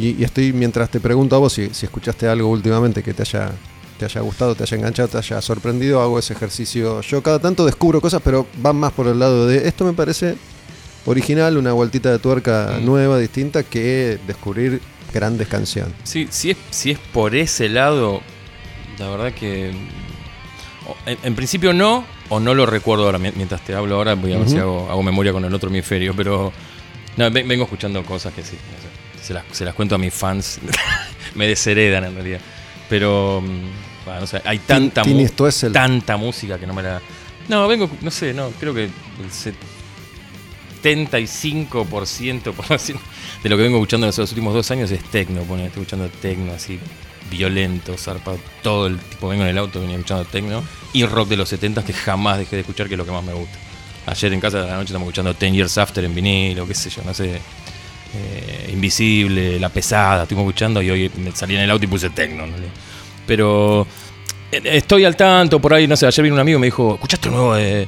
[0.00, 3.22] Y, y estoy, mientras te pregunto a vos si, si escuchaste algo últimamente que te
[3.22, 3.52] haya,
[4.00, 7.00] te haya gustado, te haya enganchado, te haya sorprendido, hago ese ejercicio.
[7.02, 10.36] Yo cada tanto descubro cosas, pero van más por el lado de esto me parece
[11.06, 12.84] original, una vueltita de tuerca Mm.
[12.86, 14.80] nueva, distinta, que descubrir
[15.12, 15.92] grandes canciones.
[16.04, 18.22] Sí, si es, si es por ese lado,
[18.98, 19.70] la verdad que.
[21.06, 23.18] En, en principio no, o no lo recuerdo ahora.
[23.18, 25.68] mien- Mientras te hablo ahora, voy a ver si hago, hago memoria con el otro
[25.70, 26.14] hemisferio.
[26.16, 26.52] Pero.
[27.16, 28.56] No, ve- vengo escuchando cosas que sí.
[28.56, 30.58] no sé, se, las, se las cuento a mis fans.
[31.34, 32.40] Me desheredan en realidad.
[32.88, 33.42] Pero.
[34.04, 35.28] Bueno, hay tanta, Tini mu-
[35.72, 37.00] tanta música que no me la.
[37.48, 38.90] No, vengo, no sé, no, creo que el
[40.82, 42.96] 75% por decir,
[43.42, 46.08] de lo que vengo escuchando en los últimos dos años es tecno, pone, estoy escuchando
[46.20, 46.78] tecno así
[47.30, 50.62] violento, zarpado, todo el tipo, vengo en el auto, venía escuchando tecno
[50.92, 53.22] y rock de los 70 que jamás dejé de escuchar, que es lo que más
[53.22, 53.56] me gusta.
[54.06, 56.90] Ayer en casa de la noche estamos escuchando Ten Years After en vinilo, qué sé
[56.90, 57.36] yo, no sé,
[58.14, 62.46] eh, Invisible, La Pesada, estuvimos escuchando y hoy salí en el auto y puse tecno.
[62.46, 62.54] ¿no?
[63.30, 63.86] Pero
[64.50, 66.94] eh, estoy al tanto, por ahí, no sé, ayer vino un amigo y me dijo,
[66.94, 67.86] ¿escuchaste un nuevo de,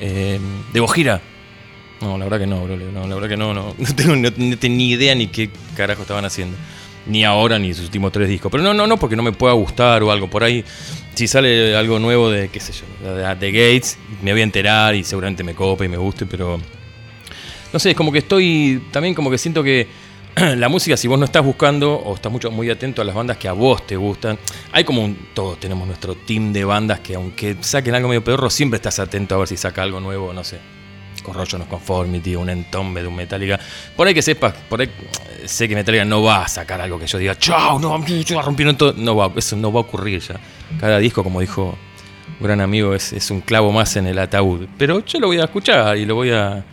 [0.00, 0.40] eh,
[0.72, 1.20] de Gojira?
[2.00, 2.74] No, la verdad que no, bro.
[2.74, 3.74] No, la verdad que no, no.
[3.76, 6.56] No tengo, ni idea ni qué carajo estaban haciendo.
[7.04, 8.50] Ni ahora ni sus últimos tres discos.
[8.50, 10.30] Pero no, no, no, porque no me pueda gustar o algo.
[10.30, 10.64] Por ahí,
[11.12, 14.94] si sale algo nuevo de, qué sé yo, de, de Gates, me voy a enterar
[14.94, 16.58] y seguramente me cope y me guste, pero.
[17.74, 18.82] No sé, es como que estoy.
[18.90, 19.86] También como que siento que
[20.56, 23.36] la música, si vos no estás buscando o estás mucho, muy atento a las bandas
[23.38, 24.38] que a vos te gustan,
[24.72, 25.16] hay como un.
[25.34, 29.34] Todos tenemos nuestro team de bandas que, aunque saquen algo medio pedorro, siempre estás atento
[29.34, 30.58] a ver si saca algo nuevo, no sé.
[31.22, 33.58] Corrosion of Conformity, un Entombe de un Metallica.
[33.96, 36.98] Por ahí que sepas, por ahí eh, sé que Metallica no va a sacar algo
[36.98, 38.94] que yo diga, chao, no, ya rompieron todo.
[38.96, 40.38] No va, eso no va a ocurrir ya.
[40.78, 41.76] Cada disco, como dijo
[42.38, 44.68] un gran amigo, es, un clavo más en el ataúd.
[44.78, 46.64] Pero yo lo voy a escuchar y lo voy a.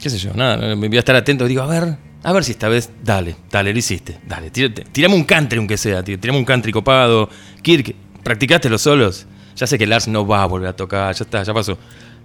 [0.00, 1.46] qué sé yo, nada, me voy a estar atento.
[1.46, 4.18] Digo, a ver, a ver si esta vez, dale, dale, lo hiciste.
[4.26, 7.28] Dale, tírate- tirame un country aunque sea, tirame un country copado.
[7.62, 9.26] Kirk, ¿practicaste los solos?
[9.56, 11.76] Ya sé que Lars no va a volver a tocar, ya está, ya pasó.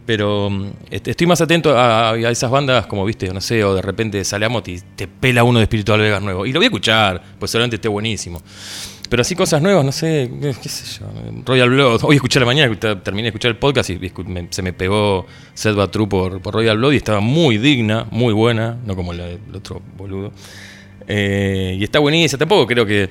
[0.06, 3.82] Pero mm, est- estoy más atento a, esas bandas como, viste, no sé, o de
[3.82, 6.46] repente sale Amot y te pela uno de Espiritual Vegas nuevo.
[6.46, 8.42] Y lo voy a escuchar, pues seguramente esté buenísimo.
[9.10, 11.06] Pero así cosas nuevas, no sé, eh, qué sé yo.
[11.46, 12.02] Royal Blood.
[12.04, 14.74] Hoy escuché a la mañana, te- terminé de escuchar el podcast y me- se me
[14.74, 19.14] pegó Sedba True por, por Royal Blood y estaba muy digna, muy buena, no como
[19.14, 20.32] la del otro boludo.
[21.08, 22.40] Eh, y está buenísima.
[22.40, 23.10] Tampoco creo que.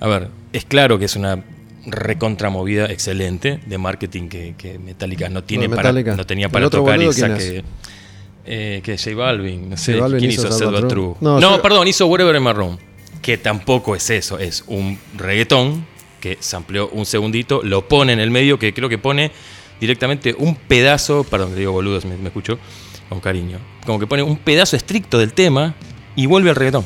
[0.00, 1.42] A ver, es claro que es una
[1.86, 6.80] recontramovida excelente de marketing que, que Metallica no tiene para, no tenía ¿El para otro
[6.80, 7.64] tocar y saque.
[8.50, 10.48] Eh, que J Balvin, no sé, J Balvin ¿quién hizo
[10.88, 11.14] True?
[11.20, 12.78] No, No, yo- perdón, hizo Whatever in Room,
[13.22, 15.86] que tampoco es eso, es un reggaetón
[16.20, 19.30] que sampleó un segundito, lo pone en el medio, que creo que pone
[19.80, 22.58] directamente un pedazo, perdón, que digo boludos, me, me escucho
[23.08, 25.74] con cariño, como que pone un pedazo estricto del tema
[26.16, 26.84] y vuelve al reggaetón.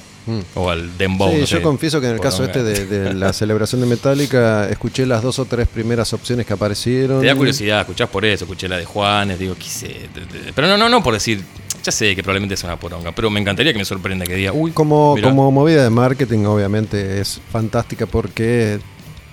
[0.55, 1.31] O al dembow.
[1.31, 1.33] Mm.
[1.33, 3.89] Sí, no yo sé, confieso que en el caso este de, de la celebración de
[3.89, 7.21] Metallica, escuché las dos o tres primeras opciones que aparecieron.
[7.23, 9.89] Te da curiosidad, escuchás por eso, escuché la de Juanes, digo, quise.
[9.89, 11.43] de- de- Pero no, no, no por decir,
[11.83, 14.53] ya sé que probablemente es una poronga, pero me encantaría que me sorprenda que diga,
[14.53, 15.29] uy, Como, mirá.
[15.29, 18.79] como movida de marketing, obviamente es fantástica porque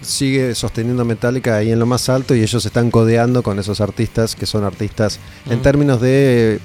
[0.01, 4.35] sigue sosteniendo Metallica ahí en lo más alto y ellos están codeando con esos artistas
[4.35, 5.19] que son artistas
[5.49, 5.61] en Mm.
[5.61, 6.59] términos de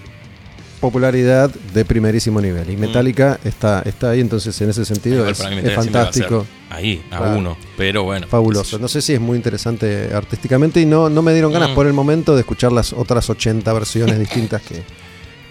[0.80, 2.68] popularidad de primerísimo nivel.
[2.70, 2.80] Y Mm.
[2.80, 6.46] Metallica está, está ahí, entonces en ese sentido es, a fantástico.
[6.70, 7.38] Ahí, a Claro.
[7.38, 8.26] uno, pero bueno.
[8.28, 8.78] Fabuloso.
[8.78, 11.74] No sé si es muy interesante artísticamente y no, no me dieron ganas Mm.
[11.74, 14.82] por el momento de escuchar las otras 80 versiones distintas que,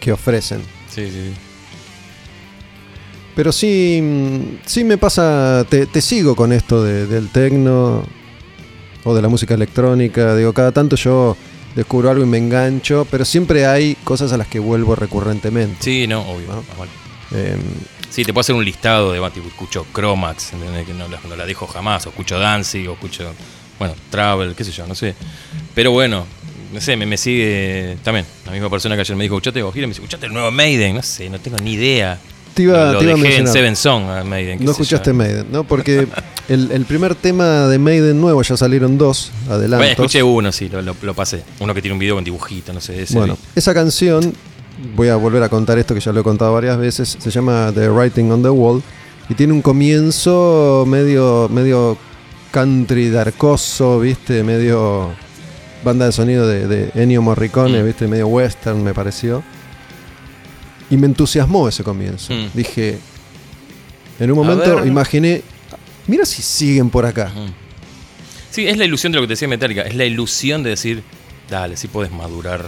[0.04, 0.62] que ofrecen.
[0.94, 1.34] Sí, sí.
[3.36, 8.04] Pero sí, mm, sí me pasa, te, te sigo con esto de- del tecno
[9.04, 10.36] o de la música electrónica.
[10.36, 11.36] Digo, cada tanto yo
[11.76, 15.78] descubro algo y me engancho, pero siempre hay cosas a las que vuelvo recurrentemente.
[15.80, 16.48] Sí, no, obvio.
[16.48, 17.38] ¿No?
[17.38, 17.60] Em,
[18.10, 20.86] Sí, te puedo hacer un listado de, tipo, escucho Chromax, ¿entendés?
[20.86, 23.34] que no la, no la dejo jamás, o escucho Danzig, o escucho,
[23.80, 25.16] bueno, Travel, qué sé yo, no sé.
[25.74, 26.28] Pero bueno,
[26.74, 28.26] no sé, me, me sigue también.
[28.46, 30.96] La misma persona que ayer me dijo, escuchate Gojira, me dice, escuchate el nuevo Maiden,
[30.96, 32.20] no sé, no tengo ni idea.
[32.54, 33.54] te iba, Lo te iba a dejé en mencionar.
[33.54, 34.58] Seven Song a Maiden.
[34.60, 34.72] No sé yo.
[34.84, 35.64] escuchaste Maiden, ¿no?
[35.64, 36.08] Porque
[36.50, 39.78] el, el primer tema de Maiden nuevo ya salieron dos adelantos.
[39.80, 41.44] Bueno, escuché uno, sí, lo, lo- lo pasé.
[41.60, 43.16] Uno que tiene un video con dibujito, no sé, ese.
[43.18, 43.40] Bueno, vi.
[43.56, 44.34] esa canción,
[44.96, 47.72] voy a volver a contar esto que ya lo he contado varias veces, se llama
[47.74, 48.82] The Writing on the Wall
[49.30, 51.98] y tiene un comienzo medio, medio
[52.52, 54.44] country darkoso, ¿viste?
[54.44, 55.12] Medio
[55.84, 57.86] banda de sonido de, de Ennio Morricone, Mm.
[57.86, 58.08] ¿viste?
[58.08, 59.44] Medio western me pareció.
[60.90, 62.34] Y me entusiasmó ese comienzo.
[62.34, 62.48] Mm.
[62.54, 62.98] Dije,
[64.20, 65.42] en un momento imaginé,
[66.08, 67.32] mira si siguen por acá.
[67.36, 67.48] Ujú.
[68.52, 71.04] Sí, es la ilusión de lo que te decía Metallica, es la ilusión de decir,
[71.50, 72.62] dale, sí puedes madurar.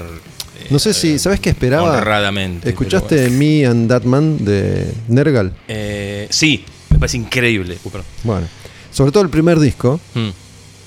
[0.59, 1.97] eh, No sé si, ¿sabes qué esperaba?
[1.97, 2.69] Honradamente.
[2.69, 3.31] ¿Escuchaste pero.
[3.31, 5.53] Me and That Man de Nergal?
[5.67, 7.77] Eh, sí, me parece increíble.
[7.83, 7.89] Uh.
[8.23, 8.47] Bueno,
[8.91, 10.29] sobre todo el primer disco, Mm.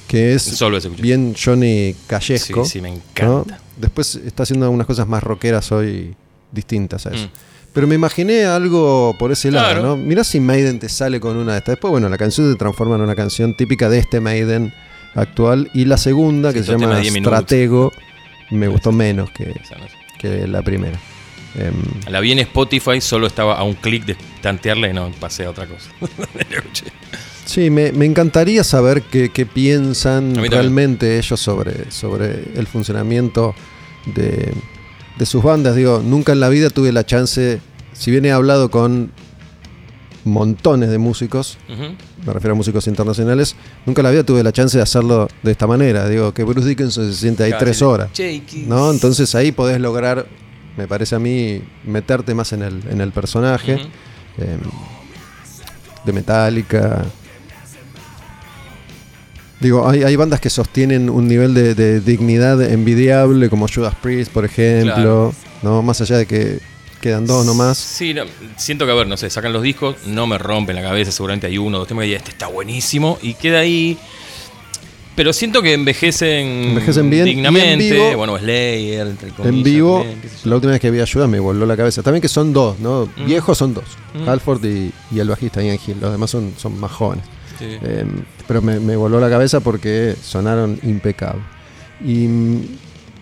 [0.09, 2.65] Que es Solo bien Johnny Callesco.
[2.65, 2.97] Sí, sí, me ¿no?
[2.97, 3.61] encanta.
[3.77, 6.17] Después está haciendo unas cosas más rockeras hoy
[6.51, 7.27] distintas a eso.
[7.27, 7.31] Mm.
[7.75, 9.83] Pero me imaginé algo por ese lado.
[9.83, 9.97] ¿no?
[9.97, 11.75] Mirá si Maiden te sale con una de estas.
[11.75, 14.73] Después, bueno, la canción se transforma en una canción típica de este Maiden
[15.15, 15.71] actual.
[15.75, 17.33] Y la segunda, que Sí, se llama de 10 minutos.
[17.35, 17.93] Stratego,
[18.51, 19.55] me gustó menos que,
[20.19, 20.99] que la primera.
[21.55, 21.75] Em,
[22.11, 25.51] La vi en Spotify, solo estaba a un clic de tantearla y no pasé a
[25.51, 25.91] otra cosa.
[27.49, 33.55] Sí, me, me encantaría saber qué, qué piensan realmente ellos sobre, sobre el funcionamiento
[34.05, 34.53] de,
[35.19, 35.75] de sus bandas.
[35.75, 37.59] Digo, nunca en la vida tuve la chance,
[37.95, 39.13] si bien he hablado con
[40.25, 41.57] montones de músicos,
[42.27, 43.57] me refiero a músicos internacionales,
[43.87, 46.07] nunca en la vida tuve la chance de hacerlo de esta manera.
[46.07, 48.13] Digo, que Bruce Dickinson se siente ahí Claro, tres horas.
[48.13, 48.91] Che, ¿qué- ¿no?
[48.91, 50.27] Entonces ahí podés lograr,
[50.77, 53.73] me parece a mí, meterte más en el, en el personaje
[54.37, 54.59] eh,
[56.05, 57.07] de Metallica.
[59.61, 64.31] Digo, hay, hay bandas que sostienen un nivel de, de dignidad envidiable, como Judas Priest,
[64.33, 65.35] por ejemplo, Claro.
[65.63, 65.83] ¿no?
[65.83, 66.61] Más allá de que
[67.01, 67.77] quedan dos nomás.
[67.77, 68.23] Sí, no,
[68.57, 71.49] siento que, a ver, no sé, sacan los discos, no me rompen la cabeza, seguramente
[71.49, 73.99] hay uno dos temas que este está buenísimo y queda ahí.
[75.17, 77.91] Pero siento que envejecen, Envejecen bien, y en dignamente.
[77.93, 79.57] vivo- bueno, Slayer, entre comillas.
[79.57, 82.05] En vivo, también, la última vez que vi ayuda me voló la cabeza.
[82.05, 83.09] También que son dos, ¿no?
[83.17, 83.27] Mm.
[83.27, 83.85] Viejos son dos.
[84.25, 85.97] Halford y, y el bajista Ian Hill.
[86.01, 87.25] Los demás son, son más jóvenes.
[87.59, 87.67] Sí.
[87.83, 88.05] Eh,
[88.47, 91.45] pero me, me voló la cabeza porque sonaron impecables.
[92.05, 92.27] Y,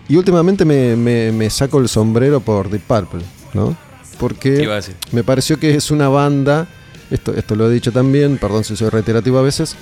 [0.09, 3.21] y últimamente me, me- me saco el sombrero por Deep Purple,
[3.53, 3.69] ¿no?
[3.71, 4.81] ¿Qué Porque
[5.11, 6.67] me pareció que es una banda,
[7.11, 9.75] esto, esto lo he dicho también, perdón si soy reiterativo a veces,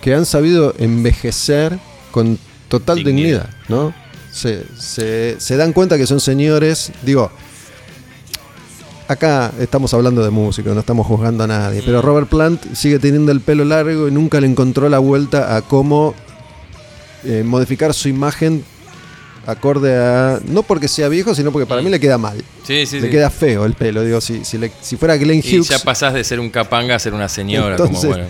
[0.00, 1.78] que han sabido envejecer
[2.10, 2.38] con
[2.68, 3.48] total Dignidad.
[3.48, 3.94] dignidad, ¿no?
[4.32, 7.30] Se, se- se dan cuenta que son señores, digo,
[9.08, 13.32] acá estamos hablando de música, no estamos juzgando a nadie, pero Robert Plant sigue teniendo
[13.32, 16.14] el pelo largo y nunca le encontró la vuelta a cómo
[17.24, 18.64] eh, modificar su imagen
[19.46, 22.42] acorde a, no porque sea viejo, sino porque para mí le queda mal.
[22.64, 23.10] Sí, sí, Le sí.
[23.12, 26.14] queda feo el pelo, digo, si, si, le- si fuera Glenn Y Hughes, ya pasás
[26.14, 27.72] de ser un capanga a ser una señora.
[27.76, 28.24] entonces, como, bueno,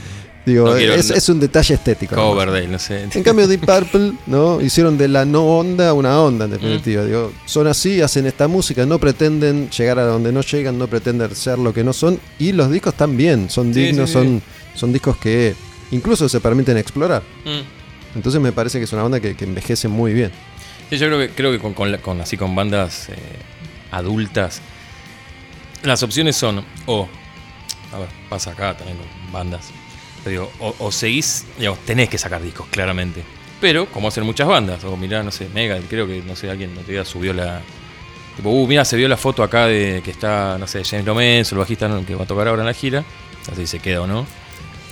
[0.47, 2.15] digo, no quiero- es, no- es un detalle estético.
[2.15, 3.07] Coverdale, no sé.
[3.13, 4.61] En cambio, Deep Purple, ¿no?
[4.61, 7.03] Hicieron de la no onda una onda, en definitiva.
[7.03, 7.07] Mm.
[7.07, 11.35] Digo, son así, hacen esta música, no pretenden llegar a donde no llegan, no pretenden
[11.35, 12.19] ser lo que no son.
[12.39, 14.25] Y los discos también, son Sí, dignos, sí, sí.
[14.25, 14.43] Son,
[14.75, 15.55] son discos que
[15.91, 17.23] incluso se permiten explorar.
[17.45, 18.17] Mm.
[18.17, 20.31] Entonces me parece que es una banda que, que envejece muy bien.
[20.89, 23.15] Sí, yo creo que, creo que con, con la- con- así con bandas eh,
[23.91, 24.61] adultas,
[25.83, 27.09] las opciones son o,
[27.93, 29.67] a ver, pasa acá también con bandas,
[30.31, 33.23] te o, o seguís, digamos, tenés que sacar discos, claramente.
[33.61, 36.75] Pero, como hacen muchas bandas, o mirá, no sé, Mega, creo que, no sé, alguien
[36.75, 37.63] no te subió la.
[38.37, 41.55] Tipo, uh, mira, se vio la foto acá de que está, no sé, James Lorenzo,
[41.55, 43.03] el bajista que va a tocar ahora en la gira,
[43.49, 44.27] no sé si se queda o no.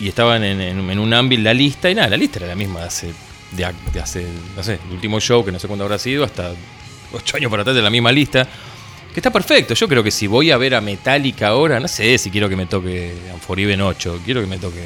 [0.00, 2.80] Y estaban en, en- un ámbito la lista, y nada, la lista era la misma
[2.80, 3.12] de hace,
[3.52, 6.52] de, hace, no sé, el último show, que no sé cuándo habrá sido, hasta
[7.12, 8.48] ocho años para atrás de la misma lista.
[9.12, 9.74] Que está perfecto.
[9.74, 12.56] Yo creo que si voy a ver a Metallica ahora, no sé si quiero que
[12.56, 14.82] me toque Unforgiven 8, quiero que me toque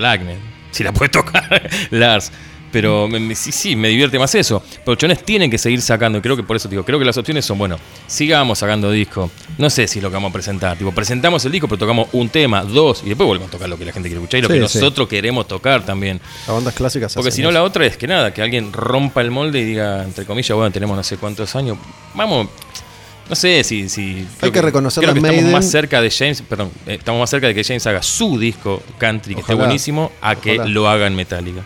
[0.00, 0.38] Blacknet.
[0.72, 2.32] Si la puede tocar Lars.
[2.72, 4.62] Pero me- me- sí, sí, me divierte más eso.
[4.84, 6.18] Pero chones tienen que seguir sacando.
[6.18, 9.28] Y creo que por eso digo, creo que las opciones son, bueno, sigamos sacando disco.
[9.58, 10.76] No sé si es lo que vamos a presentar.
[10.78, 13.76] Tipo, presentamos el disco, pero tocamos un tema, dos, y después volvemos a tocar lo
[13.76, 14.78] que la gente quiere escuchar y lo Sí, que sí.
[14.78, 16.20] nosotros queremos tocar también.
[16.46, 19.32] Las bandas clásicas Porque si no, la otra es que nada, que alguien rompa el
[19.32, 21.76] molde y diga, entre comillas, bueno, tenemos no sé cuántos años.
[22.14, 22.46] Vamos,
[23.30, 23.88] no sé si.
[23.88, 25.52] si creo que reconocer creo a que estamos Maiden.
[25.52, 28.82] más cerca de James, perdón, eh, estamos más cerca de que James haga su disco
[28.98, 30.68] country, que esté Ojalá, buenísimo, a que ojalá.
[30.70, 31.64] lo haga en Metallica.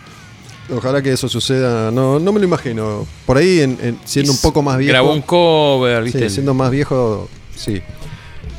[0.73, 1.91] Ojalá que eso suceda.
[1.91, 3.05] No, no me lo imagino.
[3.25, 4.93] Por ahí, en- en- siendo un poco más viejo.
[4.93, 6.29] Grabó un cover, Sí, ¿viste?
[6.29, 7.81] siendo más viejo, sí.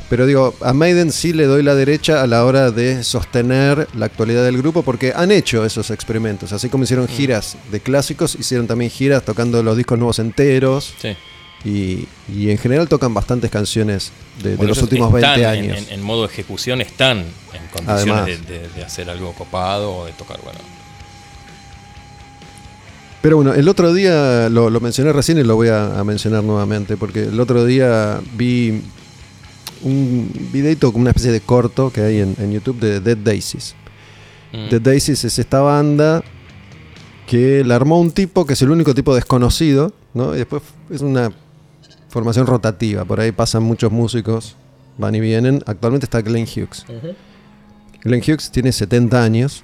[0.09, 4.05] Pero digo, a Maiden sí le doy la derecha a la hora de sostener la
[4.05, 6.53] actualidad del grupo porque han hecho esos experimentos.
[6.53, 6.85] Así como Mm.
[6.85, 10.93] hicieron giras de clásicos, hicieron también giras tocando los discos nuevos enteros.
[11.01, 11.09] Sí.
[11.65, 14.11] Y, y en general tocan bastantes canciones
[14.43, 15.87] de, los últimos 20 están en- años.
[15.89, 20.11] En, en modo ejecución están en condiciones de, de- de hacer algo copado o de
[20.13, 20.59] tocar, bueno.
[23.21, 26.43] Pero bueno, el otro día lo, lo mencioné recién y lo voy a, a mencionar
[26.43, 28.81] nuevamente, porque el otro día vi
[29.81, 33.75] un videito como una especie de corto que hay en, en YouTube de Dead Daisies.
[34.53, 34.69] Mm.
[34.69, 36.23] Dead Daisies es esta banda
[37.25, 40.33] que la armó un tipo que es el único tipo desconocido, ¿no?
[40.33, 40.61] Y después
[40.91, 41.31] es una
[42.09, 44.55] formación rotativa, por ahí pasan muchos músicos,
[44.97, 45.61] van y vienen.
[45.65, 46.85] Actualmente está Glenn Hughes.
[48.03, 49.63] Glenn Hughes tiene 70 años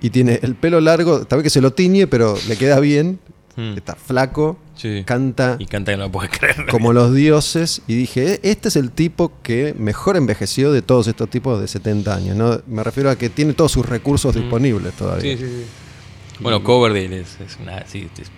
[0.00, 3.18] y tiene el pelo largo, tal vez que se lo tiñe, pero le queda bien.
[3.54, 3.76] Mm.
[3.76, 5.02] Está flaco, Sí.
[5.04, 6.64] canta Y canta que no lo puedes creer.
[6.70, 11.06] como los dioses y dije, "Eh, este es el tipo que mejor envejeció de todos
[11.06, 12.34] estos tipos de 70 años.
[12.34, 12.62] ¿no?
[12.66, 15.36] Me refiero a que tiene todos sus recursos disponibles todavía.
[15.36, 15.64] Sí, sí, sí.
[16.40, 17.86] Bueno, Coverdale es, es una.
[17.86, 18.30] Sí, es-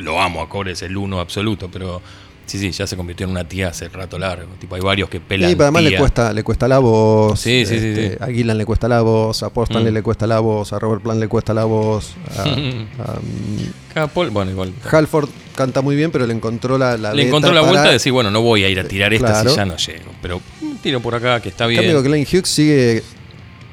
[0.00, 2.00] lo amo a Coverdale, es el uno absoluto, pero
[2.48, 4.48] sí, sí, ya se convirtió en una tía hace rato largo.
[4.58, 5.50] Tipo, hay varios que pelan.
[5.50, 5.98] Y además le tía.
[6.00, 7.38] cuesta, le cuesta la voz.
[7.38, 8.16] Sí, sí, sí, este, sí.
[8.20, 9.94] A Gillan le cuesta la voz, a Stanley Mm.
[9.94, 12.14] le cuesta la voz, a Robert Plant le cuesta la voz.
[12.36, 12.42] A,
[14.02, 14.72] a, mm, Paul- bueno, igual.
[14.90, 17.94] Halford canta muy bien, pero le encontró la, la Le encontró la para- vuelta de
[17.94, 19.50] decir, bueno, no voy a ir a tirar esta Claro.
[19.50, 20.10] si ya no llego.
[20.22, 20.40] Pero
[20.82, 21.82] tiro por acá, que está En bien.
[21.82, 23.02] cambio, Glenn Hughes sigue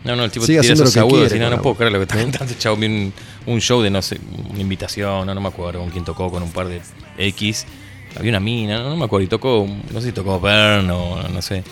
[0.03, 1.76] No, no, el tipo Sigue tira esos lo que agudos quiere y no, no puedo
[1.77, 2.45] creer lo que está cantando.
[2.45, 3.14] Este chavo vi un,
[3.47, 4.19] un show de, no sé,
[4.52, 6.80] una invitación, no, no me acuerdo, con quién tocó con un par de
[7.18, 7.65] X.
[8.17, 11.27] Había una mina, no, no me acuerdo, y tocó, no sé si tocó Bern o
[11.27, 11.63] no sé.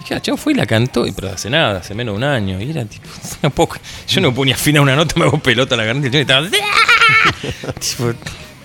[0.00, 2.24] Dije, ah, chavo fue y la cantó, y pero hace nada, hace menos de un
[2.24, 2.60] año.
[2.60, 3.08] Y era tipo,
[3.42, 3.76] un poco,
[4.06, 6.20] yo no ponía fin a una nota, me hago pelota a la garganta y chavo
[6.20, 6.48] estaba.
[7.80, 8.14] tipo,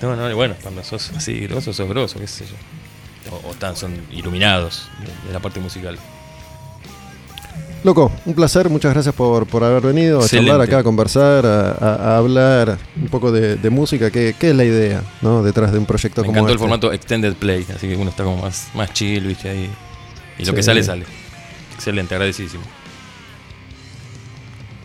[0.01, 3.35] no, no, y bueno, cuando sos así grosso, sos grosso, qué sé yo.
[3.35, 5.97] O, o tan, son iluminados de, de la parte musical.
[7.83, 10.49] Loco, un placer, muchas gracias por, por haber venido a Excelente.
[10.51, 14.51] charlar acá, a conversar, a, a- a hablar un poco de, de música, que, que
[14.51, 15.43] es la idea, ¿no?
[15.43, 16.61] Detrás de un proyecto Me como encantó el este.
[16.63, 19.49] formato Extended Play, así que uno está como más, más chill, ¿viste?
[19.49, 19.69] Ahí.
[20.39, 20.55] Y lo Sí.
[20.55, 21.05] que sale, sale.
[21.75, 22.63] Excelente, agradecidísimo.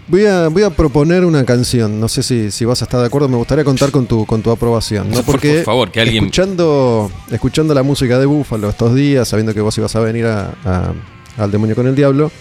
[0.09, 2.01] Voy a, voy a proponer una canción.
[2.01, 3.29] No sé si, si vas a estar de acuerdo.
[3.29, 5.09] Me gustaría contar con tu, con tu aprobación.
[5.11, 5.17] ¿no?
[5.17, 9.53] Por- Porque por favor, que alguien- escuchando, escuchando la música de Búfalo estos días, sabiendo
[9.55, 10.93] que vos ibas a venir a- a-
[11.37, 12.33] al demonio con el diablo,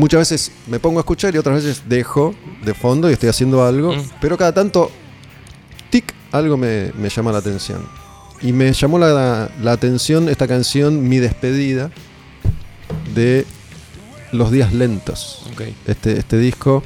[0.00, 3.64] muchas veces me pongo a escuchar y otras veces dejo de fondo y estoy haciendo
[3.64, 3.94] algo.
[3.94, 4.02] Mm.
[4.20, 4.90] Pero cada tanto,
[5.90, 7.86] tic, algo me, me llama la atención.
[8.42, 11.90] Y me llamó la, la atención esta canción, Mi despedida,
[13.14, 13.46] de
[14.32, 15.40] Los Días Lentos
[15.86, 16.82] este, este disco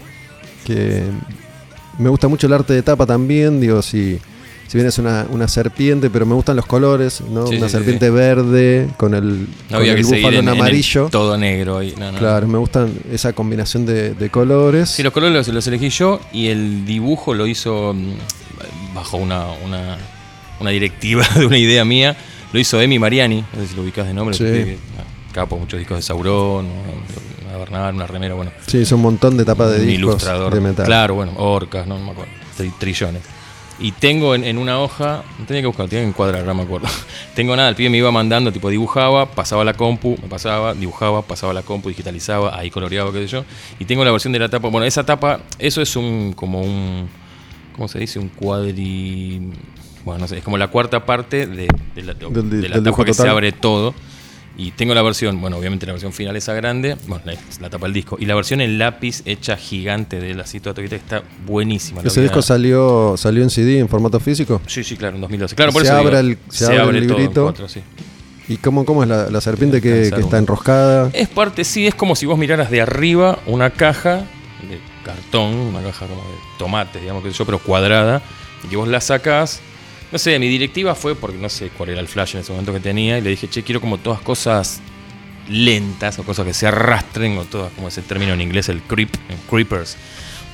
[0.65, 1.03] que
[1.99, 4.19] me gusta mucho el arte de tapa también, digo, si,
[4.67, 7.47] si bien es una, una serpiente, pero me gustan los colores, ¿no?
[7.47, 10.55] Sí, una sí, serpiente verde con el, No con el búfalo en, en en el
[10.61, 11.09] amarillo.
[11.11, 11.95] todo negro ahí.
[11.99, 12.19] No, no.
[12.19, 14.91] Claro, me gustan esa combinación de, de colores.
[14.91, 19.47] Sí, los colores los, los elegí yo y el dibujo lo hizo mm, bajo una,
[19.65, 19.97] una,
[20.61, 22.17] una directiva de una idea mía.
[22.53, 24.37] Lo hizo Emi Mariani, no sé si lo ubicás de nombre.
[24.37, 24.45] Sí.
[24.45, 24.79] que-
[25.33, 26.67] capo, muchos discos de Sauron,
[27.49, 28.53] una Bernal, una remera, bueno.
[28.69, 30.55] Sí, es un montón de tapas de un discos ilustrador.
[30.55, 30.87] de metal.
[30.87, 32.31] Claro, bueno, orcas, no, no me acuerdo.
[32.57, 33.23] tri- trillones.
[33.85, 36.89] Y tengo en, en una hoja, tenía que buscar, tenía que encuadrar, no me acuerdo.
[37.35, 41.21] tengo nada, el pibe me iba mandando, tipo dibujaba, pasaba la compu, me pasaba, dibujaba,
[41.21, 43.45] pasaba la compu, digitalizaba, ahí coloreaba, qué sé yo.
[43.79, 47.11] Y tengo la versión de la tapa, bueno, esa tapa, eso es un, como un,
[47.75, 48.19] ¿cómo se dice?
[48.19, 49.51] Un cuadri...
[50.03, 53.13] Bueno, no sé, es como la cuarta parte de, de la, de la tapa que
[53.13, 53.95] se abre todo.
[54.57, 57.87] Y tengo la versión, bueno, obviamente la versión final esa grande, bueno, la, la tapa
[57.87, 58.17] del disco.
[58.21, 62.03] Y la versión en lápiz hecha gigante de la cita que está buenísima.
[62.05, 64.61] Ese disco salió, salió en CD en formato físico.
[64.67, 65.57] Sí, sí, claro, en 2012.
[65.57, 67.43] Claro, por Se eso abre digo, el- se abre el librito.
[67.43, 67.81] cuatro, sí.
[68.47, 71.11] ¿Y cómo, cómo es la, la serpiente que, está enroscada?
[71.15, 74.19] Es parte, sí, es como si vos miraras de arriba una caja
[74.69, 78.23] de cartón, una caja como de tomates, digamos que yo, pero cuadrada,
[78.63, 79.61] y que vos la sacás.
[80.15, 82.73] No sé, mi directiva fue porque no sé cuál era el flash en ese momento
[82.73, 84.81] que tenía, y le dije, che, quiero como todas cosas
[85.49, 89.13] lentas o cosas que se arrastren, o todas, como ese término en inglés, el creep,
[89.29, 89.97] el creepers.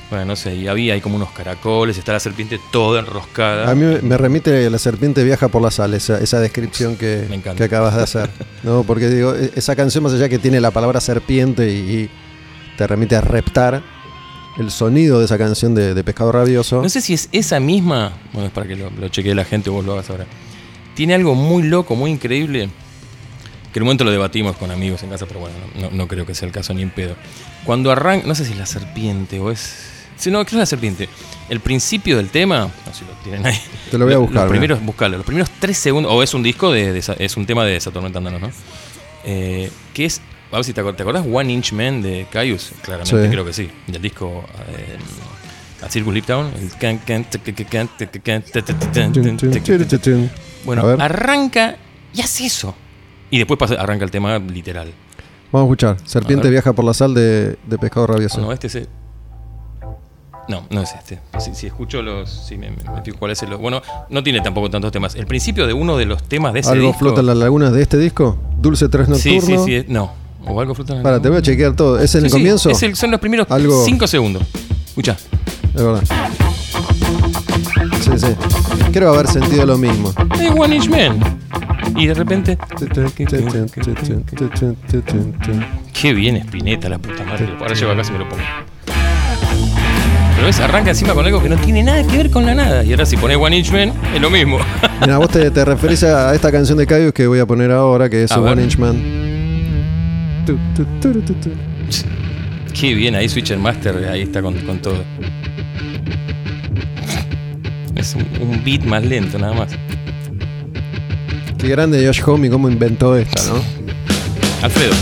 [0.09, 3.69] Bueno, no sé, y había ahí como unos caracoles, está la serpiente toda enroscada.
[3.69, 7.27] A mí me- remite la serpiente viaja por la sal, esa, esa descripción que,
[7.63, 8.31] acabas de hacer.
[8.63, 8.81] ¿no?
[8.81, 12.09] Porque digo, e- esa canción más allá que tiene la palabra serpiente y, y
[12.79, 13.83] te remite a reptar,
[14.57, 16.81] el sonido de esa canción de, de Pescado Rabioso.
[16.81, 18.13] No sé si es esa misma.
[18.33, 20.25] Bueno, es para que lo, lo chequee la gente o vos lo hagas ahora.
[20.95, 22.69] Tiene algo muy loco, muy increíble.
[23.71, 26.25] Que en un momento lo debatimos con amigos en casa, pero bueno, no, no creo
[26.25, 27.15] que sea el caso ni en pedo.
[27.63, 28.27] Cuando arranca.
[28.27, 29.89] No sé si es la serpiente o es.
[30.17, 31.07] Sí, no, creo que es la serpiente.
[31.49, 32.69] El principio del tema.
[32.85, 33.57] No sé si lo tienen ahí.
[33.89, 35.17] Te lo voy a buscar, Los primeros, buscalo.
[35.17, 36.11] Los primeros tres segundos.
[36.13, 36.97] O es un disco de.
[36.97, 38.51] es un tema de Satormentándonos, ¿no?
[39.23, 40.21] Eh, que es.
[40.51, 42.71] A ver si te, ¿te acordás One Inch Man de Caius.
[42.81, 43.31] Claramente, Sí.
[43.31, 43.69] creo que sí.
[43.87, 44.43] Del disco.
[44.69, 44.97] eh,
[45.83, 46.51] a Circus Leap Down.
[50.13, 50.29] el.
[50.65, 51.77] Bueno, arranca
[52.13, 52.75] y hace eso.
[53.31, 54.91] Y después pasa- arranca el tema literal.
[55.51, 55.97] Vamos a escuchar.
[56.05, 58.37] Serpiente A viaja por la sal de, de Pescado Rabioso.
[58.39, 58.75] Ah, no, este es.
[58.75, 58.89] el-
[60.47, 61.19] No, no es este.
[61.39, 62.29] Si, si escucho los.
[62.29, 63.55] Si me, me- fijo cuál es el.
[63.55, 65.15] Bueno, no tiene tampoco tantos temas.
[65.15, 66.99] El principio de uno de los temas de ese ¿Algo disco.
[66.99, 68.37] flota en las lagunas de este disco?
[68.57, 69.63] Dulce Tres Sí, Nocturno.
[69.65, 69.75] sí, sí.
[69.75, 70.11] es- No.
[70.47, 71.99] O algo la- Para, te voy a chequear todo.
[71.99, 72.69] ¿Es en Sí, el sí, comienzo?
[72.69, 74.43] es el- son los primeros Algo- 5 segundos.
[74.87, 75.15] Escucha.
[75.73, 76.03] Es verdad.
[78.01, 78.27] Sí, sí.
[78.91, 80.13] Creo haber sentido lo mismo.
[80.39, 81.39] Es One Inch Man.
[81.95, 82.57] Y de repente.
[85.93, 87.49] Qué bien Spinetta, la puta madre.
[87.59, 88.41] Ahora llevo acá y me lo pongo.
[90.35, 92.83] Pero ves, arranca encima con algo que no tiene nada que ver con la nada.
[92.83, 94.57] Y ahora si pones One Inch Man, es lo mismo.
[95.01, 98.09] Mira, vos te, te referís a esta canción de Caius que voy a poner ahora,
[98.09, 98.63] que es One.
[98.63, 99.20] Inch Man.
[100.45, 100.57] Tu.
[102.73, 105.03] Qué bien, ahí Switcher Master, ahí está con, con todo.
[107.95, 109.71] Es un, un beat más lento, nada más.
[111.57, 113.61] Qué grande Josh Homme cómo inventó esta, ¿no?
[114.63, 114.93] Alfredo.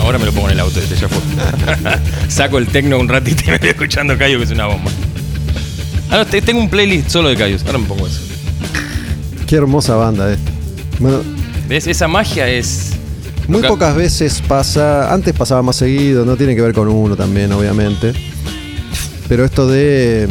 [0.00, 1.20] Ahora me lo pongo en el auto, este ya fue.
[2.28, 4.90] Saco el tecno un ratito y me voy escuchando Cayo, que es una bomba.
[6.10, 7.62] Ah, no, te- tengo un playlist solo de Cayos.
[7.66, 8.20] Ahora me pongo eso.
[9.46, 10.50] Qué hermosa banda esta.
[10.98, 11.22] Bueno,
[11.70, 11.86] ¿Ves?
[11.86, 12.94] Esa magia es.
[13.46, 17.52] muy pocas veces pasa, antes pasaba más seguido, no tiene que ver con uno también,
[17.52, 18.12] obviamente.
[19.28, 20.28] Pero esto de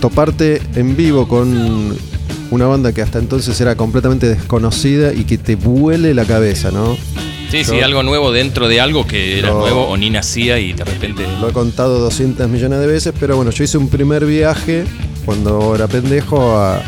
[0.00, 1.98] toparte en vivo con
[2.52, 6.96] una banda que hasta entonces era completamente desconocida y que te vuele la cabeza, ¿no?
[7.50, 10.84] Sí, sí, algo nuevo dentro de algo que era nuevo o ni nacía y de
[10.84, 11.26] repente.
[11.40, 14.84] Lo he contado 200 millones de veces, pero bueno, yo hice un primer viaje
[15.24, 16.84] cuando era pendejo a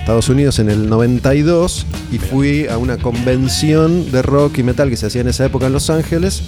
[0.00, 4.96] Estados Unidos en el 92 y fui a una convención de rock y metal que
[4.96, 6.42] se hacía en esa época en Los Ángeles.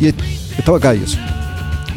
[0.00, 0.08] Y
[0.58, 1.16] estaba Caius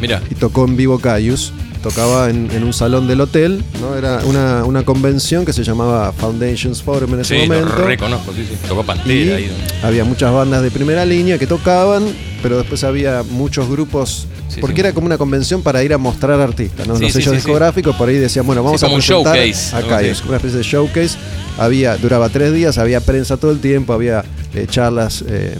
[0.00, 1.52] Mira, y tocó en vivo Caius.
[1.82, 3.96] tocaba en, en un salón del hotel, ¿no?
[3.96, 7.74] Era una, una convención que se llamaba Foundations Forum en ese Sí, lo momento.
[7.84, 8.56] reconozco, sí, sí.
[8.68, 9.50] Tocó Y Pantera ahí.
[9.82, 12.04] había muchas bandas de primera línea que tocaban,
[12.42, 14.80] pero después había muchos grupos, Sí, porque sí.
[14.80, 16.96] era como una convención para ir a mostrar artistas, ¿no?
[16.96, 20.36] Sí, Los sellos discográficos por ahí decían, bueno, vamos a como un presentar showcase, una
[20.36, 21.18] especie de showcase.
[21.58, 24.24] Había, duraba tres días, había prensa todo el tiempo, había
[24.54, 25.56] eh, charlas, eh,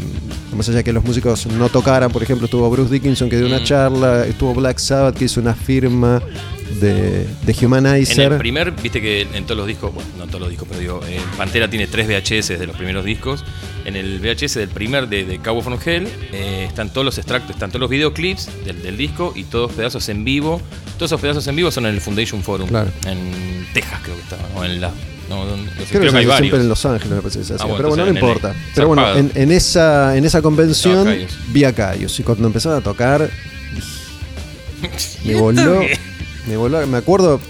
[0.57, 3.59] más allá que los músicos no tocaran, por ejemplo, estuvo Bruce Dickinson que dio una
[3.61, 3.65] Mm.
[3.65, 6.23] charla, estuvo Black Sabbath que hizo una firma
[6.81, 8.33] de, de En Humanizer.
[8.33, 10.81] el primer, viste que en todos los discos, bueno, no en todos los discos, pero
[10.81, 13.45] digo, eh, Pantera tiene tres VHS de los primeros discos.
[13.85, 17.53] En el VHS del primer de, de Cabo from Hell eh, están todos los extractos,
[17.53, 20.61] están todos los videoclips del, del disco y todos pedazos en vivo.
[20.99, 22.91] Todos esos pedazos en vivo son en el Foundation Forum, Claro.
[23.07, 24.91] en Texas creo que estaba, o en la...
[25.31, 26.61] No, no, no sé, Creo, que, hay siempre varios.
[26.61, 27.65] en Los Ángeles me parece que se hacía.
[27.65, 28.51] Ah, bueno, pero bueno, no importa.
[28.51, 31.07] en el- Pero bueno, en, en esa, en esa convención
[31.49, 33.29] vi a Caius y cuando empezaron a tocar
[35.25, 35.81] me voló,
[36.49, 37.41] me voló, me acuerdo,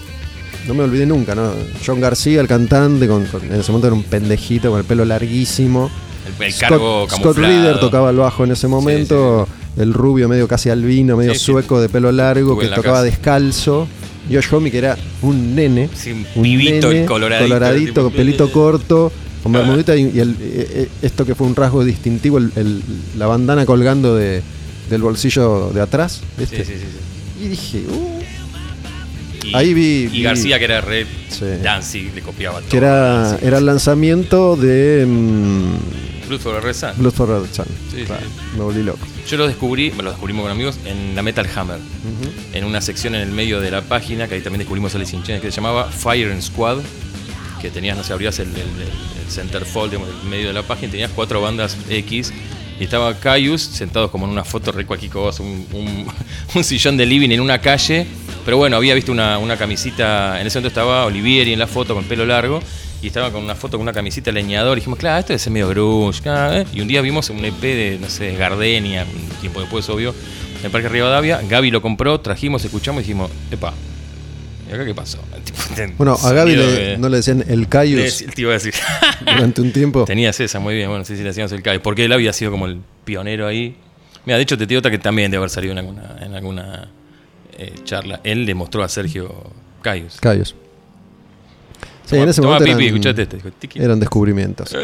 [0.67, 1.53] no me olvidé nunca, ¿no?
[1.85, 5.05] John García, el cantante, con, con- en ese momento era un pendejito con el pelo
[5.05, 5.91] larguísimo.
[6.39, 7.37] El, el cargo Scott, Scott.
[7.39, 11.89] Reeder tocaba el bajo en ese momento, el rubio medio casi albino, medio sueco de
[11.89, 13.05] pelo largo, Estuve que la tocaba casa.
[13.05, 13.89] descalzo.
[14.31, 15.89] Josh Homme, que era un nene,
[16.35, 19.11] un pibito, nene coloradito, coloradito, con pelito corto,
[19.43, 22.83] con bermudita y, y el- eh, eh, esto que fue un rasgo distintivo, el-
[23.17, 24.43] la bandana colgando de,
[24.91, 26.63] del bolsillo de atrás, ¿viste?
[26.63, 27.45] sí, sí, sí.
[27.47, 28.18] Y dije, uh,
[29.49, 31.45] Y, Ahí vi- Y vi- García, que era re Sí.
[31.63, 32.69] Danzig, le copiaba todo.
[32.71, 33.47] que era, Danzig.
[33.47, 36.91] era el lanzamiento de mm, Blood for a Red Sun.
[36.97, 37.67] Blood for Red Sun.
[37.95, 38.57] Sí, Claro, sí.
[38.57, 38.99] Me volví loco.
[39.29, 41.79] Yo lo descubrí, me lo descubrimos con amigos, en la Metal Hammer.
[42.53, 45.23] En una sección en el medio de la página, que ahí también descubrimos Alice in
[45.23, 46.79] Chains, que se llamaba Fire and Squad.
[47.61, 50.89] Que tenías, no sé, abrías el, el, el- centerfold, digamos, el medio de la página,
[50.89, 52.33] y tenías cuatro bandas X.
[52.81, 56.07] Y estaba Caius sentados como en una foto re cualquier cosa, un, un-
[56.55, 58.07] un sillón de living en una calle.
[58.45, 61.95] Pero bueno, había visto una, una camisita, en ese momento estaba Olivieri en la foto
[61.95, 62.61] con pelo largo.
[63.01, 64.77] Y estaba con una foto con una camisita leñador.
[64.77, 66.21] Y dijimos, claro, esto ser medio grunge.
[66.27, 66.67] ¿eh?
[66.73, 70.13] Y un día vimos un EP de, no sé, Gardenia, un tiempo después, obvio,
[70.59, 71.41] en el Parque Rivadavia.
[71.49, 73.73] Gaby lo compró, trajimos, escuchamos y dijimos, epa,
[74.69, 75.19] ¿y acá qué pasó?
[75.97, 77.69] Bueno, a Gaby sonido le- de- no le decían el
[78.25, 78.75] decí- te iba a decir.
[79.21, 80.05] durante un tiempo.
[80.05, 80.89] Tenías esa, muy bien.
[80.89, 81.83] Bueno, sí, sí, le hacíamos el Caius.
[81.83, 83.77] Porque él había sido como el pionero ahí.
[84.27, 86.89] Mira, de hecho, te digo otra que también debe haber salido en alguna, en alguna
[87.59, 88.21] eh, charla.
[88.25, 89.33] Él le mostró a Sergio
[89.83, 90.19] Caius.
[90.21, 90.55] Caius.
[92.05, 93.39] Sí, Toma- en ese momento pipi, eran, este.
[93.75, 94.75] eran descubrimientos.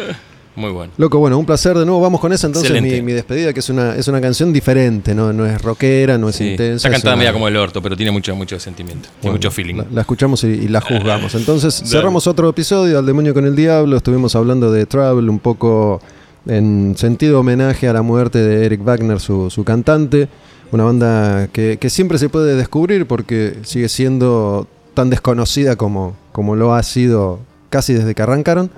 [0.57, 0.93] Muy bueno.
[0.99, 2.01] Loco, bueno, un placer de nuevo.
[2.01, 5.33] Vamos con esa entonces, mi, mi despedida, que es una, es una canción diferente, ¿no?
[5.33, 6.87] No es rockera, no es Sí, intensa.
[6.87, 9.09] está es cantada una- media como el orto, pero tiene mucho, mucho sentimiento.
[9.21, 9.75] Tiene mucho feeling.
[9.77, 11.35] La, la escuchamos y, y la juzgamos.
[11.35, 13.97] Entonces, cerramos otro episodio al demonio con el diablo.
[13.97, 16.01] Estuvimos hablando de Travel un poco
[16.47, 20.29] en sentido homenaje a la muerte de Eric Wagner, su, su cantante.
[20.75, 26.75] Una banda que, siempre se puede descubrir porque sigue siendo tan desconocida como, como lo
[26.75, 27.39] ha sido
[27.71, 28.73] casi desde que arrancaron.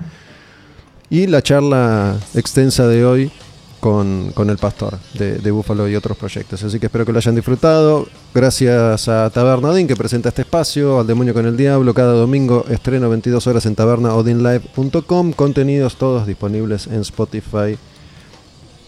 [1.09, 3.31] Y la charla extensa de hoy
[3.79, 6.61] con, con el pastor de, de Búfalo y otros proyectos.
[6.61, 8.07] Así que espero que lo hayan disfrutado.
[8.31, 11.95] Gracias a Taberna Odin que presenta este espacio, al Demonio con el Diablo.
[11.95, 15.31] Cada domingo estreno 22 horas en tabernaodinlive.com.
[15.31, 17.75] Contenidos todos disponibles en Spotify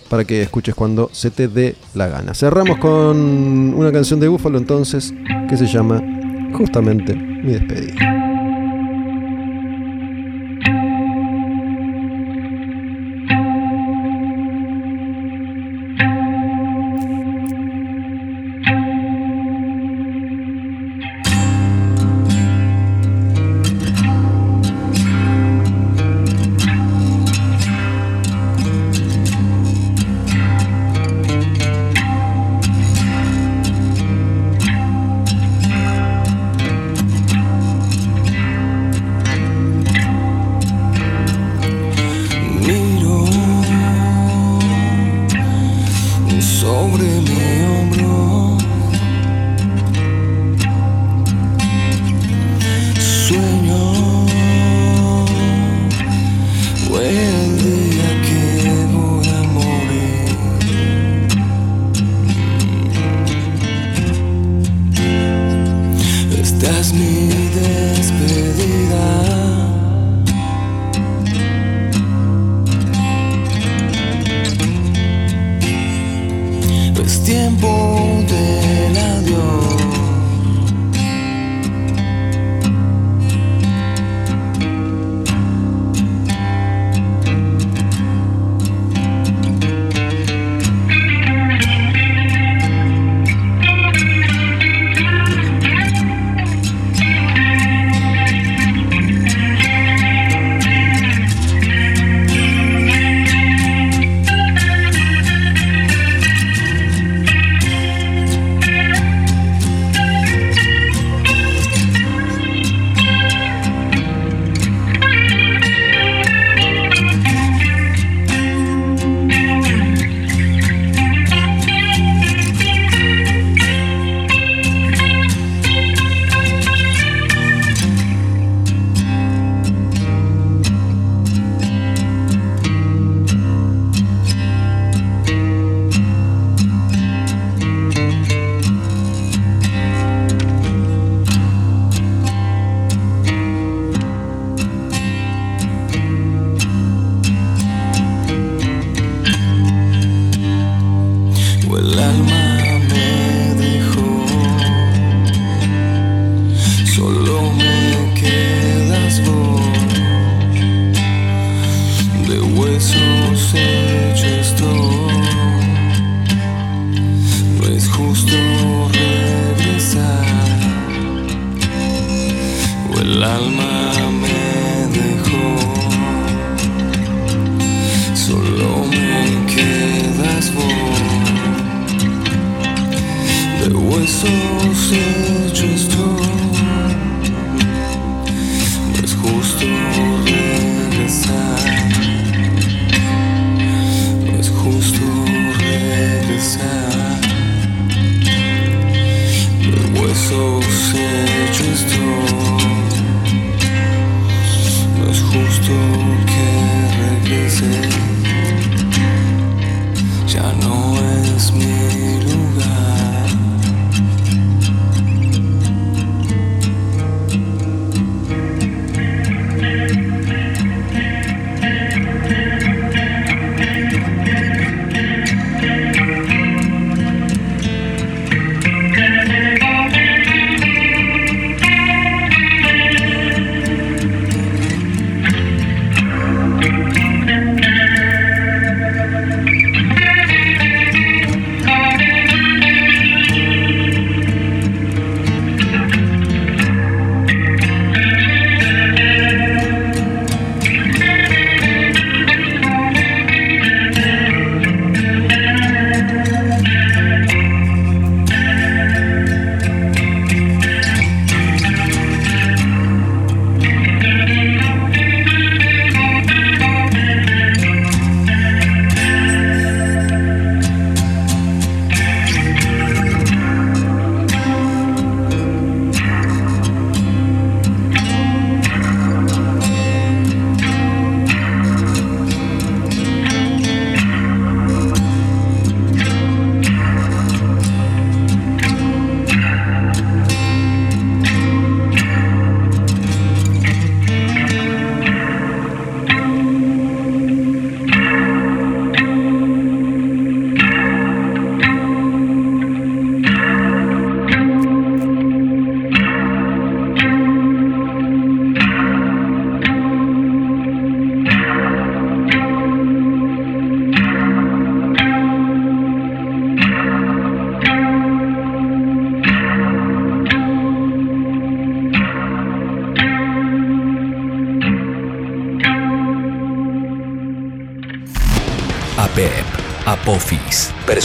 [0.10, 2.34] para que escuches cuando se te dé la gana.
[2.34, 5.14] Cerramos con una canción de Búfalo entonces
[5.48, 6.02] que se llama
[6.54, 8.29] justamente Mi despedida.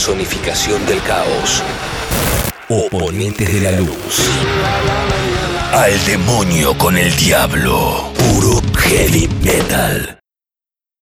[0.05, 1.63] Personificación del caos.
[2.69, 4.21] Oponentes de la luz.
[5.73, 8.13] Al demonio con el diablo.
[8.15, 10.14] Puro heavy metal.